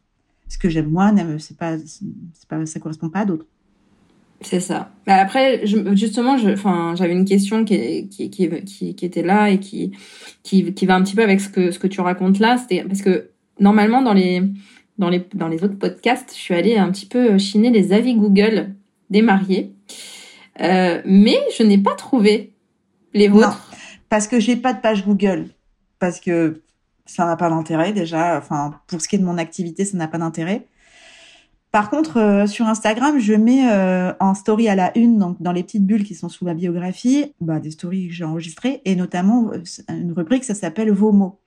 Ce 0.48 0.58
que 0.58 0.68
j'aime 0.68 0.90
moi, 0.90 1.14
c'est 1.38 1.58
pas, 1.58 1.76
pas, 2.48 2.66
ça 2.66 2.80
correspond 2.80 3.10
pas 3.10 3.20
à 3.20 3.26
d'autres. 3.26 3.46
C'est 4.42 4.62
ça. 4.62 4.92
Bah, 5.06 5.16
après, 5.16 5.66
je, 5.68 5.96
justement, 5.96 6.38
j'avais 6.38 7.12
une 7.12 7.26
question 7.26 7.66
qui, 7.66 8.08
qui, 8.10 8.30
qui, 8.30 8.50
qui, 8.96 9.06
était 9.06 9.22
là 9.22 9.50
et 9.50 9.60
qui, 9.60 9.92
qui, 10.44 10.86
va 10.86 10.96
un 10.96 11.04
petit 11.04 11.16
peu 11.16 11.22
avec 11.22 11.40
ce 11.40 11.50
que, 11.50 11.72
ce 11.72 11.78
que 11.78 11.88
tu 11.88 12.02
racontes 12.02 12.40
là. 12.40 12.58
Parce 12.88 13.02
que 13.02 13.30
normalement, 13.60 14.02
dans 14.02 14.14
les, 14.14 14.42
dans 15.00 15.10
les, 15.10 15.26
dans 15.34 15.48
les 15.48 15.64
autres 15.64 15.78
podcasts, 15.78 16.32
je 16.36 16.40
suis 16.40 16.54
allée 16.54 16.78
un 16.78 16.92
petit 16.92 17.08
peu 17.08 17.38
chiner 17.38 17.72
les 17.72 17.94
avis 17.94 18.16
Google 18.16 18.76
des 19.10 19.24
mariés. 19.24 19.74
Euh, 20.62 21.02
mais 21.06 21.40
je 21.58 21.64
n'ai 21.64 21.78
pas 21.78 21.96
trouvé 21.96 22.54
les 23.14 23.30
vôtres. 23.30 23.70
Non, 23.72 23.78
parce 24.10 24.28
que 24.28 24.40
j'ai 24.40 24.56
pas 24.56 24.74
de 24.74 24.82
page 24.82 25.06
Google. 25.06 25.48
Parce 26.00 26.20
que 26.20 26.62
ça 27.06 27.26
n'a 27.26 27.38
pas 27.38 27.50
d'intérêt 27.50 27.94
déjà. 27.94 28.38
Enfin, 28.38 28.76
pour 28.88 29.02
ce 29.02 29.08
qui 29.08 29.16
est 29.16 29.20
de 29.20 29.24
mon 29.24 29.38
activité, 29.38 29.86
ça 29.86 29.98
n'a 29.98 30.08
pas 30.08 30.18
d'intérêt. 30.18 30.68
Par 31.72 31.90
contre, 31.90 32.18
euh, 32.18 32.48
sur 32.48 32.66
Instagram, 32.68 33.20
je 33.20 33.34
mets 33.34 33.72
euh, 33.72 34.12
en 34.20 34.34
story 34.34 34.68
à 34.68 34.76
la 34.76 34.98
une, 34.98 35.20
donc 35.20 35.40
dans 35.40 35.52
les 35.52 35.64
petites 35.64 35.86
bulles 35.86 36.04
qui 36.04 36.16
sont 36.16 36.28
sous 36.28 36.44
ma 36.44 36.56
biographie, 36.56 37.34
bah, 37.42 37.60
des 37.60 37.72
stories 37.72 38.08
que 38.08 38.14
j'ai 38.14 38.24
enregistrées, 38.24 38.82
et 38.86 38.96
notamment 38.96 39.52
euh, 39.54 39.62
une 39.90 40.12
rubrique, 40.12 40.44
ça 40.44 40.56
s'appelle 40.56 40.92
Vos 40.92 41.12
mots. 41.12 41.40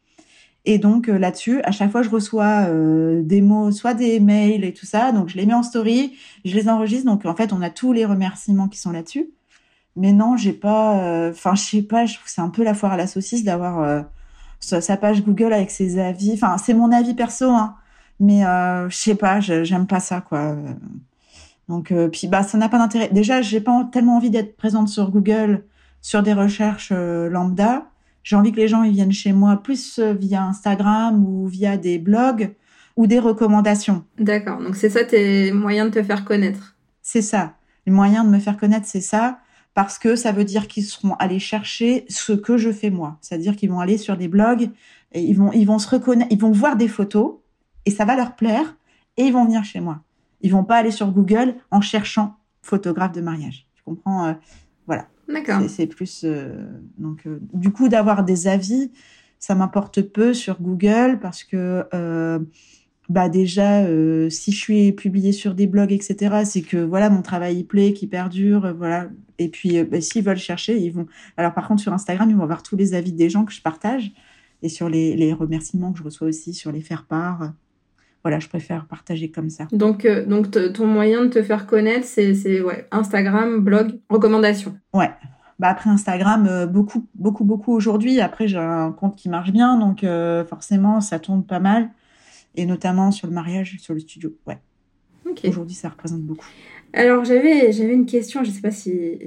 Et 0.64 0.78
donc 0.78 1.08
là-dessus, 1.08 1.60
à 1.62 1.72
chaque 1.72 1.90
fois, 1.90 2.02
je 2.02 2.10
reçois 2.10 2.68
des 3.22 3.40
mots, 3.40 3.72
soit 3.72 3.94
des 3.94 4.20
mails 4.20 4.64
et 4.64 4.72
tout 4.72 4.86
ça, 4.86 5.10
donc 5.10 5.28
je 5.28 5.36
les 5.36 5.44
mets 5.44 5.54
en 5.54 5.64
story, 5.64 6.16
je 6.44 6.54
les 6.54 6.68
enregistre. 6.68 7.06
Donc 7.06 7.26
en 7.26 7.34
fait, 7.34 7.52
on 7.52 7.62
a 7.62 7.70
tous 7.70 7.92
les 7.92 8.04
remerciements 8.04 8.68
qui 8.68 8.78
sont 8.78 8.92
là-dessus. 8.92 9.30
Mais 9.96 10.12
non, 10.12 10.36
j'ai 10.36 10.52
pas, 10.52 11.28
enfin, 11.30 11.56
je 11.56 11.62
sais 11.62 11.82
pas, 11.82 12.06
je 12.06 12.14
trouve 12.14 12.28
c'est 12.28 12.40
un 12.40 12.48
peu 12.48 12.62
la 12.62 12.74
foire 12.74 12.92
à 12.92 12.96
la 12.96 13.08
saucisse 13.08 13.42
d'avoir 13.42 14.04
sa, 14.60 14.96
page 14.96 15.24
Google 15.24 15.52
avec 15.52 15.72
ses 15.72 15.98
avis. 15.98 16.32
Enfin, 16.34 16.56
c'est 16.58 16.74
mon 16.74 16.92
avis 16.92 17.14
perso, 17.14 17.50
hein 17.50 17.74
mais 18.22 18.46
euh, 18.46 18.88
je 18.88 18.96
sais 18.96 19.14
pas, 19.16 19.40
j'aime 19.40 19.86
pas 19.88 19.98
ça, 19.98 20.20
quoi. 20.20 20.56
Donc, 21.68 21.90
euh, 21.90 22.08
puis 22.08 22.28
bah, 22.28 22.44
ça 22.44 22.56
n'a 22.56 22.68
pas 22.68 22.78
d'intérêt. 22.78 23.08
Déjà, 23.08 23.42
j'ai 23.42 23.60
pas 23.60 23.88
tellement 23.92 24.16
envie 24.16 24.30
d'être 24.30 24.56
présente 24.56 24.88
sur 24.88 25.10
Google, 25.10 25.64
sur 26.02 26.22
des 26.22 26.32
recherches 26.32 26.90
euh, 26.92 27.28
lambda. 27.28 27.86
J'ai 28.22 28.36
envie 28.36 28.52
que 28.52 28.56
les 28.56 28.68
gens 28.68 28.82
ils 28.82 28.92
viennent 28.92 29.12
chez 29.12 29.32
moi 29.32 29.56
plus 29.56 29.98
euh, 29.98 30.12
via 30.12 30.44
Instagram 30.44 31.24
ou 31.24 31.46
via 31.46 31.76
des 31.76 31.98
blogs 31.98 32.54
ou 32.96 33.06
des 33.06 33.18
recommandations. 33.18 34.04
D'accord. 34.18 34.60
Donc 34.60 34.76
c'est 34.76 34.90
ça 34.90 35.04
tes 35.04 35.52
moyens 35.52 35.90
de 35.90 36.00
te 36.00 36.02
faire 36.02 36.24
connaître. 36.24 36.76
C'est 37.00 37.22
ça. 37.22 37.54
Les 37.86 37.92
moyens 37.92 38.24
de 38.24 38.30
me 38.30 38.38
faire 38.38 38.56
connaître, 38.56 38.86
c'est 38.86 39.00
ça. 39.00 39.38
Parce 39.74 39.98
que 39.98 40.16
ça 40.16 40.32
veut 40.32 40.44
dire 40.44 40.68
qu'ils 40.68 40.84
seront 40.84 41.14
allés 41.14 41.38
chercher 41.38 42.04
ce 42.08 42.32
que 42.32 42.58
je 42.58 42.70
fais 42.70 42.90
moi. 42.90 43.16
C'est-à-dire 43.22 43.56
qu'ils 43.56 43.70
vont 43.70 43.80
aller 43.80 43.96
sur 43.96 44.16
des 44.16 44.28
blogs 44.28 44.70
et 45.12 45.22
ils 45.22 45.34
vont, 45.34 45.50
ils 45.52 45.64
vont 45.64 45.78
se 45.78 45.88
reconnaître, 45.88 46.30
ils 46.30 46.38
vont 46.38 46.52
voir 46.52 46.76
des 46.76 46.88
photos 46.88 47.36
et 47.86 47.90
ça 47.90 48.04
va 48.04 48.14
leur 48.14 48.36
plaire 48.36 48.76
et 49.16 49.24
ils 49.24 49.32
vont 49.32 49.44
venir 49.44 49.64
chez 49.64 49.80
moi. 49.80 50.02
Ils 50.42 50.52
vont 50.52 50.64
pas 50.64 50.76
aller 50.76 50.90
sur 50.90 51.10
Google 51.10 51.54
en 51.70 51.80
cherchant 51.80 52.36
photographe 52.60 53.12
de 53.12 53.20
mariage. 53.20 53.66
Tu 53.74 53.82
comprends 53.82 54.26
euh, 54.26 54.32
Voilà. 54.86 55.06
C'est 55.68 55.86
plus 55.86 56.22
euh, 56.24 56.54
donc 56.98 57.26
euh, 57.26 57.40
du 57.52 57.70
coup 57.70 57.88
d'avoir 57.88 58.24
des 58.24 58.46
avis, 58.46 58.90
ça 59.38 59.54
m'importe 59.54 60.02
peu 60.02 60.34
sur 60.34 60.60
Google 60.60 61.18
parce 61.20 61.44
que 61.44 61.84
bah 63.08 63.28
déjà 63.28 63.84
si 64.30 64.52
je 64.52 64.56
suis 64.56 64.92
publiée 64.92 65.32
sur 65.32 65.54
des 65.54 65.66
blogs 65.66 65.92
etc 65.92 66.42
c'est 66.44 66.62
que 66.62 66.76
voilà 66.76 67.10
mon 67.10 67.20
travail 67.20 67.58
il 67.58 67.64
plaît 67.64 67.92
qui 67.92 68.06
perdure 68.06 68.72
voilà. 68.74 69.10
Et 69.38 69.48
puis 69.48 69.82
bah, 69.82 70.00
s'ils 70.00 70.22
veulent 70.22 70.36
chercher 70.36 70.78
ils 70.78 70.92
vont. 70.92 71.06
Alors 71.36 71.52
par 71.52 71.66
contre 71.66 71.82
sur 71.82 71.92
Instagram 71.92 72.30
ils 72.30 72.36
vont 72.36 72.46
voir 72.46 72.62
tous 72.62 72.76
les 72.76 72.94
avis 72.94 73.12
des 73.12 73.28
gens 73.28 73.44
que 73.44 73.52
je 73.52 73.60
partage 73.60 74.12
et 74.62 74.68
sur 74.68 74.88
les 74.88 75.32
remerciements 75.32 75.92
que 75.92 75.98
je 75.98 76.04
reçois 76.04 76.28
aussi 76.28 76.54
sur 76.54 76.70
les 76.70 76.80
faire 76.80 77.04
part 77.04 77.52
voilà, 78.22 78.38
je 78.38 78.48
préfère 78.48 78.86
partager 78.86 79.30
comme 79.30 79.50
ça. 79.50 79.66
Donc, 79.72 80.04
euh, 80.04 80.24
donc 80.24 80.50
ton 80.72 80.86
moyen 80.86 81.24
de 81.24 81.28
te 81.28 81.42
faire 81.42 81.66
connaître, 81.66 82.06
c'est 82.06 82.60
ouais, 82.60 82.86
Instagram, 82.90 83.60
blog, 83.60 83.98
recommandations. 84.08 84.76
Ouais. 84.94 85.10
Bah 85.58 85.68
après 85.68 85.90
Instagram, 85.90 86.46
euh, 86.48 86.66
beaucoup, 86.66 87.06
beaucoup, 87.14 87.44
beaucoup 87.44 87.72
aujourd'hui. 87.72 88.20
Après, 88.20 88.48
j'ai 88.48 88.58
un 88.58 88.92
compte 88.92 89.16
qui 89.16 89.28
marche 89.28 89.52
bien, 89.52 89.78
donc 89.78 90.02
euh, 90.02 90.44
forcément, 90.44 91.00
ça 91.00 91.18
tourne 91.18 91.44
pas 91.44 91.60
mal. 91.60 91.90
Et 92.54 92.66
notamment 92.66 93.10
sur 93.10 93.28
le 93.28 93.32
mariage, 93.32 93.76
sur 93.80 93.94
le 93.94 94.00
studio. 94.00 94.36
Ouais. 94.46 94.58
Aujourd'hui, 95.48 95.74
ça 95.74 95.88
représente 95.88 96.22
beaucoup. 96.22 96.44
Alors, 96.92 97.24
j'avais, 97.24 97.72
j'avais 97.72 97.94
une 97.94 98.04
question, 98.04 98.44
je 98.44 98.50
sais 98.50 98.60
pas 98.60 98.70
si. 98.70 99.18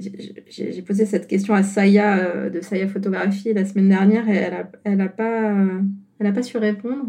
J'ai 0.48 0.82
posé 0.82 1.06
cette 1.06 1.26
question 1.26 1.52
à 1.52 1.64
Saya 1.64 2.48
de 2.48 2.60
Saya 2.60 2.86
Photographie 2.86 3.52
la 3.52 3.64
semaine 3.64 3.88
dernière 3.88 4.28
et 4.28 4.36
elle 4.36 4.54
a, 4.54 4.70
elle 4.84 5.00
a, 5.00 5.08
pas, 5.08 5.52
elle 6.20 6.26
a 6.26 6.32
pas 6.32 6.42
su 6.42 6.58
répondre. 6.58 7.06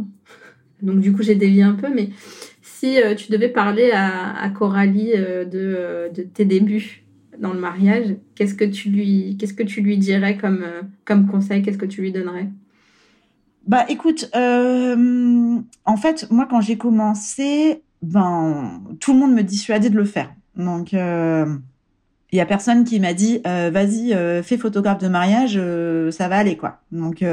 Donc 0.82 1.00
du 1.00 1.14
coup, 1.14 1.24
j'ai 1.24 1.36
dévié 1.36 1.64
un 1.64 1.74
peu, 1.74 1.88
mais 1.94 2.10
si 2.62 3.02
euh, 3.02 3.16
tu 3.16 3.32
devais 3.32 3.50
parler 3.50 3.92
à, 3.92 4.50
Coralie 4.50 5.12
euh, 5.16 5.46
euh, 5.54 6.10
de, 6.10 6.22
tes 6.22 6.46
débuts 6.46 7.04
dans 7.40 7.54
le 7.54 7.60
mariage, 7.60 8.16
qu'est-ce 8.36 8.54
que 8.54 8.66
tu 8.66 8.90
lui, 8.90 9.38
que 9.38 9.64
tu 9.64 9.82
lui 9.82 9.98
dirais 9.98 10.38
comme, 10.38 10.64
comme 11.06 11.28
conseil? 11.28 11.62
Qu'est-ce 11.62 11.78
que 11.78 11.86
tu 11.86 12.02
lui 12.02 12.12
donnerais? 12.12 12.50
Bah 13.68 13.86
écoute, 13.90 14.30
en 14.34 15.98
fait, 15.98 16.28
moi 16.32 16.48
quand 16.50 16.62
j'ai 16.62 16.78
commencé, 16.78 17.84
ben 18.02 18.82
tout 19.00 19.14
le 19.14 19.20
monde 19.20 19.34
me 19.34 19.44
dissuadait 19.44 19.90
de 19.90 19.98
le 19.98 20.06
faire. 20.06 20.34
Donc 20.56 20.94
il 20.94 22.36
y 22.36 22.40
a 22.40 22.46
personne 22.46 22.86
qui 22.86 23.00
m'a 23.00 23.14
dit 23.14 23.42
vas-y 23.44 24.16
fais 24.44 24.58
photographe 24.58 25.00
de 25.00 25.10
mariage, 25.10 25.60
ça 26.12 26.28
va 26.28 26.38
aller 26.38 26.58
quoi. 26.58 26.80
Donc 26.92 27.24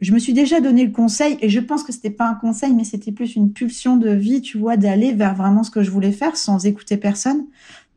je 0.00 0.12
me 0.12 0.18
suis 0.18 0.32
déjà 0.32 0.60
donné 0.60 0.84
le 0.84 0.92
conseil 0.92 1.38
et 1.40 1.48
je 1.48 1.60
pense 1.60 1.82
que 1.82 1.92
c'était 1.92 2.10
pas 2.10 2.28
un 2.28 2.34
conseil 2.34 2.74
mais 2.74 2.84
c'était 2.84 3.12
plus 3.12 3.36
une 3.36 3.52
pulsion 3.52 3.96
de 3.96 4.10
vie 4.10 4.42
tu 4.42 4.58
vois 4.58 4.76
d'aller 4.76 5.12
vers 5.12 5.34
vraiment 5.34 5.62
ce 5.62 5.70
que 5.70 5.82
je 5.82 5.90
voulais 5.90 6.12
faire 6.12 6.36
sans 6.36 6.66
écouter 6.66 6.96
personne 6.96 7.46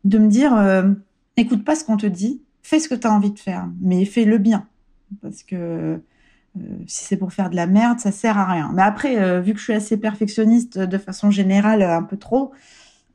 de 0.06 0.18
me 0.18 0.28
dire 0.28 0.56
euh, 0.56 0.92
écoute 1.38 1.66
pas 1.66 1.76
ce 1.76 1.84
qu'on 1.84 1.98
te 1.98 2.06
dit 2.06 2.42
fais 2.64 2.80
ce 2.80 2.88
que 2.88 2.96
tu 2.96 3.08
as 3.08 3.12
envie 3.12 3.32
de 3.32 3.40
faire 3.40 3.68
mais 3.82 4.06
fais 4.06 4.26
le 4.26 4.38
bien 4.38 4.68
parce 5.22 5.44
que 5.44 5.56
euh, 5.56 5.98
si 6.88 7.04
c'est 7.06 7.18
pour 7.18 7.34
faire 7.34 7.50
de 7.50 7.56
la 7.56 7.68
merde 7.68 8.00
ça 8.00 8.12
sert 8.12 8.38
à 8.38 8.46
rien 8.46 8.72
mais 8.74 8.84
après 8.84 9.22
euh, 9.22 9.42
vu 9.42 9.54
que 9.54 9.60
je 9.60 9.66
suis 9.66 9.74
assez 9.74 9.98
perfectionniste 9.98 10.80
de 10.80 10.98
façon 10.98 11.32
générale 11.32 11.82
un 11.82 12.04
peu 12.04 12.18
trop 12.18 12.52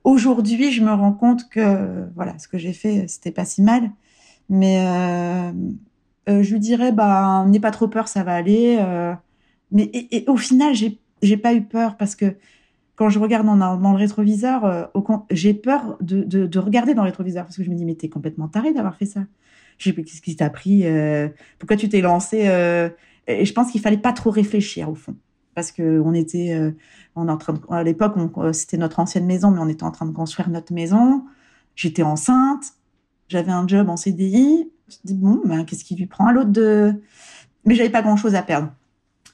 Aujourd'hui, 0.05 0.71
je 0.71 0.83
me 0.83 0.93
rends 0.93 1.15
compte 1.15 1.49
que 1.49 2.05
voilà, 2.15 2.39
ce 2.39 2.47
que 2.47 2.59
j'ai 2.59 2.75
fait, 2.75 3.07
c'était 3.09 3.31
pas 3.31 3.47
si 3.47 3.63
mal. 3.63 3.91
Mais 4.51 4.85
euh, 6.29 6.33
euh, 6.33 6.43
je 6.43 6.53
lui 6.53 6.61
dirais, 6.61 6.93
bah, 6.93 7.45
n'aie 7.47 7.61
pas 7.61 7.71
trop 7.71 7.89
peur, 7.89 8.09
ça 8.09 8.25
va 8.25 8.35
aller. 8.35 8.79
Euh. 8.81 9.15
mais 9.71 9.91
et, 9.93 10.25
au 10.29 10.37
final, 10.37 10.75
j'ai 10.75 10.99
j'ai 11.23 11.37
pas 11.37 11.55
eu 11.55 11.63
peur 11.63 11.97
parce 11.97 12.17
que 12.17 12.37
quand 12.97 13.09
je 13.09 13.19
regarde 13.19 13.47
dans, 13.47 13.93
le 13.93 13.97
rétroviseur, 13.97 14.91
j'ai 15.31 15.55
peur 15.55 15.97
de, 16.01 16.23
de, 16.23 16.47
de, 16.47 16.59
regarder 16.59 16.95
dans 16.95 17.03
le 17.03 17.09
rétroviseur 17.09 17.45
parce 17.45 17.57
que 17.57 17.65
je 17.65 17.71
me 17.71 17.75
dis, 17.75 17.85
mais 17.85 17.95
t'es 17.95 18.09
complètement 18.09 18.47
taré 18.47 18.73
d'avoir 18.73 18.97
fait 18.97 19.07
ça. 19.07 19.23
Je 19.79 19.91
sais 19.91 20.03
qu'est-ce 20.05 20.23
qui 20.23 20.37
t'a 20.37 20.51
pris, 20.51 20.85
pourquoi 21.59 21.77
tu 21.77 21.89
t'es 21.89 22.03
lancé. 22.03 22.39
et 23.27 23.45
je 23.45 23.53
pense 23.53 23.73
qu'il 23.73 23.81
fallait 23.81 23.97
pas 23.97 24.13
trop 24.13 24.31
réfléchir 24.31 24.91
au 24.91 24.95
fond 24.95 25.17
parce 25.55 25.73
que 25.73 26.01
on 26.01 26.13
était, 26.15 26.57
on 27.17 27.29
est 27.29 27.33
en 27.33 27.37
train 27.39 27.55
à 27.71 27.83
l'époque, 27.83 28.15
c'était 28.53 28.77
notre 28.77 29.01
ancienne 29.01 29.27
maison, 29.27 29.51
mais 29.51 29.61
on 29.61 29.69
était 29.69 29.85
en 29.85 29.91
train 29.93 30.07
de 30.07 30.13
construire 30.13 30.51
notre 30.51 30.73
maison. 30.73 31.25
J'étais 31.75 32.03
enceinte 32.03 32.75
j'avais 33.29 33.53
un 33.53 33.67
job 33.67 33.89
en 33.89 33.97
CDI. 33.97 34.71
Je 35.03 35.13
dis, 35.13 35.15
bon, 35.15 35.41
ben, 35.45 35.65
qu'est-ce 35.65 35.85
qui 35.85 35.95
lui 35.95 36.07
prend 36.07 36.27
à 36.27 36.33
l'autre 36.33 36.51
de. 36.51 36.95
Mais 37.65 37.75
j'avais 37.75 37.91
pas 37.91 38.03
grand 38.03 38.17
chose 38.17 38.35
à 38.35 38.43
perdre. 38.43 38.73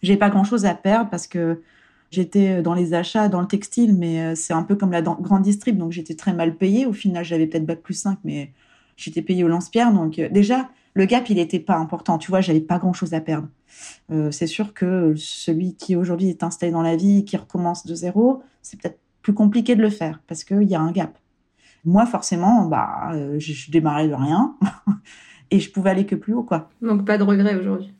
J'avais 0.03 0.18
pas 0.18 0.31
grand 0.31 0.44
chose 0.44 0.66
à 0.66 0.75
perdre 0.75 1.11
parce 1.11 1.27
que 1.27 1.62
j'étais 2.11 2.62
dans 2.62 2.75
les 2.75 2.94
achats, 2.94 3.29
dans 3.29 3.40
le 3.40 3.46
textile, 3.46 3.94
mais 3.94 4.20
euh, 4.20 4.35
c'est 4.35 4.53
un 4.53 4.62
peu 4.62 4.77
comme 4.77 4.92
la 4.92 5.03
grande 5.03 5.42
distrib, 5.42 5.77
donc 5.77 5.92
j'étais 5.92 6.14
très 6.14 6.33
mal 6.33 6.57
payée. 6.57 6.87
Au 6.87 6.92
final, 6.92 7.25
j'avais 7.25 7.46
peut-être 7.46 7.66
bac 7.66 7.81
plus 7.81 7.94
5, 7.94 8.18
mais 8.25 8.53
j'étais 8.96 9.23
payée 9.23 9.44
au 9.44 9.49
lance-pierre. 9.49 9.92
Donc, 9.92 10.18
euh, 10.18 10.29
déjà, 10.31 10.68
le 10.94 11.05
gap, 11.05 11.29
il 11.31 11.37
n'était 11.37 11.61
pas 11.61 11.77
important. 11.77 12.18
Tu 12.18 12.31
vois, 12.31 12.40
j'avais 12.40 12.61
pas 12.61 12.79
grand 12.79 12.92
chose 12.92 13.14
à 13.14 13.20
perdre. 13.20 13.49
Euh, 14.11 14.31
c'est 14.31 14.46
sûr 14.46 14.75
que 14.75 15.14
celui 15.16 15.75
qui 15.75 15.96
aujourd'hui 15.96 16.29
est 16.29 16.42
installé 16.42 16.73
dans 16.73 16.83
la 16.83 16.96
vie, 16.96 17.25
qui 17.25 17.37
recommence 17.37 17.87
de 17.87 17.94
zéro, 17.94 18.42
c'est 18.62 18.81
peut-être 18.81 18.99
plus 19.23 19.35
compliqué 19.35 19.77
de 19.77 19.83
le 19.83 19.90
faire 19.90 20.20
parce 20.27 20.44
qu'il 20.44 20.68
y 20.68 20.75
a 20.75 20.81
un 20.81 20.92
gap. 20.92 21.18
Moi, 21.85 22.07
forcément, 22.07 22.66
bah, 22.66 23.11
euh, 23.14 23.38
je, 23.38 23.70
démarrais 23.70 24.09
de 24.09 24.14
rien 24.14 24.57
et 25.51 25.61
je 25.61 25.71
pouvais 25.71 25.91
aller 25.91 26.07
que 26.07 26.15
plus 26.15 26.35
haut, 26.35 26.43
quoi. 26.43 26.71
Donc 26.83 27.05
pas 27.05 27.19
de 27.19 27.23
regret 27.23 27.57
aujourd'hui. 27.57 27.93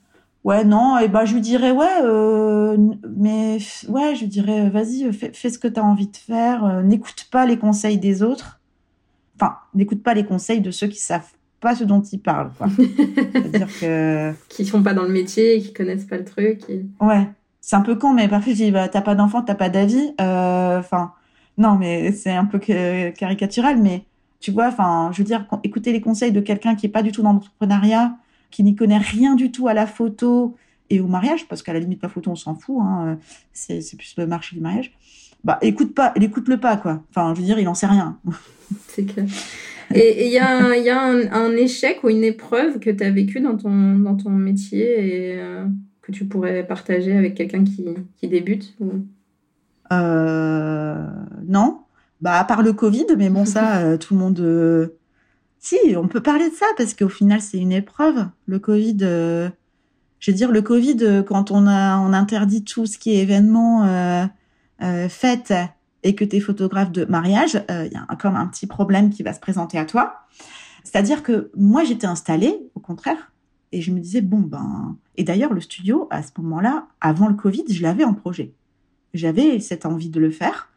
Ouais, 0.43 0.65
non, 0.65 0.99
et 0.99 1.09
bah 1.09 1.27
je 1.27 1.35
lui 1.35 1.43
dirais 1.43 1.71
ouais, 1.71 2.03
euh, 2.03 2.77
mais 3.15 3.59
ouais, 3.89 4.15
je 4.15 4.21
lui 4.21 4.29
dirais 4.29 4.71
vas-y, 4.71 5.13
fais, 5.13 5.33
fais 5.35 5.51
ce 5.51 5.59
que 5.59 5.69
tu 5.69 5.79
as 5.79 5.85
envie 5.85 6.07
de 6.07 6.17
faire, 6.17 6.65
euh, 6.65 6.83
n'écoute 6.83 7.27
pas 7.31 7.45
les 7.45 7.59
conseils 7.59 7.99
des 7.99 8.23
autres. 8.23 8.61
Enfin, 9.37 9.57
n'écoute 9.75 10.03
pas 10.03 10.15
les 10.15 10.25
conseils 10.25 10.63
de 10.63 10.71
ceux 10.71 10.87
qui 10.87 10.99
savent 10.99 11.29
pas 11.61 11.75
ce 11.75 11.85
dont 11.85 12.01
ils 12.01 12.21
parlent, 12.21 12.53
quoi. 12.57 12.69
C'est-à-dire 13.33 13.69
que 13.81 14.33
qui 14.49 14.65
sont 14.65 14.83
pas 14.83 14.95
dans 14.95 15.03
le 15.03 15.11
métier, 15.11 15.61
qui 15.61 15.75
connaissent 15.75 16.07
pas 16.07 16.17
le 16.17 16.25
truc. 16.25 16.63
Ouais, 17.01 17.29
c'est 17.61 17.77
un 17.77 17.83
peu 17.83 17.97
con, 17.97 18.15
mais 18.15 18.27
parfois 18.27 18.55
je 18.55 18.57
dis 18.57 18.71
bah 18.71 18.89
t'as 18.89 19.03
pas 19.03 19.15
d'enfant, 19.15 19.43
t'as 19.43 19.55
pas 19.55 19.69
d'avis. 19.69 20.15
Enfin, 20.19 21.13
non, 21.59 21.77
mais 21.77 22.13
c'est 22.13 22.33
un 22.33 22.47
peu 22.47 22.59
caricatural, 22.59 23.77
mais 23.77 24.05
tu 24.41 24.51
vois, 24.51 24.69
enfin, 24.69 25.11
je 25.13 25.19
veux 25.19 25.25
dire, 25.25 25.47
écouter 25.63 25.93
les 25.93 26.01
conseils 26.01 26.33
de 26.33 26.41
quelqu'un 26.41 26.75
qui 26.75 26.87
est 26.87 26.91
pas 26.91 27.03
du 27.03 27.13
tout 27.13 27.23
dans 27.23 27.33
l'entrepreneuriat, 27.33 28.17
qui 28.51 28.63
n'y 28.63 28.75
connaît 28.75 28.99
rien 28.99 29.35
du 29.35 29.53
tout 29.53 29.69
à 29.69 29.75
la 29.75 29.87
photo 29.87 30.57
et 30.89 31.01
au 31.01 31.07
mariage, 31.07 31.47
parce 31.47 31.63
qu'à 31.63 31.73
la 31.73 31.79
limite, 31.79 32.03
la 32.03 32.09
photo, 32.09 32.31
on 32.31 32.37
s'en 32.37 32.55
fout, 32.55 32.79
hein, 32.81 33.19
c'est, 33.53 33.81
plus 33.97 34.15
le 34.17 34.27
marché 34.27 34.57
du 34.57 34.63
mariage. 34.63 34.93
Bah, 35.45 35.59
écoute 35.63 35.95
pas, 35.95 36.13
écoute 36.21 36.49
le 36.49 36.59
pas, 36.59 36.77
quoi. 36.77 37.03
Enfin, 37.11 37.33
je 37.35 37.41
veux 37.41 37.47
dire, 37.47 37.59
il 37.59 37.69
en 37.69 37.75
sait 37.75 37.87
rien. 37.87 38.19
c'est 38.89 39.05
clair. 39.05 39.27
Et 39.95 40.27
il 40.27 40.33
y 40.33 40.39
a, 40.39 40.77
y 40.77 40.89
a 40.89 41.03
un, 41.03 41.57
échec 41.57 42.05
ou 42.05 42.11
une 42.11 42.25
épreuve 42.25 42.79
que 42.79 42.91
tu 42.91 43.03
as 43.03 43.11
vécu 43.11 43.41
dans 43.41 43.57
ton, 43.57 43.99
dans 43.99 44.17
ton 44.17 44.31
métier 44.31 45.33
et 45.33 45.41
euh, 45.41 45.65
que 46.03 46.13
tu 46.13 46.27
pourrais 46.27 46.65
partager 46.67 47.17
avec 47.17 47.35
quelqu'un 47.35 47.65
qui, 47.65 47.85
qui 48.17 48.29
débute 48.29 48.77
euh, 49.93 51.07
non, 51.49 51.80
bah 52.21 52.39
à 52.39 52.45
part 52.45 52.63
le 52.63 52.73
Covid, 52.73 53.07
mais 53.17 53.31
bon 53.31 53.45
ça, 53.45 53.79
euh, 53.79 53.97
tout 53.97 54.15
le 54.15 54.21
monde. 54.21 54.41
Euh, 54.41 54.99
si, 55.59 55.77
on 55.97 56.09
peut 56.09 56.23
parler 56.23 56.49
de 56.49 56.55
ça 56.55 56.67
parce 56.77 56.95
qu'au 56.95 57.09
final 57.09 57.41
c'est 57.41 57.59
une 57.59 57.73
épreuve. 57.73 58.27
Le 58.47 58.59
Covid, 58.59 58.99
je 58.99 60.31
veux 60.31 60.37
dire 60.37 60.51
le 60.51 60.63
Covid 60.63 61.25
quand 61.27 61.51
on 61.51 61.67
a 61.67 61.99
on 61.99 62.13
interdit 62.13 62.65
tout 62.65 62.87
ce 62.87 62.99
qui 62.99 63.11
est 63.11 63.19
événement 63.19 64.29
fête 65.11 65.53
et 66.03 66.15
que 66.15 66.25
tu 66.25 66.37
es 66.37 66.41
photographe 66.41 66.93
de 66.93 67.05
mariage, 67.05 67.63
il 67.69 67.93
y 67.93 67.97
a 67.97 68.17
comme 68.17 68.37
un 68.37 68.47
petit 68.47 68.67
problème 68.67 69.11
qui 69.11 69.23
va 69.23 69.35
se 69.35 69.41
présenter 69.41 69.79
à 69.79 69.85
toi. 69.85 70.21
C'est-à-dire 70.83 71.23
que 71.23 71.51
moi 71.55 71.85
j'étais 71.85 72.07
installée, 72.07 72.59
au 72.75 72.81
contraire, 72.81 73.31
et 73.73 73.83
je 73.83 73.93
me 73.93 74.01
disais 74.01 74.23
bon 74.23 74.41
ben 74.41 74.97
et 75.17 75.25
d'ailleurs 75.25 75.53
le 75.53 75.61
studio 75.61 76.09
à 76.11 76.23
ce 76.23 76.31
moment-là, 76.39 76.89
avant 77.03 77.29
le 77.29 77.35
Covid, 77.35 77.65
je 77.69 77.83
l'avais 77.83 78.05
en 78.05 78.15
projet. 78.15 78.55
J'avais 79.13 79.61
cette 79.61 79.87
envie 79.87 80.09
de 80.09 80.21
le 80.21 80.31
faire. 80.31 80.70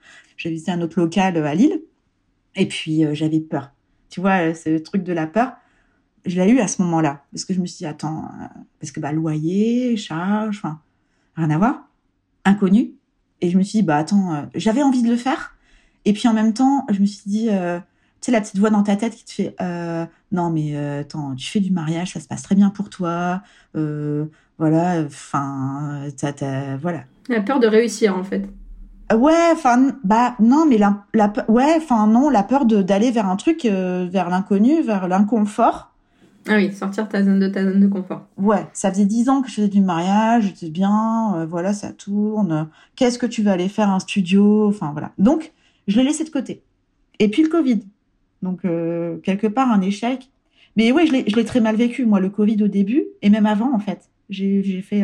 J'ai 0.43 0.49
visité 0.49 0.71
un 0.71 0.81
autre 0.81 0.99
local 0.99 1.37
euh, 1.37 1.45
à 1.45 1.55
Lille. 1.55 1.81
Et 2.57 2.67
puis, 2.67 3.05
euh, 3.05 3.13
j'avais 3.13 3.39
peur. 3.39 3.71
Tu 4.09 4.19
vois, 4.19 4.49
euh, 4.49 4.53
ce 4.53 4.77
truc 4.77 5.01
de 5.03 5.13
la 5.13 5.25
peur, 5.25 5.53
je 6.25 6.41
l'ai 6.41 6.51
eu 6.51 6.59
à 6.59 6.67
ce 6.67 6.81
moment-là. 6.81 7.23
Parce 7.31 7.45
que 7.45 7.53
je 7.53 7.61
me 7.61 7.65
suis 7.65 7.77
dit, 7.77 7.85
attends, 7.85 8.29
parce 8.81 8.91
que 8.91 8.99
bah, 8.99 9.13
loyer, 9.13 9.95
charge, 9.95 10.61
rien 11.37 11.49
à 11.49 11.57
voir. 11.57 11.87
Inconnu. 12.43 12.91
Et 13.39 13.51
je 13.51 13.57
me 13.57 13.63
suis 13.63 13.79
dit, 13.79 13.83
bah 13.83 13.97
attends, 13.97 14.49
j'avais 14.53 14.83
envie 14.83 15.01
de 15.01 15.09
le 15.09 15.15
faire. 15.15 15.55
Et 16.03 16.11
puis 16.11 16.27
en 16.27 16.33
même 16.33 16.53
temps, 16.53 16.85
je 16.91 16.99
me 16.99 17.05
suis 17.05 17.23
dit, 17.25 17.47
tu 17.47 17.51
sais, 18.21 18.31
la 18.31 18.41
petite 18.41 18.57
voix 18.57 18.69
dans 18.69 18.83
ta 18.83 18.95
tête 18.95 19.15
qui 19.15 19.25
te 19.25 19.31
fait, 19.31 19.55
non 20.31 20.49
mais 20.49 20.77
attends, 20.77 21.35
tu 21.35 21.47
fais 21.47 21.59
du 21.59 21.71
mariage, 21.71 22.13
ça 22.13 22.21
se 22.21 22.27
passe 22.27 22.41
très 22.41 22.55
bien 22.55 22.69
pour 22.69 22.89
toi. 22.89 23.41
voilà, 23.73 25.03
enfin, 25.05 26.07
voilà, 26.81 27.03
la 27.29 27.41
peur 27.41 27.59
de 27.59 27.67
réussir, 27.67 28.15
en 28.17 28.23
fait. 28.23 28.47
Euh, 29.13 29.17
ouais, 29.17 29.49
enfin, 29.51 29.95
bah 30.03 30.35
non, 30.39 30.65
mais 30.67 30.77
la, 30.77 31.05
la 31.13 31.31
ouais, 31.47 31.75
enfin 31.77 32.07
non, 32.07 32.29
la 32.29 32.43
peur 32.43 32.65
d'aller 32.65 33.11
vers 33.11 33.27
un 33.27 33.35
truc, 33.35 33.65
euh, 33.65 34.07
vers 34.09 34.29
l'inconnu, 34.29 34.81
vers 34.81 35.07
l'inconfort. 35.07 35.91
Ah 36.47 36.55
oui, 36.55 36.73
sortir 36.73 37.07
ta 37.07 37.23
zone 37.23 37.39
de 37.39 37.47
ta 37.47 37.63
zone 37.63 37.79
de 37.79 37.87
confort. 37.87 38.27
Ouais, 38.37 38.67
ça 38.73 38.91
faisait 38.91 39.05
dix 39.05 39.29
ans 39.29 39.41
que 39.41 39.49
je 39.49 39.55
faisais 39.55 39.67
du 39.69 39.79
mariage, 39.79 40.43
j'étais 40.43 40.69
bien, 40.69 41.35
euh, 41.35 41.45
voilà, 41.45 41.73
ça 41.73 41.93
tourne. 41.93 42.67
Qu'est-ce 42.95 43.17
que 43.17 43.25
tu 43.25 43.43
vas 43.43 43.53
aller 43.53 43.69
faire 43.69 43.89
un 43.89 43.99
studio? 43.99 44.67
Enfin 44.67 44.91
voilà. 44.91 45.11
Donc, 45.17 45.53
je 45.87 45.97
l'ai 45.97 46.05
laissé 46.05 46.23
de 46.25 46.29
côté. 46.29 46.61
Et 47.19 47.29
puis 47.29 47.43
le 47.43 47.49
Covid. 47.49 47.81
Donc 48.41 48.63
quelque 49.23 49.47
part 49.47 49.71
un 49.71 49.79
échec. 49.79 50.29
Mais 50.75 50.91
ouais, 50.91 51.05
je 51.07 51.35
l'ai 51.35 51.45
très 51.45 51.61
mal 51.61 51.77
vécu 51.77 52.05
moi 52.05 52.19
le 52.19 52.29
Covid 52.29 52.61
au 52.63 52.67
début 52.67 53.05
et 53.21 53.29
même 53.29 53.45
avant 53.45 53.73
en 53.73 53.79
fait. 53.79 54.09
J'ai 54.29 54.81
fait 54.81 55.03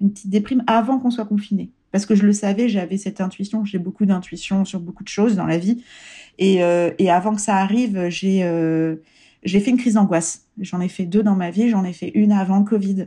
une 0.00 0.10
petite 0.10 0.30
déprime 0.30 0.62
avant 0.66 0.98
qu'on 0.98 1.10
soit 1.10 1.26
confiné. 1.26 1.70
Parce 1.96 2.04
que 2.04 2.14
je 2.14 2.26
le 2.26 2.34
savais, 2.34 2.68
j'avais 2.68 2.98
cette 2.98 3.22
intuition, 3.22 3.64
j'ai 3.64 3.78
beaucoup 3.78 4.04
d'intuition 4.04 4.66
sur 4.66 4.80
beaucoup 4.80 5.02
de 5.02 5.08
choses 5.08 5.34
dans 5.34 5.46
la 5.46 5.56
vie. 5.56 5.82
Et, 6.36 6.62
euh, 6.62 6.90
avant 7.08 7.34
que 7.34 7.40
ça 7.40 7.56
arrive, 7.56 8.10
j'ai 8.10 8.44
euh, 8.44 8.96
j'ai 9.44 9.60
fait 9.60 9.70
une 9.70 9.78
crise 9.78 9.94
d'angoisse. 9.94 10.44
J'en 10.60 10.82
ai 10.82 10.90
fait 10.90 11.06
deux 11.06 11.22
dans 11.22 11.36
ma 11.36 11.50
vie, 11.50 11.70
j'en 11.70 11.84
ai 11.84 11.94
fait 11.94 12.10
une 12.14 12.32
avant 12.32 12.58
le 12.58 12.64
Covid. 12.66 13.06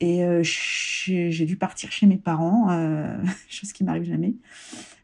Et 0.00 0.24
euh, 0.24 0.40
j'ai 0.42 1.44
dû 1.44 1.54
partir 1.56 1.92
chez 1.92 2.06
mes 2.06 2.16
parents, 2.16 2.66
chose 3.48 3.72
qui 3.72 3.84
m'arrive 3.84 4.02
jamais, 4.02 4.34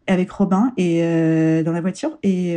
avec 0.08 0.28
Robin 0.32 0.72
et 0.76 1.00
dans 1.64 1.72
la 1.72 1.80
voiture. 1.80 2.18
Et 2.24 2.56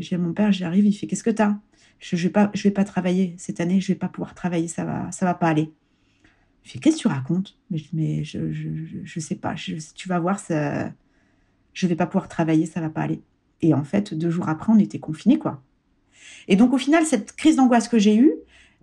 j'ai 0.00 0.16
mon 0.16 0.32
père, 0.32 0.50
j'arrive, 0.50 0.84
il 0.84 0.94
fait 0.94 1.06
qu'est-ce 1.06 1.22
que 1.22 1.30
t'as? 1.30 1.54
Je, 2.00 2.16
je 2.16 2.24
vais 2.24 2.32
pas, 2.32 2.50
je 2.54 2.64
vais 2.64 2.72
pas 2.72 2.82
travailler 2.82 3.36
cette 3.38 3.60
année, 3.60 3.80
je 3.80 3.86
vais 3.86 3.94
pas 3.94 4.08
pouvoir 4.08 4.34
travailler, 4.34 4.66
ça 4.66 4.84
va, 4.84 5.12
ça 5.12 5.24
va 5.24 5.34
pas 5.34 5.46
aller. 5.46 5.70
Je 6.64 6.78
qu'est-ce 6.78 6.96
que 6.96 7.02
tu 7.02 7.08
racontes? 7.08 7.58
Mais 7.70 7.78
mais 7.92 8.24
je, 8.24 8.52
je, 8.52 8.68
je, 9.02 9.20
sais 9.20 9.34
pas, 9.34 9.54
tu 9.54 10.08
vas 10.08 10.20
voir, 10.20 10.38
ça, 10.38 10.92
je 11.72 11.86
vais 11.86 11.96
pas 11.96 12.06
pouvoir 12.06 12.28
travailler, 12.28 12.66
ça 12.66 12.80
va 12.80 12.90
pas 12.90 13.02
aller. 13.02 13.22
Et 13.62 13.74
en 13.74 13.84
fait, 13.84 14.14
deux 14.14 14.30
jours 14.30 14.48
après, 14.48 14.72
on 14.72 14.78
était 14.78 14.98
confinés, 14.98 15.38
quoi. 15.38 15.62
Et 16.48 16.56
donc, 16.56 16.72
au 16.72 16.78
final, 16.78 17.04
cette 17.04 17.32
crise 17.32 17.56
d'angoisse 17.56 17.88
que 17.88 17.98
j'ai 17.98 18.16
eue, 18.16 18.32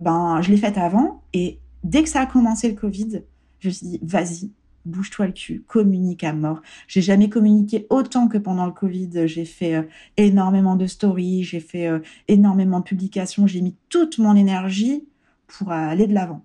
ben, 0.00 0.40
je 0.42 0.50
l'ai 0.50 0.56
faite 0.56 0.78
avant. 0.78 1.22
Et 1.32 1.58
dès 1.84 2.02
que 2.02 2.08
ça 2.08 2.20
a 2.20 2.26
commencé 2.26 2.68
le 2.68 2.74
Covid, 2.74 3.22
je 3.60 3.68
me 3.68 3.72
suis 3.72 3.86
dit, 3.86 4.00
vas-y, 4.02 4.50
bouge-toi 4.86 5.26
le 5.26 5.32
cul, 5.32 5.62
communique 5.66 6.24
à 6.24 6.32
mort. 6.32 6.62
J'ai 6.88 7.02
jamais 7.02 7.28
communiqué 7.28 7.86
autant 7.90 8.28
que 8.28 8.38
pendant 8.38 8.66
le 8.66 8.72
Covid. 8.72 9.26
J'ai 9.26 9.44
fait 9.44 9.76
euh, 9.76 9.82
énormément 10.16 10.76
de 10.76 10.86
stories, 10.86 11.44
j'ai 11.44 11.60
fait 11.60 11.86
euh, 11.86 12.00
énormément 12.28 12.80
de 12.80 12.84
publications, 12.84 13.46
j'ai 13.46 13.60
mis 13.60 13.76
toute 13.88 14.18
mon 14.18 14.34
énergie 14.36 15.04
pour 15.46 15.72
aller 15.72 16.06
de 16.06 16.14
l'avant. 16.14 16.44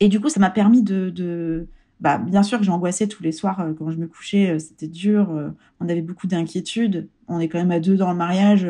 Et 0.00 0.08
du 0.08 0.20
coup, 0.20 0.28
ça 0.28 0.40
m'a 0.40 0.50
permis 0.50 0.82
de. 0.82 1.68
Bah, 2.00 2.18
bien 2.18 2.42
sûr 2.44 2.58
que 2.58 2.64
j'angoissais 2.64 3.08
tous 3.08 3.22
les 3.24 3.32
soirs 3.32 3.60
euh, 3.60 3.72
quand 3.76 3.90
je 3.90 3.96
me 3.96 4.06
couchais, 4.06 4.50
euh, 4.50 4.58
c'était 4.58 4.86
dur. 4.86 5.30
Euh, 5.32 5.50
on 5.80 5.88
avait 5.88 6.02
beaucoup 6.02 6.28
d'inquiétudes. 6.28 7.08
On 7.26 7.40
est 7.40 7.48
quand 7.48 7.58
même 7.58 7.72
à 7.72 7.80
deux 7.80 7.96
dans 7.96 8.10
le 8.10 8.16
mariage. 8.16 8.68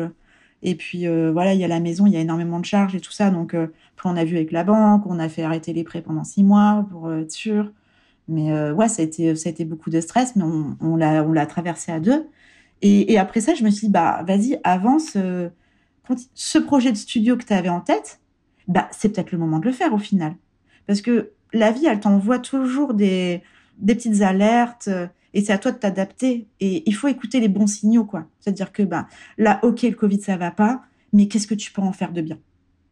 Et 0.61 0.75
puis 0.75 1.07
voilà, 1.07 1.53
il 1.53 1.59
y 1.61 1.63
a 1.63 1.69
la 1.69 1.79
maison, 1.79 2.05
il 2.05 2.11
y 2.11 2.17
a 2.17 2.19
énormément 2.19 2.59
de 2.59 2.65
charges 2.65 2.93
et 2.93 2.99
tout 2.99 3.13
ça. 3.13 3.29
Donc 3.31 3.55
on 4.03 4.17
a 4.17 4.25
vu 4.25 4.35
avec 4.35 4.51
la 4.51 4.65
banque, 4.65 5.05
on 5.05 5.17
a 5.17 5.29
fait 5.29 5.43
arrêter 5.43 5.71
les 5.71 5.85
prêts 5.85 6.01
pendant 6.01 6.25
six 6.25 6.43
mois 6.43 6.85
pour 6.91 7.13
être 7.13 7.31
sûr. 7.31 7.71
Mais 8.27 8.51
ouais, 8.71 8.89
ça 8.89 9.01
a 9.01 9.05
été 9.05 9.35
ça 9.37 9.47
a 9.47 9.51
été 9.53 9.63
beaucoup 9.63 9.89
de 9.89 10.01
stress, 10.01 10.35
mais 10.35 10.43
on, 10.43 10.75
on 10.81 10.97
l'a 10.97 11.45
traversé 11.45 11.93
à 11.93 12.01
deux. 12.01 12.27
Et, 12.81 13.13
et, 13.13 13.17
après 13.17 13.39
ça, 13.39 13.55
je 13.55 13.63
me 13.63 13.69
suis 13.69 13.87
dit 13.87 13.93
bah 13.93 14.21
vas-y, 14.27 14.59
avance. 14.65 15.15
ce 16.33 16.57
projet 16.59 16.91
de 16.91 16.97
studio 16.97 17.37
que 17.37 17.45
tu 17.45 17.53
avais 17.53 17.69
en 17.69 17.79
tête, 17.79 18.19
bah 18.67 18.89
c'est 18.91 19.09
peut-être 19.13 19.31
le 19.31 19.37
moment 19.37 19.59
de 19.59 19.65
le 19.65 19.71
faire 19.71 19.93
au 19.93 19.97
final. 19.97 20.35
Parce 20.89 21.01
que 21.01 21.33
la 21.53 21.71
vie, 21.71 21.85
elle 21.85 21.99
t'envoie 21.99 22.39
toujours 22.39 22.95
des, 22.95 23.43
petites 23.85 24.23
alertes. 24.23 24.89
Et 25.35 25.41
c'est 25.41 25.53
à 25.53 25.59
toi 25.59 25.71
de 25.71 25.77
t'adapter. 25.77 26.47
Et 26.59 26.81
il 26.89 26.95
faut 26.95 27.07
écouter 27.07 27.39
les 27.39 27.47
bons 27.47 27.67
signaux, 27.67 28.05
quoi. 28.05 28.25
C'est-à-dire 28.39 28.71
que, 28.71 28.81
ben, 28.81 29.05
là, 29.37 29.59
ok, 29.61 29.83
le 29.83 29.91
Covid, 29.91 30.19
ça 30.19 30.35
va 30.35 30.49
pas, 30.49 30.81
mais 31.13 31.27
qu'est-ce 31.27 31.45
que 31.45 31.53
tu 31.53 31.71
peux 31.71 31.83
en 31.83 31.93
faire 31.93 32.11
de 32.11 32.21
bien? 32.21 32.39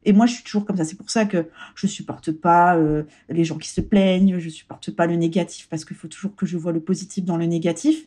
Et 0.06 0.14
moi, 0.14 0.28
je 0.28 0.34
suis 0.34 0.44
toujours 0.44 0.64
comme 0.64 0.78
ça. 0.78 0.86
C'est 0.86 0.96
pour 0.96 1.10
ça 1.10 1.26
que 1.26 1.48
je 1.74 1.88
supporte 1.88 2.32
pas 2.32 2.78
euh, 2.78 3.02
les 3.30 3.44
gens 3.44 3.58
qui 3.58 3.68
se 3.68 3.82
plaignent, 3.82 4.38
je 4.38 4.50
supporte 4.50 4.92
pas 4.92 5.08
le 5.08 5.16
négatif, 5.16 5.68
parce 5.68 5.84
qu'il 5.84 5.98
faut 5.98 6.08
toujours 6.08 6.36
que 6.36 6.46
je 6.46 6.56
vois 6.56 6.74
le 6.74 6.82
positif 6.82 7.26
dans 7.26 7.38
le 7.38 7.48
négatif. 7.48 8.06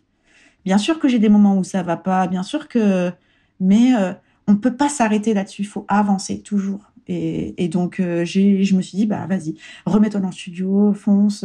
Bien 0.65 0.79
sûr 0.79 1.01
que 1.01 1.09
j'ai 1.09 1.19
des 1.19 1.29
moments 1.29 1.59
où 1.59 1.65
ça 1.65 1.83
va 1.83 1.97
pas, 1.97 2.29
bien 2.29 2.45
sûr 2.45 2.69
que, 2.69 3.11
mais 3.59 3.93
euh, 3.99 4.13
on 4.47 4.55
peut 4.55 4.77
pas 4.77 4.89
s'arrêter 4.89 5.35
là-dessus. 5.35 5.63
Il 5.63 5.69
faut 5.69 5.85
avancer 5.89 6.43
toujours. 6.43 6.90
Et, 7.13 7.65
et 7.65 7.69
donc, 7.69 7.99
euh, 7.99 8.25
je 8.25 8.75
me 8.77 8.83
suis 8.83 8.97
dit, 8.97 9.07
bah 9.07 9.27
vas-y, 9.27 9.57
remets-toi 9.85 10.21
dans 10.21 10.29
le 10.29 10.33
studio, 10.33 10.93
fonce 10.93 11.45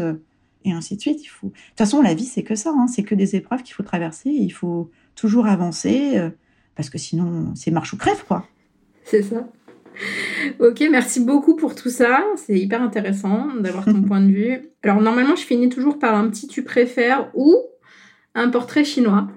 et 0.66 0.72
ainsi 0.72 0.96
de 0.96 1.02
suite. 1.02 1.24
Il 1.24 1.28
faut. 1.28 1.48
De 1.48 1.54
toute 1.54 1.78
façon, 1.78 2.02
la 2.02 2.14
vie, 2.14 2.26
c'est 2.26 2.44
que 2.44 2.56
ça. 2.56 2.72
Hein. 2.72 2.88
C'est 2.88 3.04
que 3.04 3.16
des 3.16 3.36
épreuves 3.36 3.64
qu'il 3.64 3.74
faut 3.74 3.84
traverser. 3.84 4.30
il 4.30 4.52
faut 4.52 4.92
toujours 5.16 5.48
avancer 5.48 6.18
euh, 6.18 6.30
parce 6.76 6.90
que 6.90 6.98
sinon, 6.98 7.54
c'est 7.56 7.72
marche 7.72 7.94
ou 7.94 7.98
crève, 7.98 8.24
quoi. 8.28 8.46
C'est 9.04 9.24
ça. 9.24 9.48
Ok, 10.60 10.84
merci 10.92 11.22
beaucoup 11.22 11.56
pour 11.56 11.74
tout 11.74 11.90
ça. 11.90 12.22
C'est 12.36 12.60
hyper 12.60 12.82
intéressant 12.82 13.56
d'avoir 13.56 13.86
ton 13.86 14.02
point 14.08 14.22
de 14.22 14.32
vue. 14.32 14.70
Alors, 14.84 15.02
normalement, 15.02 15.36
je 15.36 15.46
finis 15.46 15.70
toujours 15.70 16.00
par 16.00 16.16
un 16.16 16.30
petit 16.30 16.48
tu 16.48 16.64
préfères 16.64 17.32
ou 17.34 17.56
un 18.34 18.50
portrait 18.50 18.84
chinois. 18.84 19.30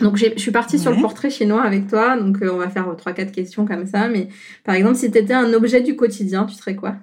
Donc, 0.00 0.16
je 0.16 0.36
suis 0.36 0.50
partie 0.50 0.78
sur 0.78 0.90
le 0.90 1.00
portrait 1.00 1.30
chinois 1.30 1.62
avec 1.62 1.86
toi. 1.86 2.16
Donc, 2.16 2.42
euh, 2.42 2.50
on 2.52 2.56
va 2.56 2.68
faire 2.68 2.86
trois, 2.96 3.12
quatre 3.12 3.32
questions 3.32 3.64
comme 3.66 3.86
ça. 3.86 4.08
Mais 4.08 4.28
par 4.64 4.74
exemple, 4.74 4.96
si 4.96 5.10
tu 5.10 5.18
étais 5.18 5.34
un 5.34 5.52
objet 5.52 5.80
du 5.80 5.96
quotidien, 5.96 6.44
tu 6.46 6.54
serais 6.54 6.74
quoi? 6.74 6.96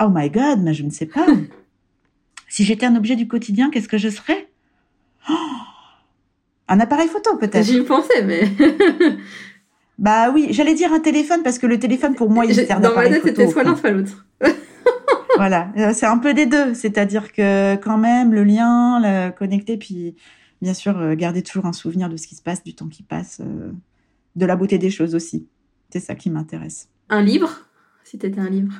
Oh 0.00 0.08
my 0.10 0.30
god, 0.30 0.60
mais 0.62 0.74
je 0.74 0.84
ne 0.84 0.90
sais 0.90 1.06
pas. 1.06 1.26
Si 2.50 2.64
j'étais 2.64 2.86
un 2.86 2.96
objet 2.96 3.14
du 3.14 3.28
quotidien, 3.28 3.70
qu'est-ce 3.70 3.88
que 3.88 3.98
je 3.98 4.08
serais? 4.08 4.48
Oh 5.28 5.34
Un 6.66 6.80
appareil 6.80 7.08
photo, 7.08 7.36
peut-être. 7.36 7.66
J'y 7.66 7.82
pensais, 7.82 8.24
mais. 8.24 8.48
bah 9.98 10.30
oui, 10.30 10.48
j'allais 10.50 10.72
dire 10.72 10.90
un 10.94 11.00
téléphone 11.00 11.42
parce 11.44 11.58
que 11.58 11.66
le 11.66 11.78
téléphone, 11.78 12.14
pour 12.14 12.30
moi, 12.30 12.46
il 12.46 12.54
sert 12.54 12.80
Dans 12.80 12.94
ma 12.94 13.06
tête, 13.06 13.22
c'était 13.22 13.48
soit 13.48 13.64
l'un, 13.64 13.76
soit 13.76 13.90
l'autre. 13.90 14.26
voilà, 15.36 15.68
euh, 15.76 15.92
c'est 15.92 16.06
un 16.06 16.16
peu 16.16 16.32
des 16.32 16.46
deux. 16.46 16.72
C'est-à-dire 16.72 17.32
que 17.32 17.76
quand 17.76 17.98
même, 17.98 18.32
le 18.32 18.44
lien, 18.44 18.98
le 19.02 19.30
connecter, 19.30 19.76
puis 19.76 20.16
bien 20.62 20.74
sûr, 20.74 20.98
euh, 20.98 21.14
garder 21.14 21.42
toujours 21.42 21.66
un 21.66 21.72
souvenir 21.72 22.08
de 22.08 22.16
ce 22.16 22.26
qui 22.26 22.34
se 22.34 22.42
passe, 22.42 22.62
du 22.62 22.74
temps 22.74 22.88
qui 22.88 23.02
passe, 23.02 23.40
euh, 23.40 23.72
de 24.36 24.46
la 24.46 24.56
beauté 24.56 24.78
des 24.78 24.90
choses 24.90 25.14
aussi. 25.14 25.46
C'est 25.90 26.00
ça 26.00 26.14
qui 26.14 26.30
m'intéresse. 26.30 26.88
Un 27.08 27.22
livre? 27.22 27.50
Si 28.04 28.18
tu 28.18 28.26
étais 28.26 28.40
un 28.40 28.50
livre 28.50 28.72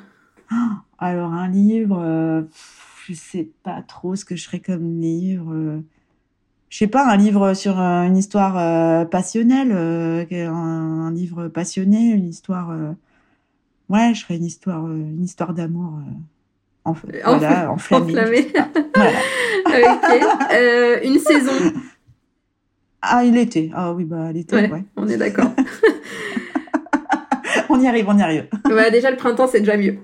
oh, 0.52 0.72
Alors, 0.98 1.32
un 1.32 1.48
livre 1.48 2.48
je 3.08 3.14
sais 3.14 3.50
pas 3.62 3.82
trop 3.82 4.16
ce 4.16 4.24
que 4.24 4.36
je 4.36 4.44
ferais 4.44 4.60
comme 4.60 5.00
livre. 5.00 5.52
Euh. 5.52 5.80
Je 6.68 6.78
sais 6.78 6.86
pas, 6.86 7.10
un 7.10 7.16
livre 7.16 7.54
sur 7.54 7.80
euh, 7.80 8.02
une 8.02 8.16
histoire 8.16 8.58
euh, 8.58 9.06
passionnelle, 9.06 9.72
un, 9.72 11.10
livre 11.12 11.48
passionné, 11.48 12.10
une 12.10 12.28
histoire. 12.28 12.76
Ouais, 13.88 14.12
je 14.14 14.22
ferais 14.22 14.36
une 14.36 14.44
histoire, 14.44 14.86
une 14.86 15.24
histoire 15.24 15.54
d'amour. 15.54 15.98
En, 17.24 17.38
voilà, 17.38 17.70
enflammée. 17.70 18.12
enflammée. 18.12 18.52
ok. 18.96 19.04
une 21.04 21.18
saison. 21.18 21.52
Ah, 23.00 23.22
l'été. 23.22 23.70
Ah 23.76 23.92
oui, 23.92 24.04
bah 24.04 24.32
l'été, 24.32 24.56
ouais. 24.56 24.82
On 24.96 25.06
est 25.06 25.16
d'accord. 25.16 25.52
on 27.68 27.80
y 27.80 27.86
arrive, 27.86 28.06
on 28.08 28.18
y 28.18 28.22
arrive. 28.22 28.48
Ouais, 28.68 28.90
déjà 28.90 29.12
le 29.12 29.16
printemps, 29.16 29.46
c'est 29.46 29.60
déjà 29.60 29.76
mieux 29.76 29.98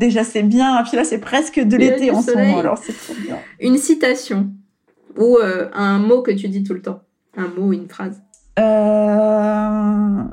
déjà 0.00 0.24
c'est 0.24 0.42
bien. 0.42 0.82
Puis 0.84 0.96
là, 0.96 1.04
c'est 1.04 1.18
presque 1.18 1.60
de 1.60 1.76
l'été 1.76 2.10
en 2.10 2.22
ce 2.22 2.32
moment, 2.32 2.58
alors 2.58 2.78
c'est 2.78 2.96
trop 2.96 3.14
bien. 3.14 3.38
Une 3.60 3.76
citation 3.76 4.50
ou 5.16 5.36
euh, 5.36 5.68
un 5.72 5.98
mot 5.98 6.22
que 6.22 6.32
tu 6.32 6.48
dis 6.48 6.64
tout 6.64 6.74
le 6.74 6.82
temps. 6.82 7.02
Un 7.36 7.48
mot, 7.48 7.72
une 7.72 7.88
phrase. 7.88 8.20
Euh, 8.58 10.24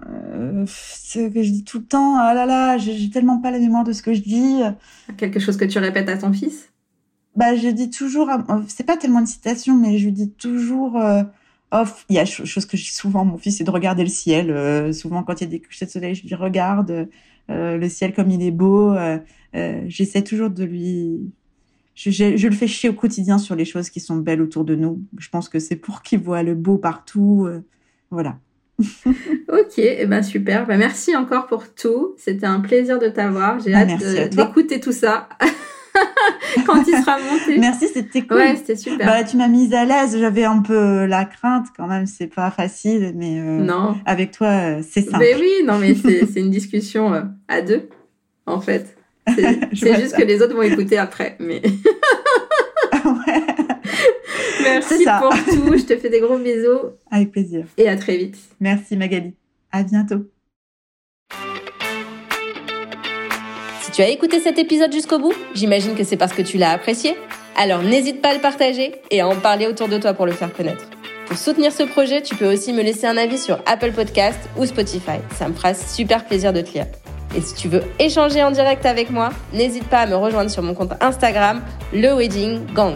ce 0.65 1.30
que 1.30 1.43
je 1.43 1.51
dis 1.51 1.63
tout 1.63 1.80
le 1.80 1.86
temps, 1.86 2.18
ah 2.18 2.34
là 2.34 2.45
là, 2.45 2.78
j'ai 2.78 3.09
tellement 3.09 3.39
pas 3.39 3.51
la 3.51 3.59
mémoire 3.59 3.84
de 3.84 3.93
ce 3.93 4.01
que 4.01 4.13
je 4.13 4.22
dis. 4.22 4.59
Quelque 5.18 5.39
chose 5.39 5.57
que 5.57 5.65
tu 5.65 5.80
répètes 5.80 6.09
à 6.09 6.18
ton 6.18 6.34
fils? 6.34 6.70
Bah, 7.36 7.55
je 7.55 7.70
dis 7.70 7.89
toujours, 7.89 8.30
c'est 8.68 8.86
pas 8.86 8.97
tellement 8.97 9.20
une 9.20 9.28
citation, 9.28 9.78
mais 9.78 9.97
je 9.97 10.09
dis 10.09 10.32
toujours, 10.32 10.97
euh, 10.97 11.24
il 12.09 12.15
y 12.15 12.20
a 12.20 12.26
chose 12.26 12.65
que 12.65 12.76
je 12.76 12.84
dis 12.84 12.95
souvent 12.95 13.22
à 13.22 13.26
mon 13.26 13.38
fils, 13.38 13.57
c'est 13.57 13.63
de 13.63 13.72
regarder 13.72 14.03
le 14.03 14.09
ciel. 14.09 14.49
Euh, 14.49 14.91
souvent, 14.91 15.24
quand 15.24 15.39
il 15.39 15.43
y 15.43 15.47
a 15.47 15.49
des 15.51 15.61
couchers 15.61 15.86
de 15.86 15.91
soleil, 15.91 16.15
je 16.15 16.22
lui 16.22 16.30
dis 16.30 16.36
regarde 16.36 17.07
le 17.49 17.89
ciel 17.89 18.13
comme 18.13 18.32
il 18.32 18.41
est 18.41 18.51
beau. 18.51 18.95
Euh, 19.55 19.84
j'essaie 19.88 20.24
toujours 20.24 20.49
de 20.49 20.63
lui 20.63 21.32
je, 21.95 22.11
je, 22.11 22.47
le 22.47 22.53
fais 22.53 22.68
chier 22.68 22.89
au 22.89 22.93
quotidien 22.93 23.39
sur 23.39 23.55
les 23.55 23.65
choses 23.65 23.89
qui 23.89 23.99
sont 23.99 24.18
belles 24.18 24.41
autour 24.41 24.65
de 24.65 24.76
nous. 24.76 25.01
Je 25.18 25.30
pense 25.30 25.49
que 25.49 25.57
c'est 25.57 25.76
pour 25.76 26.03
qu'il 26.03 26.20
voit 26.20 26.43
le 26.43 26.53
beau 26.53 26.78
partout. 26.78 27.45
Euh, 27.47 27.61
voilà. 28.11 28.37
ok, 28.79 29.77
eh 29.77 30.05
ben 30.05 30.21
super. 30.21 30.67
Ben 30.67 30.77
merci 30.77 31.15
encore 31.15 31.47
pour 31.47 31.73
tout. 31.73 32.13
C'était 32.17 32.45
un 32.45 32.59
plaisir 32.59 32.99
de 32.99 33.07
t'avoir. 33.07 33.59
J'ai 33.59 33.71
bah, 33.71 33.79
hâte 33.79 34.35
d'écouter 34.35 34.79
tout 34.79 34.91
ça. 34.91 35.29
quand 36.65 36.83
il 36.87 36.95
sera 36.95 37.17
monté. 37.17 37.57
Merci, 37.57 37.87
c'était 37.87 38.21
cool. 38.21 38.37
Ouais, 38.37 38.55
c'était 38.55 38.75
super. 38.75 39.07
Bah, 39.07 39.23
tu 39.23 39.37
m'as 39.37 39.47
mise 39.47 39.73
à 39.73 39.83
l'aise. 39.83 40.17
J'avais 40.19 40.43
un 40.43 40.61
peu 40.61 41.05
la 41.05 41.25
crainte 41.25 41.67
quand 41.75 41.87
même. 41.87 42.05
C'est 42.05 42.27
pas 42.27 42.51
facile, 42.51 43.13
mais 43.15 43.39
euh, 43.39 43.63
non. 43.63 43.95
avec 44.05 44.31
toi, 44.31 44.81
c'est 44.83 45.01
simple. 45.01 45.19
Mais 45.19 45.35
oui, 45.35 45.65
non, 45.65 45.79
mais 45.79 45.95
c'est 45.95 46.39
une 46.39 46.51
discussion 46.51 47.11
à 47.47 47.61
deux, 47.61 47.89
en 48.45 48.61
fait. 48.61 48.95
C'est 49.73 49.99
juste 49.99 50.15
que 50.15 50.23
les 50.23 50.41
autres 50.41 50.55
vont 50.55 50.61
écouter 50.61 50.97
après. 50.97 51.35
Mais... 51.39 51.61
Merci 54.70 55.05
pour 55.20 55.30
tout. 55.30 55.78
Je 55.78 55.84
te 55.84 55.97
fais 55.97 56.09
des 56.09 56.20
gros 56.20 56.38
bisous. 56.38 56.91
Avec 57.11 57.32
plaisir. 57.32 57.65
Et 57.78 57.88
à 57.88 57.95
très 57.95 58.18
vite. 58.18 58.38
Merci 58.59 58.95
Magali. 58.95 59.34
À 59.72 59.84
bientôt. 59.84 60.26
Si 63.82 63.91
tu 63.91 64.01
as 64.01 64.09
écouté 64.09 64.39
cet 64.39 64.59
épisode 64.59 64.91
jusqu'au 64.91 65.20
bout, 65.20 65.34
j'imagine 65.53 65.95
que 65.95 66.03
c'est 66.03 66.18
parce 66.18 66.34
que 66.34 66.41
tu 66.41 66.57
l'as 66.57 66.72
apprécié. 66.72 67.15
Alors 67.55 67.82
n'hésite 67.82 68.22
pas 68.22 68.30
à 68.30 68.34
le 68.34 68.39
partager 68.39 68.95
et 69.09 69.22
à 69.22 69.28
en 69.28 69.36
parler 69.36 69.65
autour 69.65 69.88
de 69.88 69.97
toi 69.97 70.13
pour 70.13 70.26
le 70.26 70.32
faire 70.32 70.53
connaître. 70.53 70.89
Pour 71.26 71.38
soutenir 71.38 71.72
ce 71.72 71.84
projet, 71.84 72.22
tu 72.22 72.36
peux 72.36 72.51
aussi 72.51 72.72
me 72.72 72.82
laisser 72.84 73.07
un 73.07 73.18
avis 73.18 73.38
sur 73.38 73.59
Apple 73.65 73.91
Podcast 73.91 74.39
ou 74.57 74.65
Spotify. 74.65 75.20
Ça 75.36 75.49
me 75.49 75.53
fera 75.53 75.74
super 75.74 76.26
plaisir 76.26 76.53
de 76.53 76.61
te 76.61 76.72
lire. 76.72 76.86
Et 77.36 77.41
si 77.41 77.53
tu 77.55 77.68
veux 77.68 77.82
échanger 77.99 78.41
en 78.43 78.51
direct 78.51 78.86
avec 78.86 79.09
moi, 79.09 79.30
n'hésite 79.53 79.84
pas 79.86 79.99
à 79.99 80.05
me 80.07 80.15
rejoindre 80.15 80.49
sur 80.49 80.63
mon 80.63 80.74
compte 80.74 80.93
Instagram, 81.01 81.61
le 81.93 82.15
Wedding 82.15 82.65
Gang. 82.74 82.95